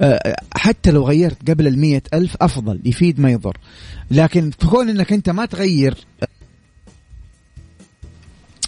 آه، 0.00 0.36
حتى 0.54 0.90
لو 0.90 1.04
غيرت 1.04 1.50
قبل 1.50 1.66
المية 1.66 2.02
ألف 2.14 2.36
أفضل 2.40 2.80
يفيد 2.84 3.20
ما 3.20 3.30
يضر. 3.30 3.56
لكن 4.10 4.50
كون 4.70 4.88
أنك 4.88 5.12
أنت 5.12 5.30
ما 5.30 5.46
تغير 5.46 5.96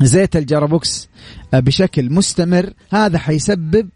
زيت 0.02 0.36
ال 0.36 0.45
gearbox 0.45 1.08
آه، 1.54 1.60
بشكل 1.60 2.12
مستمر 2.12 2.72
هذا 2.90 3.18
حيسبب 3.18 3.88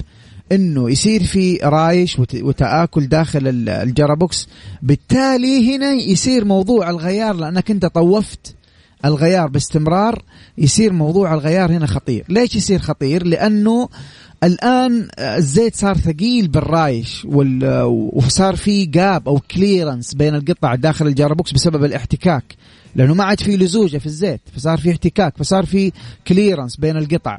إنه 0.52 0.90
يصير 0.90 1.22
في 1.22 1.56
رايش 1.56 2.18
وتآكل 2.18 3.06
داخل 3.06 3.68
ال 3.68 3.77
gearbox. 3.77 4.48
بالتالي 4.82 5.76
هنا 5.76 5.92
يصير 5.92 6.44
موضوع 6.44 6.90
الغيار 6.90 7.34
لأنك 7.34 7.70
أنت 7.70 7.86
طوفت 7.86 8.56
الغيار 9.04 9.48
باستمرار 9.48 10.22
يصير 10.58 10.92
موضوع 10.92 11.34
الغيار 11.34 11.72
هنا 11.72 11.86
خطير. 11.86 12.24
ليش 12.28 12.56
يصير 12.56 12.78
خطير؟ 12.78 13.26
لأنه 13.26 13.88
الآن 14.44 15.08
الزيت 15.18 15.76
صار 15.76 15.96
ثقيل 15.96 16.48
بالرايش 16.48 17.26
وصار 18.12 18.56
في 18.56 18.84
gap 18.84 19.28
أو 19.28 19.40
clearance 19.50 20.14
بين 20.14 20.34
القطع 20.34 20.74
داخل 20.74 21.06
ال 21.06 21.12
gearbox 21.12 21.52
بسبب 21.52 21.84
الاحتكاك. 21.84 22.44
لأنه 22.96 23.14
ما 23.14 23.24
عاد 23.24 23.40
في 23.40 23.56
لزوجة 23.56 23.98
في 23.98 24.06
الزيت 24.06 24.40
فصار 24.56 24.78
في 24.78 24.90
احتكاك 24.90 25.38
فصار 25.38 25.66
في 25.66 25.92
clearance 26.26 26.76
بين 26.76 26.96
القطع. 26.96 27.38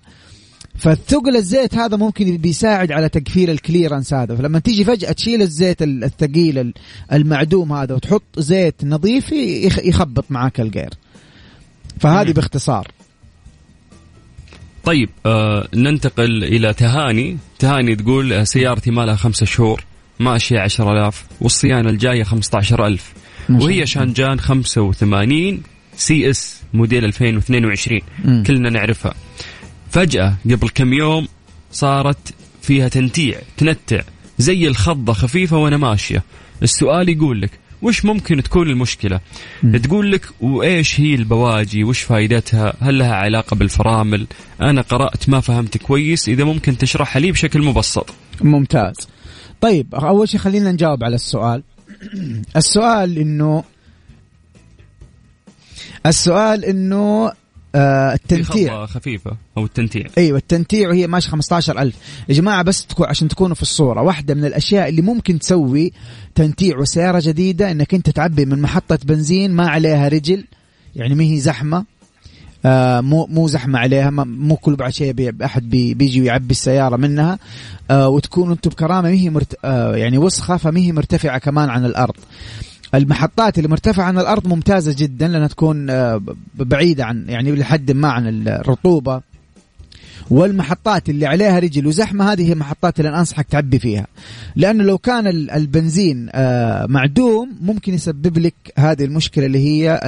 فالثقل 0.76 1.36
الزيت 1.36 1.76
هذا 1.76 1.98
ممكن 1.98 2.38
بيساعد 2.38 2.92
على 2.92 3.10
تقفيل 3.10 3.50
ال 3.50 3.56
clearance 3.56 4.14
هذا. 4.14 4.36
فلما 4.36 4.60
تيجي 4.60 4.84
فجأة 4.84 5.12
تشيل 5.12 5.42
الزيت 5.42 5.82
الثقيل 5.82 6.74
المعدوم 7.12 7.74
هذا 7.74 7.96
وتحط 7.96 8.24
زيت 8.38 8.86
نظيف 8.86 9.32
يخبط 9.84 10.26
معاك 10.30 10.60
القير 10.60 10.90
فهذه 12.00 12.32
باختصار. 12.32 12.88
طيب 14.84 15.10
آه 15.26 15.68
ننتقل 15.74 16.44
إلى 16.44 16.74
تهاني. 16.74 17.38
تهاني 17.60 17.96
تقول 17.96 18.34
آه، 18.34 18.44
سيارتي 18.44 18.92
ما 18.92 19.02
لها 19.06 19.16
خمسة 19.16 19.46
شهور 19.46 19.84
ماشية 20.20 20.60
عشر 20.60 20.94
ألاف 20.94 21.26
والصيانة 21.42 21.90
الجاية 21.90 22.24
خمسة 22.24 22.58
عشر 22.58 22.88
ألف. 22.88 23.14
وهي 23.50 23.86
شانجان 23.86 24.40
85 24.40 25.64
CS 25.96 26.62
موديل 26.74 27.06
2022 27.06 28.02
م. 28.26 28.44
كلنا 28.44 28.70
نعرفها. 28.70 29.14
فجأة 29.92 30.36
قبل 30.46 30.70
كم 30.70 30.94
يوم 30.94 31.28
صارت 31.72 32.34
فيها 32.62 32.88
تنتيع 32.88 33.40
تنتع 33.58 34.02
زي 34.38 34.68
الخضة 34.68 35.14
خفيفة 35.14 35.58
وأنا 35.58 35.78
ماشية. 35.78 36.24
السؤال 36.64 37.10
يقول 37.10 37.42
لك 37.42 37.52
وش 37.84 38.06
ممكن 38.06 38.44
تكون 38.44 38.70
المشكلة؟ 38.70 39.20
م. 39.64 39.78
تقول 39.78 40.12
لك 40.12 40.26
وإيش 40.42 41.00
هي 41.00 41.16
البواجي؟ 41.16 41.84
وش 41.84 42.02
فائدتها 42.02 42.74
هل 42.80 43.00
لها 43.00 43.16
علاقة 43.16 43.56
بالفرامل؟ 43.56 44.28
أنا 44.62 44.82
قرأت 44.82 45.30
ما 45.30 45.40
فهمت 45.40 45.78
كويس 45.78 46.30
إذا 46.30 46.44
ممكن 46.44 46.78
تشرحها 46.78 47.20
لي 47.20 47.32
بشكل 47.32 47.62
مبسط. 47.62 48.10
ممتاز. 48.42 48.96
طيب 49.62 49.96
أول 49.96 50.30
شيء 50.30 50.40
خلينا 50.40 50.72
نجاوب 50.72 51.04
على 51.04 51.16
السؤال. 51.16 51.64
السؤال 52.58 53.18
إنه 53.18 53.64
السؤال 56.06 56.66
إنه 56.66 57.32
آه 57.76 58.14
التنتيع. 58.14 58.86
خفيفة 58.86 59.32
أو 59.58 59.66
التنتيع. 59.66 60.06
أيوه 60.18 60.38
التنتيع 60.38 60.90
وهي 60.90 61.08
ماشي 61.08 61.30
15000 61.30 61.96
يا 62.30 62.34
جماعة 62.34 62.64
بس 62.64 62.86
تكون 62.86 63.08
عشان 63.08 63.28
تكونوا 63.28 63.56
في 63.56 63.62
الصورة. 63.62 64.02
واحدة 64.02 64.34
من 64.34 64.46
الأشياء 64.46 64.90
اللي 64.90 65.02
ممكن 65.02 65.40
تسوي 65.40 65.92
تنتيع 66.36 66.78
وسيارة 66.78 67.22
جديدة 67.24 67.72
إنك 67.72 67.94
أنت 67.94 68.10
تعبي 68.10 68.46
من 68.46 68.62
محطة 68.62 69.00
بنزين 69.06 69.52
ما 69.52 69.70
عليها 69.70 70.08
رجل 70.08 70.46
يعني 70.96 71.16
ما 71.16 71.24
هي 71.24 71.40
زحمة. 71.40 71.86
آه 72.66 73.02
مو 73.02 73.26
مو 73.26 73.48
زحمة 73.48 73.80
عليها 73.80 74.10
مو 74.10 74.56
كل 74.56 74.76
بعد 74.76 74.92
شيء 74.92 75.36
أحد 75.46 75.70
بي 75.70 75.94
بيجي 75.94 76.22
ويعبي 76.22 76.52
السيارة 76.52 76.96
منها. 76.98 77.40
آه 77.92 78.10
وتكونوا 78.10 78.54
أنتم 78.54 78.70
بكرامة 78.70 79.02
ما 79.02 79.10
هي 79.10 79.30
مرت... 79.30 79.56
آه 79.66 79.96
يعني 79.96 80.18
وسخة 80.18 80.58
فما 80.58 80.80
هي 80.80 80.92
مرتفعة 80.92 81.38
كمان 81.38 81.70
عن 81.70 81.86
الأرض. 81.86 82.16
المحطات 82.96 83.58
اللي 83.58 83.70
مرتفعة 83.70 84.04
عن 84.06 84.18
الأرض 84.20 84.48
ممتازة 84.48 84.96
جدا 84.98 85.28
لأنها 85.28 85.48
تكون 85.48 85.90
آه، 85.90 86.22
بعيدة 86.56 87.06
عن 87.06 87.26
يعني 87.30 87.52
لحد 87.52 87.92
ما 87.92 88.12
عن 88.12 88.48
الرطوبة. 88.48 89.22
والمحطات 90.34 91.10
اللي 91.10 91.26
عليها 91.26 91.60
رجل 91.60 91.88
وزحمة 91.88 92.32
هذه 92.32 92.48
هي 92.48 92.54
المحطات 92.54 93.00
اللي 93.00 93.10
أنا 93.10 93.20
أنصحك 93.20 93.48
تعبي 93.50 93.80
فيها. 93.80 94.08
لأنه 94.56 94.84
لو 94.84 94.98
كان 94.98 95.28
البنزين 95.28 96.30
آه، 96.32 96.86
معدوم 96.86 97.52
ممكن 97.62 97.94
يسبب 97.94 98.38
لك 98.38 98.54
هذه 98.78 99.04
المشكلة 99.04 99.46
اللي 99.46 99.60
هي 99.60 100.00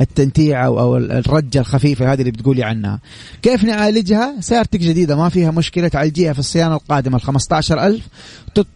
التنتيع 0.00 0.66
أو 0.66 0.96
الرجة 0.96 1.58
الخفيفة 1.58 2.12
هذه 2.12 2.20
اللي 2.20 2.30
بتقولي 2.30 2.64
عنها. 2.64 3.00
كيف 3.42 3.64
نعالجها؟ 3.64 4.34
سيارتك 4.40 4.80
جديدة 4.80 5.16
ما 5.16 5.28
فيها 5.28 5.50
مشكلة 5.50 5.88
تعالجيها 5.88 6.32
في 6.32 6.38
الصيانة 6.38 6.74
القادمة 6.74 7.16
ال 7.16 7.22
15000 7.22 8.08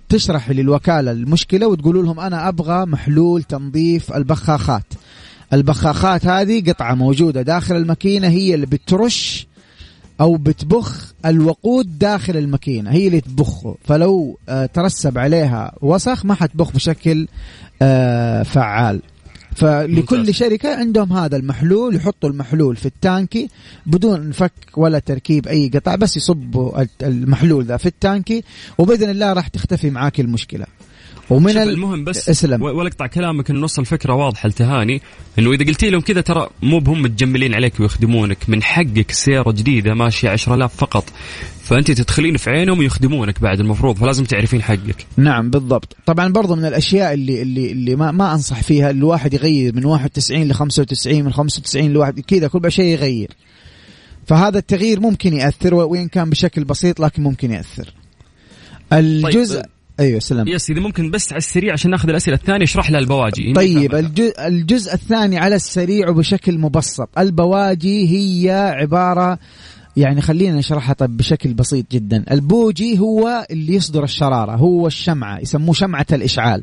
تشرح 0.09 0.51
للوكالة 0.51 1.11
المشكلة 1.11 1.67
وتقولوا 1.67 2.03
لهم 2.03 2.21
أنا 2.21 2.49
أبغى 2.49 2.87
محلول 2.87 3.43
تنظيف 3.43 4.13
البخاخات. 4.13 4.85
البخاخات 5.53 6.27
هذه 6.27 6.71
قطعة 6.71 6.95
موجودة 6.95 7.43
داخل 7.43 7.77
الماكينة 7.77 8.29
هي 8.29 8.55
اللي 8.55 8.67
بترش 8.67 9.50
أو 10.21 10.37
بتبخ 10.37 11.13
الوقود 11.27 11.99
داخل 11.99 12.37
الماكينة. 12.37 12.91
هي 12.91 13.07
اللي 13.07 13.21
تبخه. 13.21 13.77
فلو 13.85 14.39
آه، 14.49 14.67
ترسب 14.67 15.19
عليها 15.19 15.73
وسخ 15.83 16.25
ما 16.25 16.35
حتبخ 16.35 16.73
بشكل 16.73 17.29
آه، 17.83 18.43
فعال. 18.43 19.03
فلكل 19.57 20.19
ممتاز. 20.19 20.35
شركة 20.35 20.77
عندهم 20.77 21.13
هذا 21.13 21.37
المحلول 21.37 21.97
يحطوا 21.97 22.29
المحلول 22.29 22.77
في 22.77 22.87
التانكي 22.87 23.49
بدون 23.87 24.33
فك 24.33 24.53
ولا 24.77 24.99
تركيب 24.99 25.49
أي 25.49 25.71
قطع 25.75 25.95
بس 25.95 26.17
يصبوا 26.17 26.85
المحلول 27.03 27.65
ذا 27.65 27.77
في 27.77 27.87
التانكي 27.87 28.45
وبإذن 28.79 29.11
الله 29.11 29.33
راح 29.33 29.49
تختفي 29.49 29.91
معاك 29.91 30.21
المشكلة. 30.21 30.67
ومن 31.31 31.59
المهم 31.59 32.05
بس 32.05 32.29
اسلم. 32.29 32.63
ولا 32.63 32.89
اقطع 32.89 33.07
كلامك 33.07 33.51
ان 33.51 33.61
نص 33.61 33.79
الفكرة 33.79 34.15
واضحة 34.15 34.49
لتهاني 34.49 35.03
إنه 35.39 35.53
إذا 35.53 35.65
قلتي 35.65 35.91
لهم 35.91 36.01
كذا 36.01 36.21
ترى 36.21 36.49
مو 36.63 36.79
بهم 36.79 37.03
متجملين 37.03 37.55
عليك 37.55 37.81
ويخدمونك. 37.81 38.39
من 38.49 38.63
حقك 38.63 39.11
سيارة 39.11 39.53
جديدة 39.53 39.95
ماشية 39.95 40.29
10000 40.29 40.77
فقط. 40.77 41.05
فأنت 41.63 41.91
تدخلين 41.91 42.37
في 42.37 42.51
عينهم 42.51 42.79
ويخدمونك 42.79 43.41
بعد 43.41 43.61
المفروض 43.61 43.97
فلازم 43.97 44.25
تعرفين 44.25 44.63
حقك. 44.63 45.07
نعم 45.17 45.51
بالضبط. 45.51 45.97
طبعا 46.07 46.29
برضو 46.29 46.55
من 46.55 46.65
الأشياء 46.65 47.15
اللي 47.15 47.43
اللي 47.43 47.73
اللي 47.73 47.97
ما, 47.97 48.11
ما 48.11 48.35
أنصح 48.35 48.63
فيها 48.63 48.91
الواحد 48.91 49.35
يغير 49.35 49.75
من 49.75 49.85
91 49.85 50.49
ل 50.49 50.55
95 50.55 51.25
من 51.25 51.33
95 51.33 51.93
لواحد 51.93 52.21
كذا 52.21 52.49
كل 52.49 52.73
شيء 52.73 52.85
يغير. 52.85 53.31
فهذا 54.27 54.59
التغيير 54.59 55.01
ممكن 55.01 55.35
يأثر 55.35 55.75
وإن 55.75 56.09
كان 56.09 56.31
بشكل 56.31 56.65
بسيط 56.65 57.01
لكن 57.01 57.23
ممكن 57.23 57.51
يأثر. 57.51 57.95
الجزء 58.93 59.61
طيب. 59.61 59.80
أيوه 60.01 60.21
سلام. 60.21 60.49
yes 60.49 60.71
اذا 60.71 60.81
ممكن 60.81 61.11
بس 61.11 61.33
على 61.33 61.39
السريع 61.39 61.73
عشان 61.73 61.91
ناخذ 61.91 62.09
الأسئلة 62.09 62.37
الثانية 62.37 62.65
اشرح 62.65 62.91
لها 62.91 63.01
البواجي. 63.01 63.53
طيب 63.53 63.95
الجزء, 63.95 64.47
الجزء 64.47 64.95
الثاني 64.95 65.39
على 65.39 65.57
السريع 65.57 66.09
وبشكل 66.09 66.59
مبسط. 66.59 67.09
البواجي 67.19 68.09
هي 68.09 68.51
عبارة 68.51 69.39
يعني 69.97 70.21
خلينا 70.21 70.59
نشرحها 70.59 70.93
طيب 70.93 71.17
بشكل 71.17 71.55
بسيط 71.55 71.91
جدا. 71.93 72.25
البوجي 72.31 72.99
هو 72.99 73.47
اللي 73.51 73.75
يصدر 73.75 74.05
الشرارة 74.05 74.57
هو 74.57 74.87
الشمعة 74.87 75.39
يسموه 75.39 75.75
شمعة 75.75 76.07
الإشعال. 76.13 76.63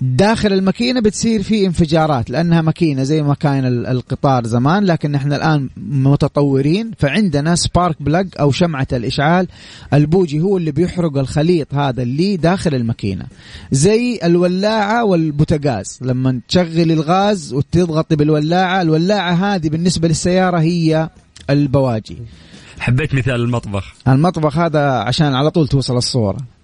داخل 0.00 0.52
الماكينة 0.52 1.00
بتصير 1.00 1.42
في 1.42 1.66
انفجارات 1.66 2.30
لأنها 2.30 2.62
ماكينة 2.62 3.02
زي 3.02 3.22
ما 3.22 3.34
كان 3.34 3.66
القطار 3.86 4.46
زمان 4.46 4.84
لكن 4.84 5.14
إحنا 5.14 5.36
الآن 5.36 5.68
متطورين 5.76 6.90
فعندنا 6.98 7.54
spark 7.54 8.02
plug 8.02 8.28
أو 8.40 8.52
شمعة 8.52 8.86
الإشعال 8.92 9.48
البوجي 9.94 10.40
هو 10.40 10.56
اللي 10.56 10.70
بيحرق 10.70 11.18
الخليط 11.18 11.74
هذا 11.74 12.02
اللي 12.02 12.36
داخل 12.36 12.74
الماكينة. 12.74 13.26
زي 13.72 14.20
الولاعة 14.24 15.04
والبوتاغاز 15.04 15.98
لما 16.02 16.40
تشغل 16.48 16.92
الغاز 16.92 17.52
وتضغطي 17.52 18.16
بالولاعة 18.16 18.82
الولاعة 18.82 19.32
هذه 19.32 19.68
بالنسبة 19.68 20.08
للسيارة 20.08 20.58
هي 20.58 21.10
البواجي. 21.50 22.18
حبيت 22.78 23.14
مثال 23.14 23.34
المطبخ. 23.34 23.94
المطبخ 24.08 24.58
هذا 24.58 24.90
عشان 24.90 25.34
على 25.34 25.50
طول 25.50 25.68
توصل 25.68 25.96
الصورة. 25.96 26.55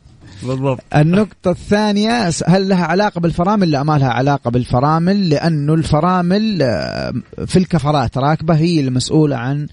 بالضبط. 0.44 0.80
النقطة 0.96 1.50
الثانية 1.50 2.30
هل 2.46 2.68
لها 2.68 2.84
علاقة 2.84 3.20
بالفرامل؟ 3.20 3.70
لا 3.70 3.82
ما 3.82 3.98
لها 3.98 4.08
علاقة 4.08 4.50
بالفرامل 4.50 5.28
لأنه 5.28 5.74
الفرامل 5.74 6.62
آه، 6.62 7.12
في 7.46 7.58
الكفرات 7.58 8.18
راكبة 8.18 8.54
هي 8.54 8.80
المسؤولة 8.80 9.36
عن 9.36 9.66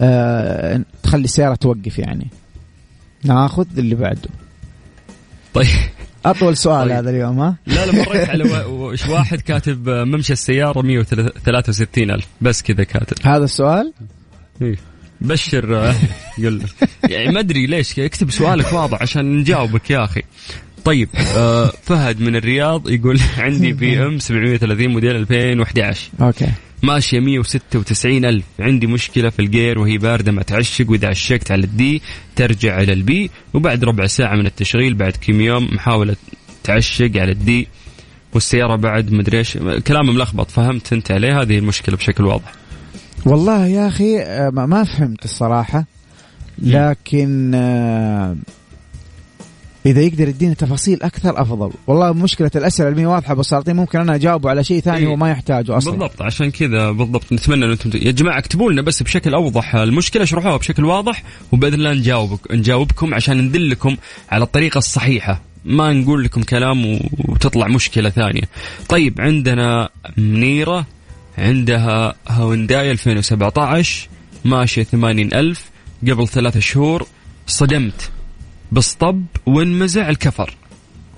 آه، 0.00 0.80
تخلي 1.02 1.24
السيارة 1.24 1.54
توقف 1.54 1.98
يعني. 1.98 2.26
ناخذ 3.24 3.66
اللي 3.78 3.94
بعده. 3.94 4.28
طيب. 5.54 5.66
أطول 6.24 6.56
سؤال 6.56 6.88
طيب. 6.88 6.96
هذا 6.96 7.10
اليوم 7.10 7.40
ها؟ 7.40 7.56
لا 7.66 7.86
لا 7.86 7.92
مريت 7.92 8.28
على 8.28 8.44
واحد 9.14 9.40
كاتب 9.40 9.88
ممشى 9.88 10.32
السيارة 10.32 10.82
163 10.82 12.10
ألف. 12.10 12.26
بس 12.40 12.62
كذا 12.62 12.84
كاتب. 12.84 13.26
هذا 13.26 13.44
السؤال؟ 13.44 13.92
إيه. 14.62 14.76
بشر 15.22 15.94
قل 16.38 16.62
يعني 17.08 17.32
ما 17.32 17.40
أدري 17.40 17.66
ليش 17.66 17.98
اكتب 17.98 18.30
سؤالك 18.30 18.72
واضح 18.72 19.02
عشان 19.02 19.36
نجاوبك 19.36 19.90
يا 19.90 20.04
أخي. 20.04 20.22
طيب 20.84 21.08
آه 21.36 21.72
فهد 21.82 22.20
من 22.20 22.36
الرياض 22.36 22.90
يقول 22.90 23.20
عندي 23.38 23.72
BM 23.72 24.18
730 24.18 24.88
موديل 24.88 25.16
2011 25.16 26.10
okay. 26.20 26.48
ماشية 26.82 27.20
196 27.20 28.24
ألف. 28.24 28.44
عندي 28.60 28.86
مشكلة 28.86 29.30
في 29.30 29.38
ال 29.38 29.46
gear 29.46 29.78
وهي 29.78 29.98
باردة 29.98 30.32
ما 30.32 30.42
تعشق 30.42 30.90
وإذا 30.90 31.08
عشقت 31.08 31.50
على 31.50 31.64
ال 31.64 31.83
D 31.83 32.02
ترجع 32.36 32.80
إلى 32.80 32.92
ال 32.92 33.05
P. 33.05 33.30
وبعد 33.54 33.84
ربع 33.84 34.06
ساعة 34.06 34.34
من 34.34 34.46
التشغيل 34.46 34.94
بعد 34.94 35.16
كم 35.20 35.40
يوم 35.40 35.68
محاولة 35.72 36.16
تعشق 36.64 37.10
على 37.16 37.32
ال 37.32 37.44
D. 37.44 37.68
والسيارة 38.34 38.76
بعد 38.76 39.12
مدري 39.12 39.38
إيش 39.38 39.58
كلام 39.86 40.06
ملخبط 40.06 40.50
فهمت 40.50 40.92
أنت 40.92 41.10
عليه؟ 41.10 41.42
هذه 41.42 41.58
المشكلة 41.58 41.96
بشكل 41.96 42.24
واضح. 42.24 42.61
والله 43.26 43.66
يا 43.66 43.88
أخي 43.88 44.20
آه، 44.20 44.50
ما 44.50 44.84
فهمت 44.84 45.24
الصراحة. 45.24 45.84
لكن 46.58 47.52
آه، 47.54 48.36
إذا 49.86 50.00
يقدر 50.00 50.28
يديني 50.28 50.54
تفاصيل 50.54 51.02
أكثر 51.02 51.42
أفضل. 51.42 51.70
والله 51.86 52.12
مشكلة 52.12 52.50
الأسئلة 52.56 52.88
العلميه 52.88 53.06
واضحة 53.06 53.32
أبو 53.32 53.42
سلاطين 53.42 53.76
ممكن 53.76 54.00
أنا 54.00 54.14
أجاوبه 54.14 54.50
على 54.50 54.64
شيء 54.64 54.80
ثاني 54.80 54.98
إيه. 54.98 55.06
هو 55.06 55.16
ما 55.16 55.30
يحتاجه 55.30 55.76
أصلا. 55.76 55.92
بالضبط 55.92 56.22
عشان 56.22 56.50
كذا 56.50 56.90
بالضبط 56.90 57.32
نتمنى 57.32 57.64
ان 57.64 57.70
أنتم 57.70 57.90
يا 57.94 58.10
جماعة 58.10 58.38
اكتبوا 58.38 58.72
لنا 58.72 58.82
بس 58.82 59.02
بشكل 59.02 59.34
أوضح 59.34 59.74
المشكلة 59.74 60.22
اشرحوها 60.22 60.56
بشكل 60.56 60.84
واضح 60.84 61.22
وبإذن 61.52 61.74
الله 61.74 61.92
نجاوبك 61.92 62.52
نجاوبكم 62.52 63.14
عشان 63.14 63.38
ندلكم 63.38 63.96
على 64.30 64.44
الطريقة 64.44 64.78
الصحيحة. 64.78 65.42
ما 65.64 65.92
نقول 65.92 66.24
لكم 66.24 66.42
كلام 66.42 67.00
وتطلع 67.28 67.68
مشكلة 67.68 68.10
ثانية. 68.10 68.42
طيب 68.88 69.20
عندنا 69.20 69.88
منيرة. 70.16 70.86
عندها 71.38 72.14
هونداي 72.28 72.90
2017 72.90 74.08
ماشية 74.44 74.82
80 74.82 75.34
ألف 75.34 75.70
قبل 76.02 76.28
ثلاثة 76.28 76.60
شهور 76.60 77.06
صدمت 77.46 78.10
بالصطب 78.72 79.24
وانمزع 79.46 80.08
الكفر. 80.08 80.54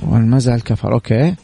والمزع 0.03 0.55
الكفر 0.55 0.93
أوكي. 0.93 1.35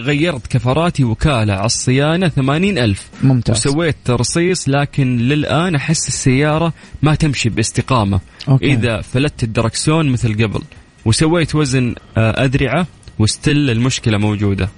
غيرت 0.00 0.46
كفراتي 0.46 1.04
وكالة 1.04 1.54
على 1.54 1.66
الصيانة 1.66 2.28
ثمانين 2.28 2.78
ألف. 2.78 3.08
ممتاز. 3.22 3.56
وسويت 3.56 3.96
ترصيص 4.04 4.68
لكن 4.68 5.16
للآن 5.16 5.74
أحس 5.74 6.08
السيارة 6.08 6.72
ما 7.02 7.14
تمشي 7.14 7.48
باستقامة. 7.48 8.20
okay. 8.48 8.72
إذا 8.72 9.00
فلت 9.00 9.42
الدركسون 9.42 10.08
مثل 10.08 10.32
قبل 10.44 10.62
وسويت 11.04 11.54
وزن 11.54 11.94
آه، 12.16 12.44
أذرعة 12.44 12.86
و 13.18 13.27
still 13.27 13.70
المشكلة 13.70 14.18
موجودة. 14.18 14.68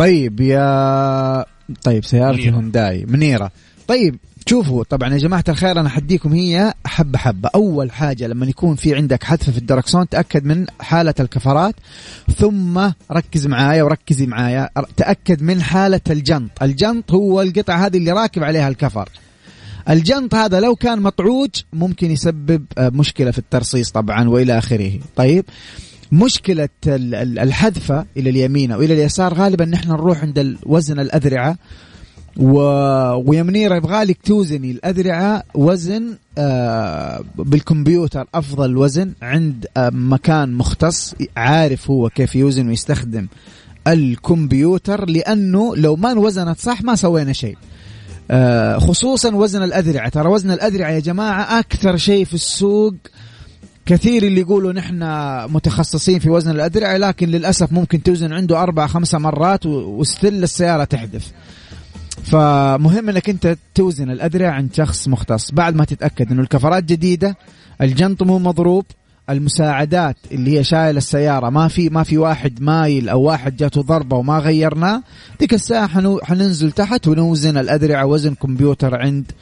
طيب 0.00 0.40
يا 0.40 1.44
طيب 1.84 2.04
سيارة 2.04 2.36
منيرة. 2.36 2.54
هونداي 2.54 3.04
منيرة. 3.08 3.50
طيب 3.88 4.16
شوفوا 4.46 4.84
طبعا 4.84 5.12
يا 5.12 5.18
جماعة 5.18 5.44
الخير 5.48 5.80
أنا 5.80 5.88
حديكم 5.88 6.32
هي 6.32 6.74
حبة 6.86 7.18
حبة. 7.18 7.50
أول 7.54 7.92
حاجة 7.92 8.26
لما 8.26 8.46
يكون 8.46 8.76
في 8.76 8.94
عندك 8.94 9.24
حذف 9.24 9.50
في 9.50 9.58
الدركسون 9.58 10.08
تأكد 10.08 10.44
من 10.44 10.66
حالة 10.80 11.14
الكفرات 11.20 11.74
ثم 12.36 12.90
ركز 13.12 13.46
معايا 13.46 13.82
وركزي 13.82 14.26
معايا 14.26 14.68
تأكد 14.96 15.42
من 15.42 15.62
حالة 15.62 16.00
الجنط. 16.10 16.62
الجنط 16.62 17.12
هو 17.12 17.42
القطعة 17.42 17.86
هذه 17.86 17.96
اللي 17.96 18.12
راكب 18.12 18.44
عليها 18.44 18.68
الكفر. 18.68 19.08
الجنط 19.90 20.34
هذا 20.34 20.60
لو 20.60 20.76
كان 20.76 21.00
مطعوج 21.02 21.50
ممكن 21.72 22.10
يسبب 22.10 22.64
آه، 22.78 22.88
مشكلة 22.88 23.30
في 23.30 23.38
الترصيص 23.38 23.90
طبعا 23.90 24.28
وإلى 24.28 24.58
آخره. 24.58 24.92
طيب 25.16 25.44
مشكلة 25.44 25.89
ال- 26.86 27.14
ال- 27.14 27.38
الحذفة 27.38 28.06
إلى 28.16 28.30
اليمين 28.30 28.72
أو 28.72 28.82
إلى 28.82 28.94
اليسار 28.94 29.34
غالبا 29.34 29.64
نحن 29.64 29.88
نروح 29.88 30.22
عند 30.22 30.56
وزن 30.66 31.00
الأذرعة. 31.00 31.56
و... 32.36 32.58
ويا 33.30 33.42
منيرة 33.42 33.76
يبغالك 33.76 34.18
توزني 34.24 34.70
الأذرعة 34.70 35.42
وزن 35.54 36.16
آه 36.38 37.24
بالكمبيوتر 37.38 38.26
أفضل 38.34 38.76
وزن 38.76 39.12
عند 39.22 39.66
آه 39.76 39.90
مكان 39.94 40.52
مختص 40.52 41.14
عارف 41.36 41.90
هو 41.90 42.08
كيف 42.08 42.34
يوزن 42.36 42.68
ويستخدم 42.68 43.26
الكمبيوتر 43.86 45.10
لأنه 45.10 45.76
لو 45.76 45.96
ما 45.96 46.12
انوزنت 46.12 46.58
صح 46.58 46.82
ما 46.82 46.94
سوينا 46.94 47.32
شيء. 47.32 47.56
آه 48.30 48.78
خصوصا 48.78 49.34
وزن 49.34 49.62
الأذرعة. 49.62 50.08
ترى 50.08 50.28
وزن 50.28 50.50
الأذرعة 50.50 50.90
يا 50.90 51.00
جماعة 51.00 51.58
أكثر 51.58 51.96
شيء 51.96 52.24
في 52.24 52.34
السوق 52.34 52.94
كثير 53.90 54.22
اللي 54.22 54.40
يقولوا 54.40 54.72
نحن 54.72 54.98
متخصصين 55.52 56.18
في 56.18 56.30
وزن 56.30 56.50
الأذرعة 56.50 56.96
لكن 56.96 57.28
للأسف 57.28 57.72
ممكن 57.72 58.02
توزن 58.02 58.32
عنده 58.32 58.62
أربع 58.62 58.86
خمسة 58.86 59.18
مرات 59.18 59.66
وستل 59.66 60.42
السيارة 60.42 60.84
تحدث 60.84 61.26
فمهم 62.24 63.08
إنك 63.08 63.28
أنت 63.28 63.56
توزن 63.74 64.10
الأذرع 64.10 64.50
عند 64.50 64.74
شخص 64.74 65.08
مختص. 65.08 65.50
بعد 65.50 65.74
ما 65.74 65.84
تتأكد 65.84 66.32
إنه 66.32 66.42
الكفرات 66.42 66.84
جديدة 66.84 67.36
الجنط 67.82 68.22
مو 68.22 68.38
مضروب 68.38 68.84
المساعدات 69.30 70.16
اللي 70.32 70.58
هي 70.58 70.64
شايل 70.64 70.96
السيارة 70.96 71.50
ما 71.50 71.68
في 71.68 71.88
ما 71.88 72.02
في 72.02 72.18
واحد 72.18 72.62
مايل 72.62 73.08
أو 73.08 73.22
واحد 73.22 73.56
جاته 73.56 73.82
ضربة 73.82 74.16
وما 74.16 74.38
غيرناه 74.38 75.02
ديك 75.40 75.54
الساعة 75.54 75.86
حنو- 75.86 76.20
حننزل 76.24 76.72
تحت 76.72 77.08
ونوزن 77.08 77.58
الأذرعة 77.58 78.06
وزن 78.06 78.34
كمبيوتر 78.34 78.94
عند 79.00 79.32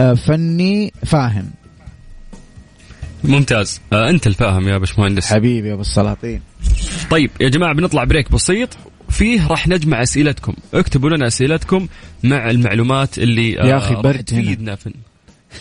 آه، 0.00 0.14
فني 0.14 0.92
فاهم. 1.06 1.44
ممتاز. 3.24 3.80
آه 3.92 4.10
أنت 4.10 4.26
الفاهم 4.26 4.68
يا 4.68 4.78
باشمهندس. 4.78 5.26
حبيبي 5.26 5.68
يا 5.68 5.72
أبو 5.72 5.80
السلاطين. 5.80 6.40
طيب 7.10 7.30
يا 7.40 7.48
جماعة 7.48 7.74
بنطلع 7.74 8.04
بريك 8.04 8.32
بسيط. 8.32 8.68
فيه 9.10 9.46
راح 9.48 9.68
نجمع 9.68 10.02
أسئلتكم. 10.02 10.54
اكتبوا 10.74 11.10
لنا 11.10 11.26
أسئلتكم 11.26 11.88
مع 12.24 12.50
المعلومات 12.50 13.18
اللي 13.18 13.52
يا 13.52 13.76
أخي 13.76 13.94
راح 13.94 14.02
برد 14.02 14.30
هنا. 14.32 14.76
في 14.76 14.90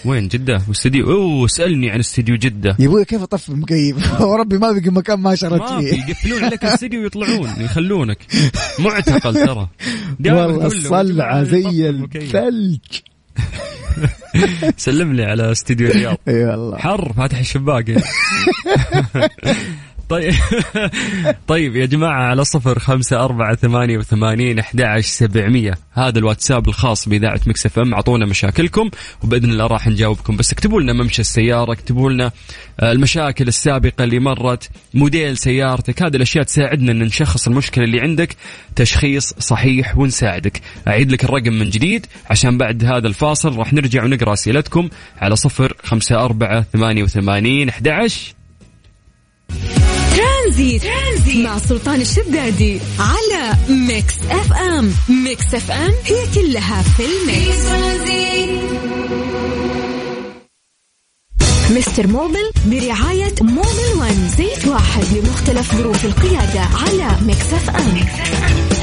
وين؟ 0.06 0.28
جدة؟ 0.28 0.62
واستديو 0.68 1.12
أوه 1.12 1.46
اسألني 1.46 1.90
عن 1.90 2.00
استديو 2.00 2.36
جدة. 2.36 2.76
يا 2.80 2.88
أبوي 2.88 3.06
كيف 3.06 3.22
أطفي 3.22 3.50
المكيف 3.54 4.22
وربي 4.22 4.58
ما 4.58 4.72
بقي 4.72 4.90
مكان 4.90 5.20
ما 5.20 5.36
شرت 5.36 5.62
فيه. 5.70 5.94
يقفلون 6.10 6.44
عليك 6.44 6.64
الاستديو 6.64 7.02
ويطلعون 7.02 7.50
يخلونك. 7.66 8.18
معتقل 8.80 9.34
ترى. 9.34 9.68
والله 10.26 10.62
يا 10.62 10.68
الصلعة 10.68 11.44
زي. 11.44 11.90
الثلج. 11.90 12.80
سلم 14.78 15.14
لي 15.14 15.24
على 15.24 15.52
استديو 15.52 15.88
الرياض 15.88 16.18
إي 16.28 16.46
والله 16.46 16.78
حر 16.78 17.14
فاتح 17.14 17.38
الشباك. 17.38 17.86
طيب. 20.10 20.34
طيب 21.48 21.76
يا 21.76 21.86
جماعة 21.86 22.24
على 22.24 22.46
صفر 22.46 22.80
خمسة 22.80 23.24
أربعة 23.26 23.56
ثمانية 23.56 23.98
وثمانين 23.98 24.60
أحد 24.60 24.82
عشر 24.82 25.08
سبعمية. 25.08 25.74
هذا 25.92 26.20
الواتساب 26.20 26.68
الخاص 26.68 27.10
بإذاعة 27.10 27.42
Mix 27.48 27.80
FM. 27.80 27.94
أعطونا 27.94 28.26
مشاكلكم 28.26 28.90
وبإذن 29.24 29.50
الله 29.50 29.68
راح 29.68 29.88
نجاوبكم. 29.88 30.38
بس 30.38 30.52
اكتبوا 30.52 30.82
لنا 30.82 30.94
ممشى 30.94 31.22
السيارة 31.22 31.74
اكتبوا 31.74 32.12
لنا 32.12 32.32
آه، 32.80 32.92
المشاكل 32.92 33.48
السابقة 33.48 34.04
اللي 34.04 34.20
مرت 34.20 34.70
موديل 34.94 35.38
سيارتك. 35.38 36.04
هذه 36.04 36.16
الأشياء 36.16 36.44
تساعدنا 36.44 36.92
أن 36.92 37.00
نشخص 37.00 37.48
المشكلة 37.48 37.84
اللي 37.84 38.02
عندك 38.02 38.36
تشخيص 38.76 39.34
صحيح 39.40 39.98
ونساعدك. 39.98 40.62
أعيد 40.88 41.12
لك 41.12 41.24
الرقم 41.24 41.54
من 41.54 41.70
جديد 41.70 42.06
عشان 42.30 42.58
بعد 42.58 42.86
هذا 42.86 43.08
الفاصل 43.08 43.58
راح 43.58 43.74
نرجع 43.74 44.04
ونقرأ 44.04 44.34
أسئلتكم 44.34 44.90
على 45.18 45.36
صفر 45.36 45.74
خمسة 45.84 46.16
أربعة 46.16 46.62
ثمانية 46.74 47.04
وثمانين 47.04 47.70
أحد 47.70 47.88
عشر 47.88 48.37
ترانزيت. 50.18 50.82
ترانزيت 50.84 51.46
مع 51.46 51.58
سلطان 51.58 52.02
الشدادي 52.02 52.80
على 53.00 53.54
Mix 53.70 54.14
FM 54.30 54.94
Mix 55.10 55.54
FM 55.54 55.94
هي 56.06 56.26
كلها 56.36 56.82
في 56.82 57.04
ال 57.06 57.21
mix 57.21 57.68
Mister 61.72 62.08
Mobil 62.08 62.52
برعاية 62.66 63.36
Mobil 63.42 64.00
One 64.00 64.30
زيت 64.38 64.68
واحد 64.68 65.04
لمختلف 65.04 65.76
ظروف 65.76 66.06
القيادة 66.06 66.60
على 66.60 67.18
Mix 67.26 67.54
FM, 67.54 67.94
Mix 67.94 68.20
FM. 68.20 68.77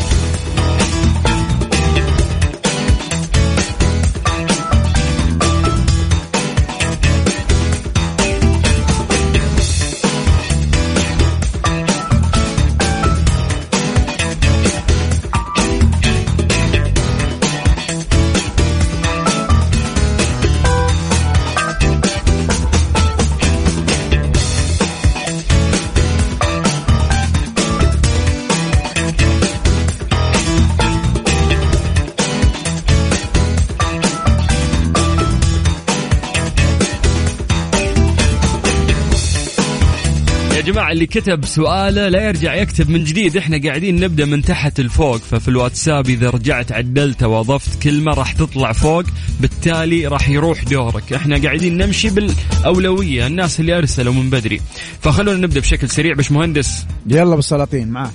اللي 41.05 41.21
كتب 41.21 41.45
سؤاله 41.45 42.09
لا 42.09 42.29
يرجع 42.29 42.55
يكتب 42.55 42.91
من 42.91 43.05
جديد. 43.05 43.37
إحنا 43.37 43.61
قاعدين 43.65 44.01
نبدأ 44.01 44.25
من 44.25 44.43
تحت 44.43 44.81
لفوق 44.81 45.17
ففي 45.17 45.49
الواتساب 45.49 46.09
إذا 46.09 46.31
رجعت 46.31 46.73
عدلت 46.73 47.23
وأضفت 47.23 47.83
كلمة 47.83 48.13
راح 48.13 48.33
تطلع 48.33 48.73
فوق. 48.73 49.05
بالتالي 49.41 50.07
راح 50.07 50.29
يروح 50.29 50.65
دورك. 50.65 51.13
إحنا 51.13 51.43
قاعدين 51.43 51.77
نمشي 51.77 52.11
بالأولوية. 52.11 53.27
الناس 53.27 53.61
اللي 53.61 53.79
أرسلوا 53.79 54.13
من 54.13 54.31
بدري. 54.31 54.61
فخلونا 55.01 55.39
نبدأ 55.39 55.61
بشكل 55.61 55.89
سريع. 55.89 56.15
باش 56.15 56.33
مهندس. 56.33 56.87
يلا 57.07 57.37
أبو 57.37 57.54
السلاطين 57.54 57.89
معك 57.89 58.11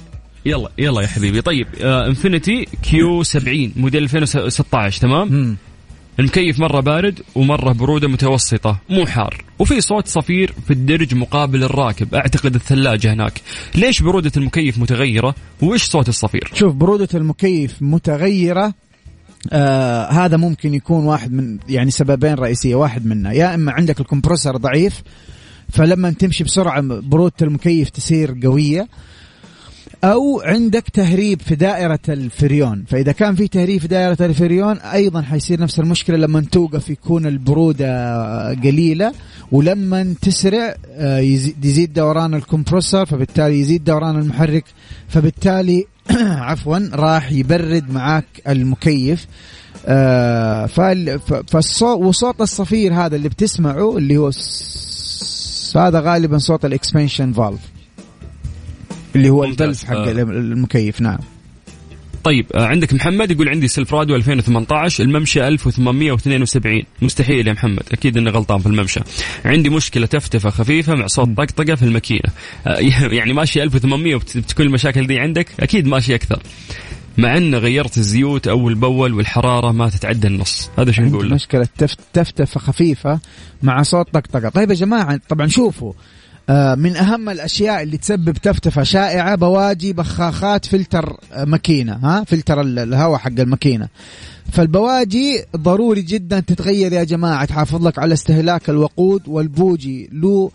يلا 0.45 0.71
يلا 0.77 1.01
يا 1.01 1.07
حبيبي. 1.07 1.41
طيب 1.41 1.67
Infiniti 1.81 2.67
Q 2.83 3.23
70 3.23 3.73
موديل 3.75 4.03
2016 4.03 5.01
تمام. 5.01 5.57
المكيف 6.19 6.59
مرة 6.59 6.79
بارد 6.79 7.19
ومرة 7.35 7.71
برودة 7.71 8.07
متوسطة 8.07 8.79
مو 8.89 9.05
حار. 9.05 9.43
وفي 9.59 9.81
صوت 9.81 10.07
صفير 10.07 10.53
في 10.67 10.73
الدرج 10.73 11.15
مقابل 11.15 11.63
الراكب 11.63 12.15
أعتقد 12.15 12.55
الثلاجة 12.55 13.13
هناك. 13.13 13.41
ليش 13.75 14.01
برودة 14.01 14.31
المكيف 14.37 14.77
متغيرة؟ 14.77 15.35
وإيش 15.61 15.83
صوت 15.83 16.09
الصفير؟ 16.09 16.51
شوف 16.53 16.73
برودة 16.73 17.07
المكيف 17.13 17.81
متغيرة 17.81 18.73
آه 19.51 20.11
هذا 20.11 20.37
ممكن 20.37 20.73
يكون 20.73 21.05
واحد 21.05 21.31
من 21.33 21.57
يعني 21.69 21.91
سببين 21.91 22.33
رئيسية. 22.33 22.75
واحد 22.75 23.05
منها 23.05 23.31
يا 23.31 23.55
إما 23.55 23.71
عندك 23.71 23.99
الكمبرسر 23.99 24.57
ضعيف 24.57 25.01
فلما 25.69 26.11
تمشي 26.11 26.43
بسرعة 26.43 26.81
برودة 26.81 27.35
المكيف 27.41 27.89
تصير 27.89 28.37
قوية 28.43 28.87
أو 30.03 30.41
عندك 30.41 30.83
تهريب 30.93 31.41
في 31.41 31.55
دائرة 31.55 31.99
الفريون. 32.09 32.83
فإذا 32.87 33.11
كان 33.11 33.35
في 33.35 33.47
تهريب 33.47 33.81
في 33.81 33.87
دائرة 33.87 34.17
الفريون 34.25 34.77
أيضا 34.77 35.21
حيصير 35.21 35.59
نفس 35.61 35.79
المشكلة 35.79 36.17
لما 36.17 36.41
توقف 36.41 36.89
يكون 36.89 37.25
البرودة 37.25 38.53
قليلة 38.53 39.13
ولما 39.51 40.15
تسرع 40.21 40.75
آه، 40.91 41.19
يزي- 41.19 41.55
يزيد 41.63 41.93
دوران 41.93 42.33
ال 42.33 42.40
compressor 42.40 43.05
فبالتالي 43.05 43.59
يزيد 43.59 43.83
دوران 43.83 44.19
المحرك 44.19 44.65
فبالتالي 45.07 45.85
عفوا 46.49 46.89
راح 46.93 47.31
يبرد 47.31 47.91
معاك 47.91 48.25
المكيف. 48.47 49.27
آه، 49.85 50.65
فالصوت 51.47 51.99
وصوت 51.99 52.41
الصفير 52.41 52.93
هذا 52.93 53.15
اللي 53.15 53.29
بتسمعه 53.29 53.97
اللي 53.97 54.17
هو 54.17 54.31
هذا 55.75 55.99
غالبا 55.99 56.37
صوت 56.37 56.65
ال 56.65 56.72
expansion 56.72 57.33
valve 57.33 57.59
اللي 59.15 59.29
هو. 59.29 59.43
البلف 59.43 59.83
حق 59.85 59.95
آه. 59.95 60.11
المكيف 60.11 61.01
نعم. 61.01 61.19
طيب 62.23 62.45
آه 62.55 62.65
عندك 62.65 62.93
محمد 62.93 63.31
يقول 63.31 63.49
عندي 63.49 63.67
Silverado 63.67 64.15
2018 64.15 65.03
الممشى 65.03 65.47
1872 65.47 66.83
مستحيل 67.01 67.47
يا 67.47 67.53
محمد 67.53 67.83
أكيد 67.91 68.17
إني 68.17 68.29
غلطان 68.29 68.59
في 68.59 68.65
الممشى. 68.65 68.99
عندي 69.45 69.69
مشكلة 69.69 70.05
تفتفة 70.05 70.49
خفيفة 70.49 70.95
مع 70.95 71.07
صوت 71.07 71.27
طقطقة 71.37 71.75
في 71.75 71.83
الماكينة. 71.83 72.29
آه 72.67 72.77
يعني 73.19 73.33
ماشي 73.33 73.63
1800 73.63 74.15
وبتكون 74.15 74.65
المشاكل 74.65 75.07
دي 75.07 75.19
عندك؟ 75.19 75.47
أكيد 75.59 75.87
ماشي 75.87 76.15
أكثر. 76.15 76.39
مع 77.17 77.37
ان 77.37 77.55
غيرت 77.55 77.97
الزيوت 77.97 78.47
أول 78.47 78.75
بأول 78.75 79.13
والحرارة 79.13 79.71
ما 79.71 79.89
تتعدى 79.89 80.27
النص. 80.27 80.69
هذا 80.79 80.91
شو 80.91 81.01
نقول 81.01 81.29
له؟ 81.29 81.35
مشكلة 81.35 81.67
تف- 81.77 81.95
تفتفة 82.13 82.59
خفيفة 82.59 83.19
مع 83.63 83.81
صوت 83.81 84.09
طقطقة. 84.13 84.49
طيب 84.49 84.69
يا 84.69 84.75
جماعة 84.75 85.19
طبعا 85.29 85.47
شوفوا 85.47 85.93
من 86.75 86.95
أهم 86.95 87.29
الأشياء 87.29 87.83
اللي 87.83 87.97
تسبب 87.97 88.33
تفتفة 88.33 88.83
شائعة 88.83 89.35
بواجي 89.35 89.93
بخاخات 89.93 90.65
فلتر 90.65 91.17
آه، 91.33 91.45
ماكينة 91.45 91.93
ها؟ 91.93 92.23
فلتر 92.23 92.61
ال- 92.61 92.79
الهواء 92.79 93.17
حق 93.19 93.39
الماكينة. 93.39 93.87
فالبواجي 94.51 95.43
ضروري 95.57 96.01
جدا 96.01 96.39
تتغير 96.39 96.93
يا 96.93 97.03
جماعة. 97.03 97.45
تحافظ 97.45 97.87
لك 97.87 97.99
على 97.99 98.13
استهلاك 98.13 98.69
الوقود 98.69 99.21
والبوجي. 99.27 100.09
له 100.13 100.51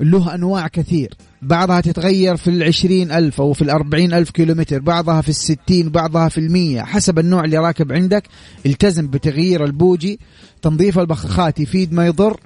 له 0.00 0.34
أنواع 0.34 0.68
كثير. 0.68 1.14
بعضها 1.42 1.80
تتغير 1.80 2.36
في 2.36 2.50
العشرين 2.50 3.12
ألف 3.12 3.40
أو 3.40 3.52
في 3.52 3.62
الأربعين 3.62 4.14
ألف 4.14 4.30
كيلومتر. 4.30 4.78
بعضها 4.80 5.20
في 5.20 5.28
الستين 5.28 5.88
بعضها 5.88 6.28
في 6.28 6.38
المية 6.38 6.82
حسب 6.82 7.18
النوع 7.18 7.44
اللي 7.44 7.58
راكب 7.58 7.92
عندك 7.92 8.22
التزم 8.66 9.06
بتغيير 9.08 9.64
البوجي. 9.64 10.18
تنظيف 10.62 10.98
البخاخات 10.98 11.60
يفيد 11.60 11.92
ما 11.92 12.06
يضر. 12.06 12.40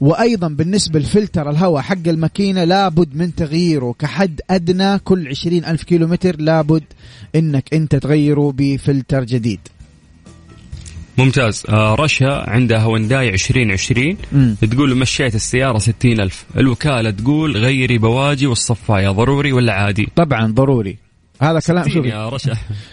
وأيضا 0.00 0.48
بالنسبة 0.48 1.00
لفلتر 1.00 1.50
الهواء 1.50 1.82
حق 1.82 2.08
الماكينة 2.08 2.64
لابد 2.64 3.16
من 3.16 3.34
تغييره. 3.34 3.94
كحد 3.98 4.40
أدنى 4.50 4.98
كل 4.98 5.28
عشرين 5.28 5.64
ألف 5.64 5.82
كيلو 5.82 6.06
متر 6.06 6.36
لابد 6.40 6.84
إنك 7.34 7.74
أنت 7.74 7.96
تغيره 7.96 8.52
بفلتر 8.56 9.24
جديد. 9.24 9.60
ممتاز. 11.18 11.62
آه 11.68 11.94
رشا 11.94 12.44
عندها 12.50 12.78
هونداي 12.78 13.28
2020 13.28 14.16
مم. 14.32 14.56
تقول 14.70 14.96
مشيت 14.96 15.34
السيارة 15.34 15.78
60 15.78 16.20
ألف. 16.20 16.44
الوكالة 16.56 17.10
تقول 17.10 17.56
غيري 17.56 17.98
بواجي 17.98 18.46
والصفاية 18.46 19.08
ضروري 19.08 19.52
ولا 19.52 19.72
عادي؟ 19.72 20.08
طبعا 20.16 20.52
ضروري. 20.52 20.96
هذا 21.40 21.60
كلام 21.60 21.88
شوف. 21.88 22.06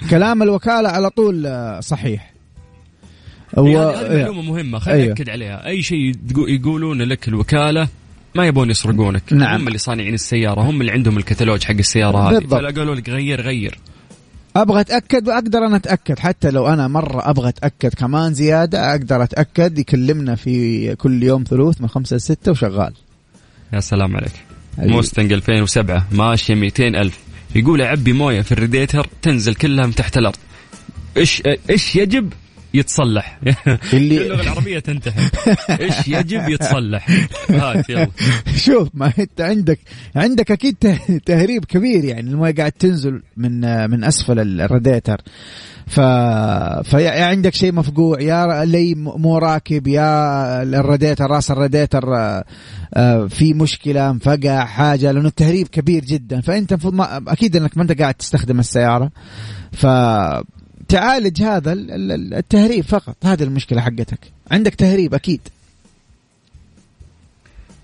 كلام 0.09 0.43
الوكالة 0.43 0.89
على 0.89 1.09
طول 1.09 1.45
آه، 1.45 1.79
صحيح. 1.79 2.36
و... 3.53 3.77
هذه 3.77 4.17
معلومة 4.17 4.41
مهمة 4.41 4.79
خلينا 4.79 4.99
أيوه. 4.99 5.09
نأكد 5.09 5.29
عليها. 5.29 5.67
أي 5.67 5.81
شيء 5.81 6.15
يقولون 6.37 7.01
لك 7.01 7.27
الوكالة 7.27 7.87
ما 8.35 8.47
يبون 8.47 8.69
يسرقونك. 8.69 9.33
نعم. 9.33 9.61
هم 9.61 9.67
اللي 9.67 9.77
صانعين 9.77 10.13
السيارة 10.13 10.61
هم 10.61 10.81
اللي 10.81 10.91
عندهم 10.91 11.17
الكتالوج 11.17 11.63
حق 11.63 11.73
السيارة 11.73 12.17
هذه. 12.17 12.43
فلا 12.43 12.69
قالوا 12.69 12.95
لك 12.95 13.09
غير 13.09 13.41
غير. 13.41 13.79
أبغى 14.55 14.81
أتأكد 14.81 15.27
وأقدر 15.27 15.59
أنا 15.59 15.75
أتأكد. 15.75 16.19
حتى 16.19 16.51
لو 16.51 16.67
أنا 16.67 16.87
مرة 16.87 17.29
أبغى 17.29 17.49
أتأكد 17.49 17.93
كمان 17.93 18.33
زيادة 18.33 18.91
أقدر 18.91 19.23
أتأكد. 19.23 19.79
يكلمنا 19.79 20.35
في 20.35 20.95
كل 20.95 21.23
يوم 21.23 21.43
ثلوث 21.43 21.81
من 21.81 21.87
خمسة 21.87 22.15
لستة 22.15 22.51
وشغال. 22.51 22.93
يا 23.73 23.79
سلام 23.79 24.15
عليك. 24.15 24.31
حبيبي. 24.77 24.93
Mustang 24.93 25.33
2007 25.33 26.07
ماشية 26.11 26.55
200 26.55 26.87
ألف. 26.87 27.19
يقول 27.55 27.81
أعبي 27.81 28.13
موية 28.13 28.41
في 28.41 28.51
الريديتر 28.51 29.07
تنزل 29.21 29.55
كلها 29.55 29.85
من 29.85 29.95
تحت 29.95 30.17
الأرض. 30.17 30.35
إيش 31.17 31.43
إيش 31.69 31.95
يجب؟ 31.95 32.33
يتصلح. 32.77 33.39
اللي- 33.93 34.21
اللغة 34.21 34.41
العربية 34.41 34.79
تنتهي. 34.79 35.29
إيش 35.79 36.07
يجب 36.07 36.49
يتصلح. 36.49 37.07
هات 37.49 37.89
يلا. 37.89 38.07
شوف 38.65 38.89
ما 38.93 39.13
انت 39.19 39.41
عندك 39.41 39.79
عندك 40.15 40.51
أكيد 40.51 40.75
ته- 40.79 41.17
تهريب 41.25 41.65
كبير 41.65 42.03
يعني 42.05 42.29
المويه 42.31 42.55
قاعد 42.55 42.71
تنزل 42.71 43.21
من 43.37 43.89
من 43.89 44.03
أسفل 44.03 44.61
الراديتر. 44.61 45.21
ف 45.87 45.99
فيا 46.89 46.99
يا 47.13 47.25
عندك 47.25 47.53
شيء 47.53 47.71
مفقوع 47.73 48.21
يا 48.21 48.65
لي 48.65 48.95
مو 48.95 49.37
راكب 49.37 49.87
يا 49.87 50.63
الراديتر 50.63 51.25
راس 51.25 51.51
الراديتر 51.51 52.15
آه، 52.17 52.43
آه، 52.93 53.25
في 53.27 53.53
مشكلة 53.53 54.09
انفقع 54.09 54.65
حاجة 54.65 55.11
لأنه 55.11 55.27
التهريب 55.27 55.67
كبير 55.67 56.05
جدا. 56.05 56.41
فأنت 56.41 56.71
المفروض 56.71 56.95
أكيد 57.27 57.55
إنك 57.55 57.77
ما 57.77 57.83
أنت 57.83 57.99
قاعد 58.01 58.13
تستخدم 58.13 58.59
السيارة. 58.59 59.11
ف 59.71 59.85
تعالج 60.89 61.43
هذا 61.43 61.73
ال- 61.73 62.11
ال- 62.11 62.33
التهريب 62.33 62.83
فقط. 62.83 63.15
هذه 63.23 63.43
المشكلة 63.43 63.81
حقتك. 63.81 64.19
عندك 64.51 64.75
تهريب 64.75 65.13
أكيد. 65.13 65.41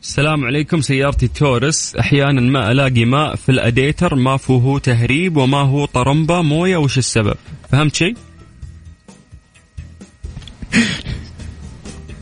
السلام 0.03 0.45
عليكم 0.45 0.81
سيارتي 0.81 1.27
تورس. 1.27 1.95
أحيانا 1.95 2.41
ما 2.41 2.71
ألاقي 2.71 3.05
ماء 3.05 3.35
في 3.35 3.49
الأديتر 3.49 4.15
ما 4.15 4.37
فيه 4.37 4.77
تهريب 4.77 5.37
وما 5.37 5.57
هو 5.61 5.85
طرمبة 5.85 6.41
موية 6.41 6.77
وش 6.77 6.97
السبب؟ 6.97 7.35
فهمت 7.71 7.95
شيء؟ 7.95 8.15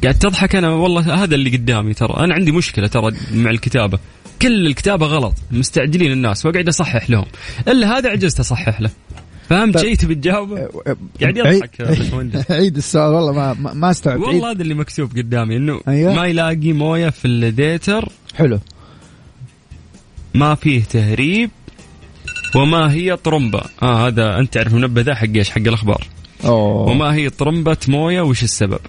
قاعد 0.03 0.19
تضحك 0.19 0.55
أنا؟ 0.55 0.69
والله 0.69 1.23
هذا 1.23 1.35
اللي 1.35 1.49
قدامي 1.49 1.93
ترى. 1.93 2.13
أنا 2.17 2.33
عندي 2.33 2.51
مشكلة 2.51 2.87
ترى 2.87 3.11
مع 3.33 3.49
الكتابة. 3.51 3.99
كل 4.41 4.67
الكتابة 4.67 5.05
غلط. 5.05 5.33
مستعجلين 5.51 6.11
الناس 6.11 6.45
وأقعد 6.45 6.67
أصحح 6.67 7.09
لهم. 7.09 7.25
إلا 7.67 7.97
هذا 7.97 8.09
عجزت 8.09 8.39
أصحح 8.39 8.81
له. 8.81 8.89
فهمت 9.51 9.73
طيب. 9.73 9.85
شيء 9.85 9.95
تبي 9.95 10.15
تجاوبه 10.15 10.69
قاعد 11.21 11.37
يضحك 11.37 11.79
يا 11.79 11.85
باشمهندس. 11.85 12.51
عيد 12.51 12.77
السؤال 12.77 13.13
والله 13.13 13.31
ما 13.31 13.73
ما, 13.73 13.91
استوعب. 13.91 14.19
والله 14.19 14.51
هذا 14.51 14.61
اللي 14.61 14.73
مكتوب 14.73 15.11
قدامي 15.17 15.57
إنه 15.57 15.81
أيوه. 15.87 16.13
ما 16.13 16.25
يلاقي 16.25 16.73
موية 16.73 17.09
في 17.09 17.25
الاديتر 17.25 18.09
حلو 18.35 18.59
ما 20.33 20.55
فيه 20.55 20.83
تهريب 20.83 21.49
وما 22.55 22.93
هي 22.93 23.15
طرمبة 23.15 23.61
آه 23.81 24.07
هذا 24.07 24.39
أنت 24.39 24.53
تعرف 24.53 24.73
منبه 24.73 25.01
ذا 25.01 25.15
حق 25.15 25.27
إيش 25.35 25.49
حق 25.49 25.57
الأخبار 25.57 26.07
أوه. 26.45 26.89
وما 26.89 27.13
هي 27.13 27.29
طرمبة 27.29 27.77
موية 27.87 28.21
وش 28.21 28.43
السبب 28.43 28.79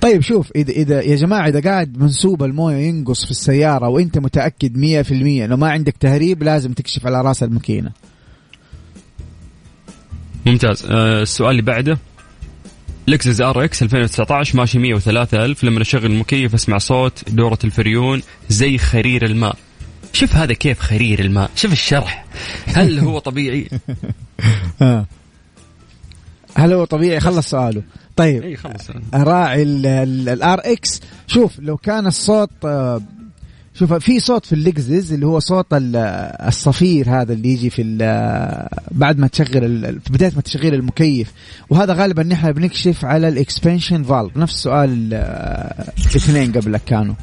طيب 0.00 0.22
شوف 0.22 0.52
اذا 0.56 0.72
اذا 0.72 1.00
يا 1.02 1.16
جماعة 1.16 1.48
إذا 1.48 1.60
قاعد 1.60 1.98
منسوب 1.98 2.42
الموية 2.42 2.76
ينقص 2.76 3.24
في 3.24 3.30
السيارة 3.30 3.88
وأنت 3.88 4.18
متأكد 4.18 5.04
100% 5.06 5.12
إنه 5.12 5.56
ما 5.56 5.70
عندك 5.70 5.96
تهريب 6.00 6.42
لازم 6.42 6.72
تكشف 6.72 7.06
على 7.06 7.20
رأس 7.20 7.42
الماكينة 7.42 7.90
ممتاز. 10.46 10.86
آه 10.90 11.22
السؤال 11.22 11.50
اللي 11.50 11.62
بعده. 11.62 11.98
Lexus 13.08 13.40
RX 13.40 13.82
2019 13.82 14.56
ماشي 14.56 14.78
103 14.78 15.44
ألف. 15.44 15.64
لما 15.64 15.82
أشغل 15.82 16.06
المكيف 16.06 16.54
أسمع 16.54 16.78
صوت 16.78 17.30
دورة 17.30 17.58
الفريون 17.64 18.22
زي 18.48 18.78
خرير 18.78 19.24
الماء. 19.24 19.56
شوف 20.12 20.36
هذا 20.36 20.52
كيف 20.52 20.80
خرير 20.80 21.20
الماء. 21.20 21.50
شوف 21.56 21.72
الشرح. 21.72 22.24
هل 22.66 22.98
هو 22.98 23.18
طبيعي؟ 23.18 23.68
هل 26.56 26.72
هو 26.72 26.84
طبيعي؟ 26.84 27.20
خلص 27.20 27.50
سؤاله. 27.50 27.82
طيب. 28.16 28.42
اي 28.42 28.56
خلص 28.56 28.90
راعي 29.14 29.62
ال 29.62 30.60
RX 30.64 31.00
شوف 31.26 31.58
لو 31.58 31.76
كان 31.76 32.06
الصوت 32.06 32.50
آه، 32.64 33.02
شوف 33.78 33.92
في 33.92 34.20
صوت 34.20 34.46
في 34.46 34.52
ال 34.52 34.62
Lexus 34.62 35.12
اللي 35.12 35.26
هو 35.26 35.38
صوت 35.38 35.66
الصفير 35.72 37.10
هذا 37.10 37.32
اللي 37.32 37.48
يجي 37.48 37.70
في 37.70 37.82
بعد 38.90 39.18
ما 39.18 39.26
تشغل 39.26 40.00
في 40.04 40.12
بداية 40.12 40.32
ما 40.36 40.40
تشغيل 40.40 40.74
المكيف. 40.74 41.32
وهذا 41.70 41.94
غالبا 41.94 42.22
نحن 42.22 42.52
بنكشف 42.52 43.04
على 43.04 43.28
ال 43.28 43.35
expansion 43.35 44.02
valve 44.02 44.36
نفس 44.36 44.54
سؤال 44.54 45.14
الاثنين 45.14 46.52
قبلك 46.52 46.80
كانوا. 46.86 47.14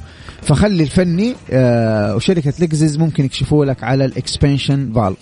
فخلي 0.41 0.83
الفني 0.83 1.35
آه، 1.51 2.15
وشركة 2.15 2.53
Lexus 2.59 2.97
ممكن 2.97 3.25
يكشفوا 3.25 3.65
لك 3.65 3.83
على 3.83 4.05
ال 4.05 4.14
expansion 4.14 4.93
valve 4.93 5.17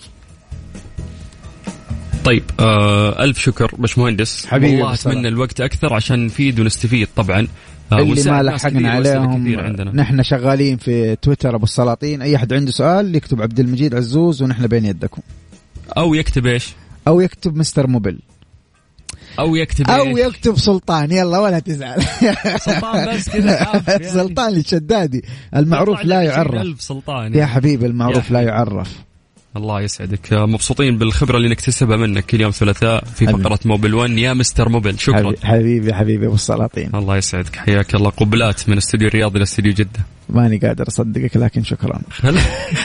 طيب 2.26 2.44
آه 2.60 3.24
ألف 3.24 3.40
شكر 3.40 3.76
باشمهندس 3.78 4.46
حبيبي 4.46 4.76
والله 4.76 4.94
أتمنى 4.94 5.28
الوقت 5.28 5.62
أكثر 5.62 5.94
عشان 5.94 6.26
نفيد 6.26 6.60
ونستفيد 6.60 7.08
طبعا. 7.16 7.48
اللي 7.94 8.32
ما 8.32 8.44
لحقنا 8.44 8.92
عليهم. 8.92 9.48
نحن 9.94 10.24
شغالين 10.24 10.78
في 10.78 11.16
تويتر 11.16 11.56
أبو 11.56 11.64
السلاطين. 11.64 12.22
أي 12.22 12.36
أحد 12.36 12.54
عنده 12.54 12.72
سؤال 12.72 13.16
يكتب 13.16 13.42
عبد 13.42 13.60
المجيد 13.60 13.96
عزوز 13.96 14.42
ونحن 14.42 14.68
بين 14.68 14.86
يدكم. 14.86 15.22
أو 15.98 16.14
يكتب 16.14 16.46
إيش؟ 16.46 16.74
أو 17.08 17.22
يكتب 17.22 17.56
مستر 17.56 17.88
موبيل 17.88 18.20
أو 19.40 19.56
يكتب 19.56 19.90
أو 19.90 20.18
إيه؟ 20.18 20.26
يكتب 20.26 20.58
سلطان. 20.58 21.12
يلا 21.12 21.40
ولا 21.40 21.60
تزعل. 21.60 22.04
سلطان 22.60 23.16
بس 23.16 23.30
كذا 23.30 23.52
يعني. 23.88 24.04
سلطان 24.04 24.56
الشدادي. 24.56 25.24
المعروف 25.56 26.06
لا 26.06 26.22
يعرف. 26.22 26.82
سلطان 26.82 27.34
يا 27.34 27.46
حبيبي 27.46 27.86
المعروف 27.86 28.32
لا 28.32 28.42
يعرف. 28.42 28.96
الله 29.58 29.82
يسعدك. 29.82 30.34
مبسوطين 30.34 30.98
بالخبرة 30.98 31.38
اللي 31.38 31.50
نكتسبها 31.50 31.98
منك 31.98 32.26
كل 32.26 32.42
يوم 32.42 32.52
ثلاثاء 32.52 33.04
في 33.16 33.28
فقرة 33.28 33.60
موبل 33.66 33.94
1 33.94 34.12
يا 34.12 34.34
مستر 34.34 34.70
موبل 34.70 35.00
شكرا. 35.00 35.34
حبيبي 35.44 35.94
حبيبي 35.94 36.26
أبو 36.26 36.36
السلاطين. 36.36 36.90
الله 36.96 37.18
يسعدك. 37.18 37.56
حياك 37.56 37.96
الله. 37.96 38.10
قبلات 38.10 38.70
من 38.70 38.78
استوديو 38.78 39.08
الرياض 39.08 39.36
إلى 39.36 39.44
استوديو 39.44 39.74
جدة. 39.74 40.00
ماني 40.30 40.58
قادر 40.58 40.88
أصدقك 40.88 41.38
لكن 41.38 41.64
شكرا. 41.64 42.02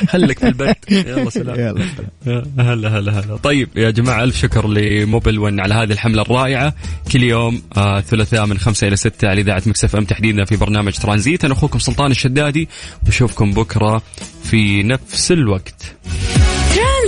خليك 0.09 0.39
في 0.39 0.49
البيت. 0.49 0.77
يلا 1.09 1.31
سلام. 1.31 1.61
يلا. 1.61 2.47
هلا 2.59 2.99
هلا 2.99 3.13
هلا. 3.13 3.37
طيب 3.37 3.69
يا 3.77 3.91
جماعة 3.91 4.25
ألف 4.25 4.37
شكر 4.37 4.69
ل 4.69 4.80
Mobil 4.80 5.39
1 5.39 5.61
على 5.61 5.75
هذه 5.75 5.93
الحملة 5.93 6.23
الرائعة. 6.23 6.75
كل 7.13 7.23
يوم 7.23 7.63
آه 7.77 8.01
ثلاثاء 8.01 8.47
من 8.47 8.59
خمسة 8.59 8.89
إلى 8.89 8.97
ستة 8.97 9.29
على 9.29 9.41
إذاعة 9.41 9.63
Mix 9.67 9.97
FM 9.97 10.05
تحديدا 10.05 10.45
في 10.45 10.57
برنامج 10.57 10.93
ترانزيت. 10.93 11.45
أنا 11.45 11.55
أخوكم 11.55 11.79
سلطان 11.79 12.11
الشدادي 12.11 12.69
بشوفكم 13.03 13.53
بكرة 13.53 14.03
في 14.45 14.83
نفس 14.83 15.33
الوقت. 15.33 15.97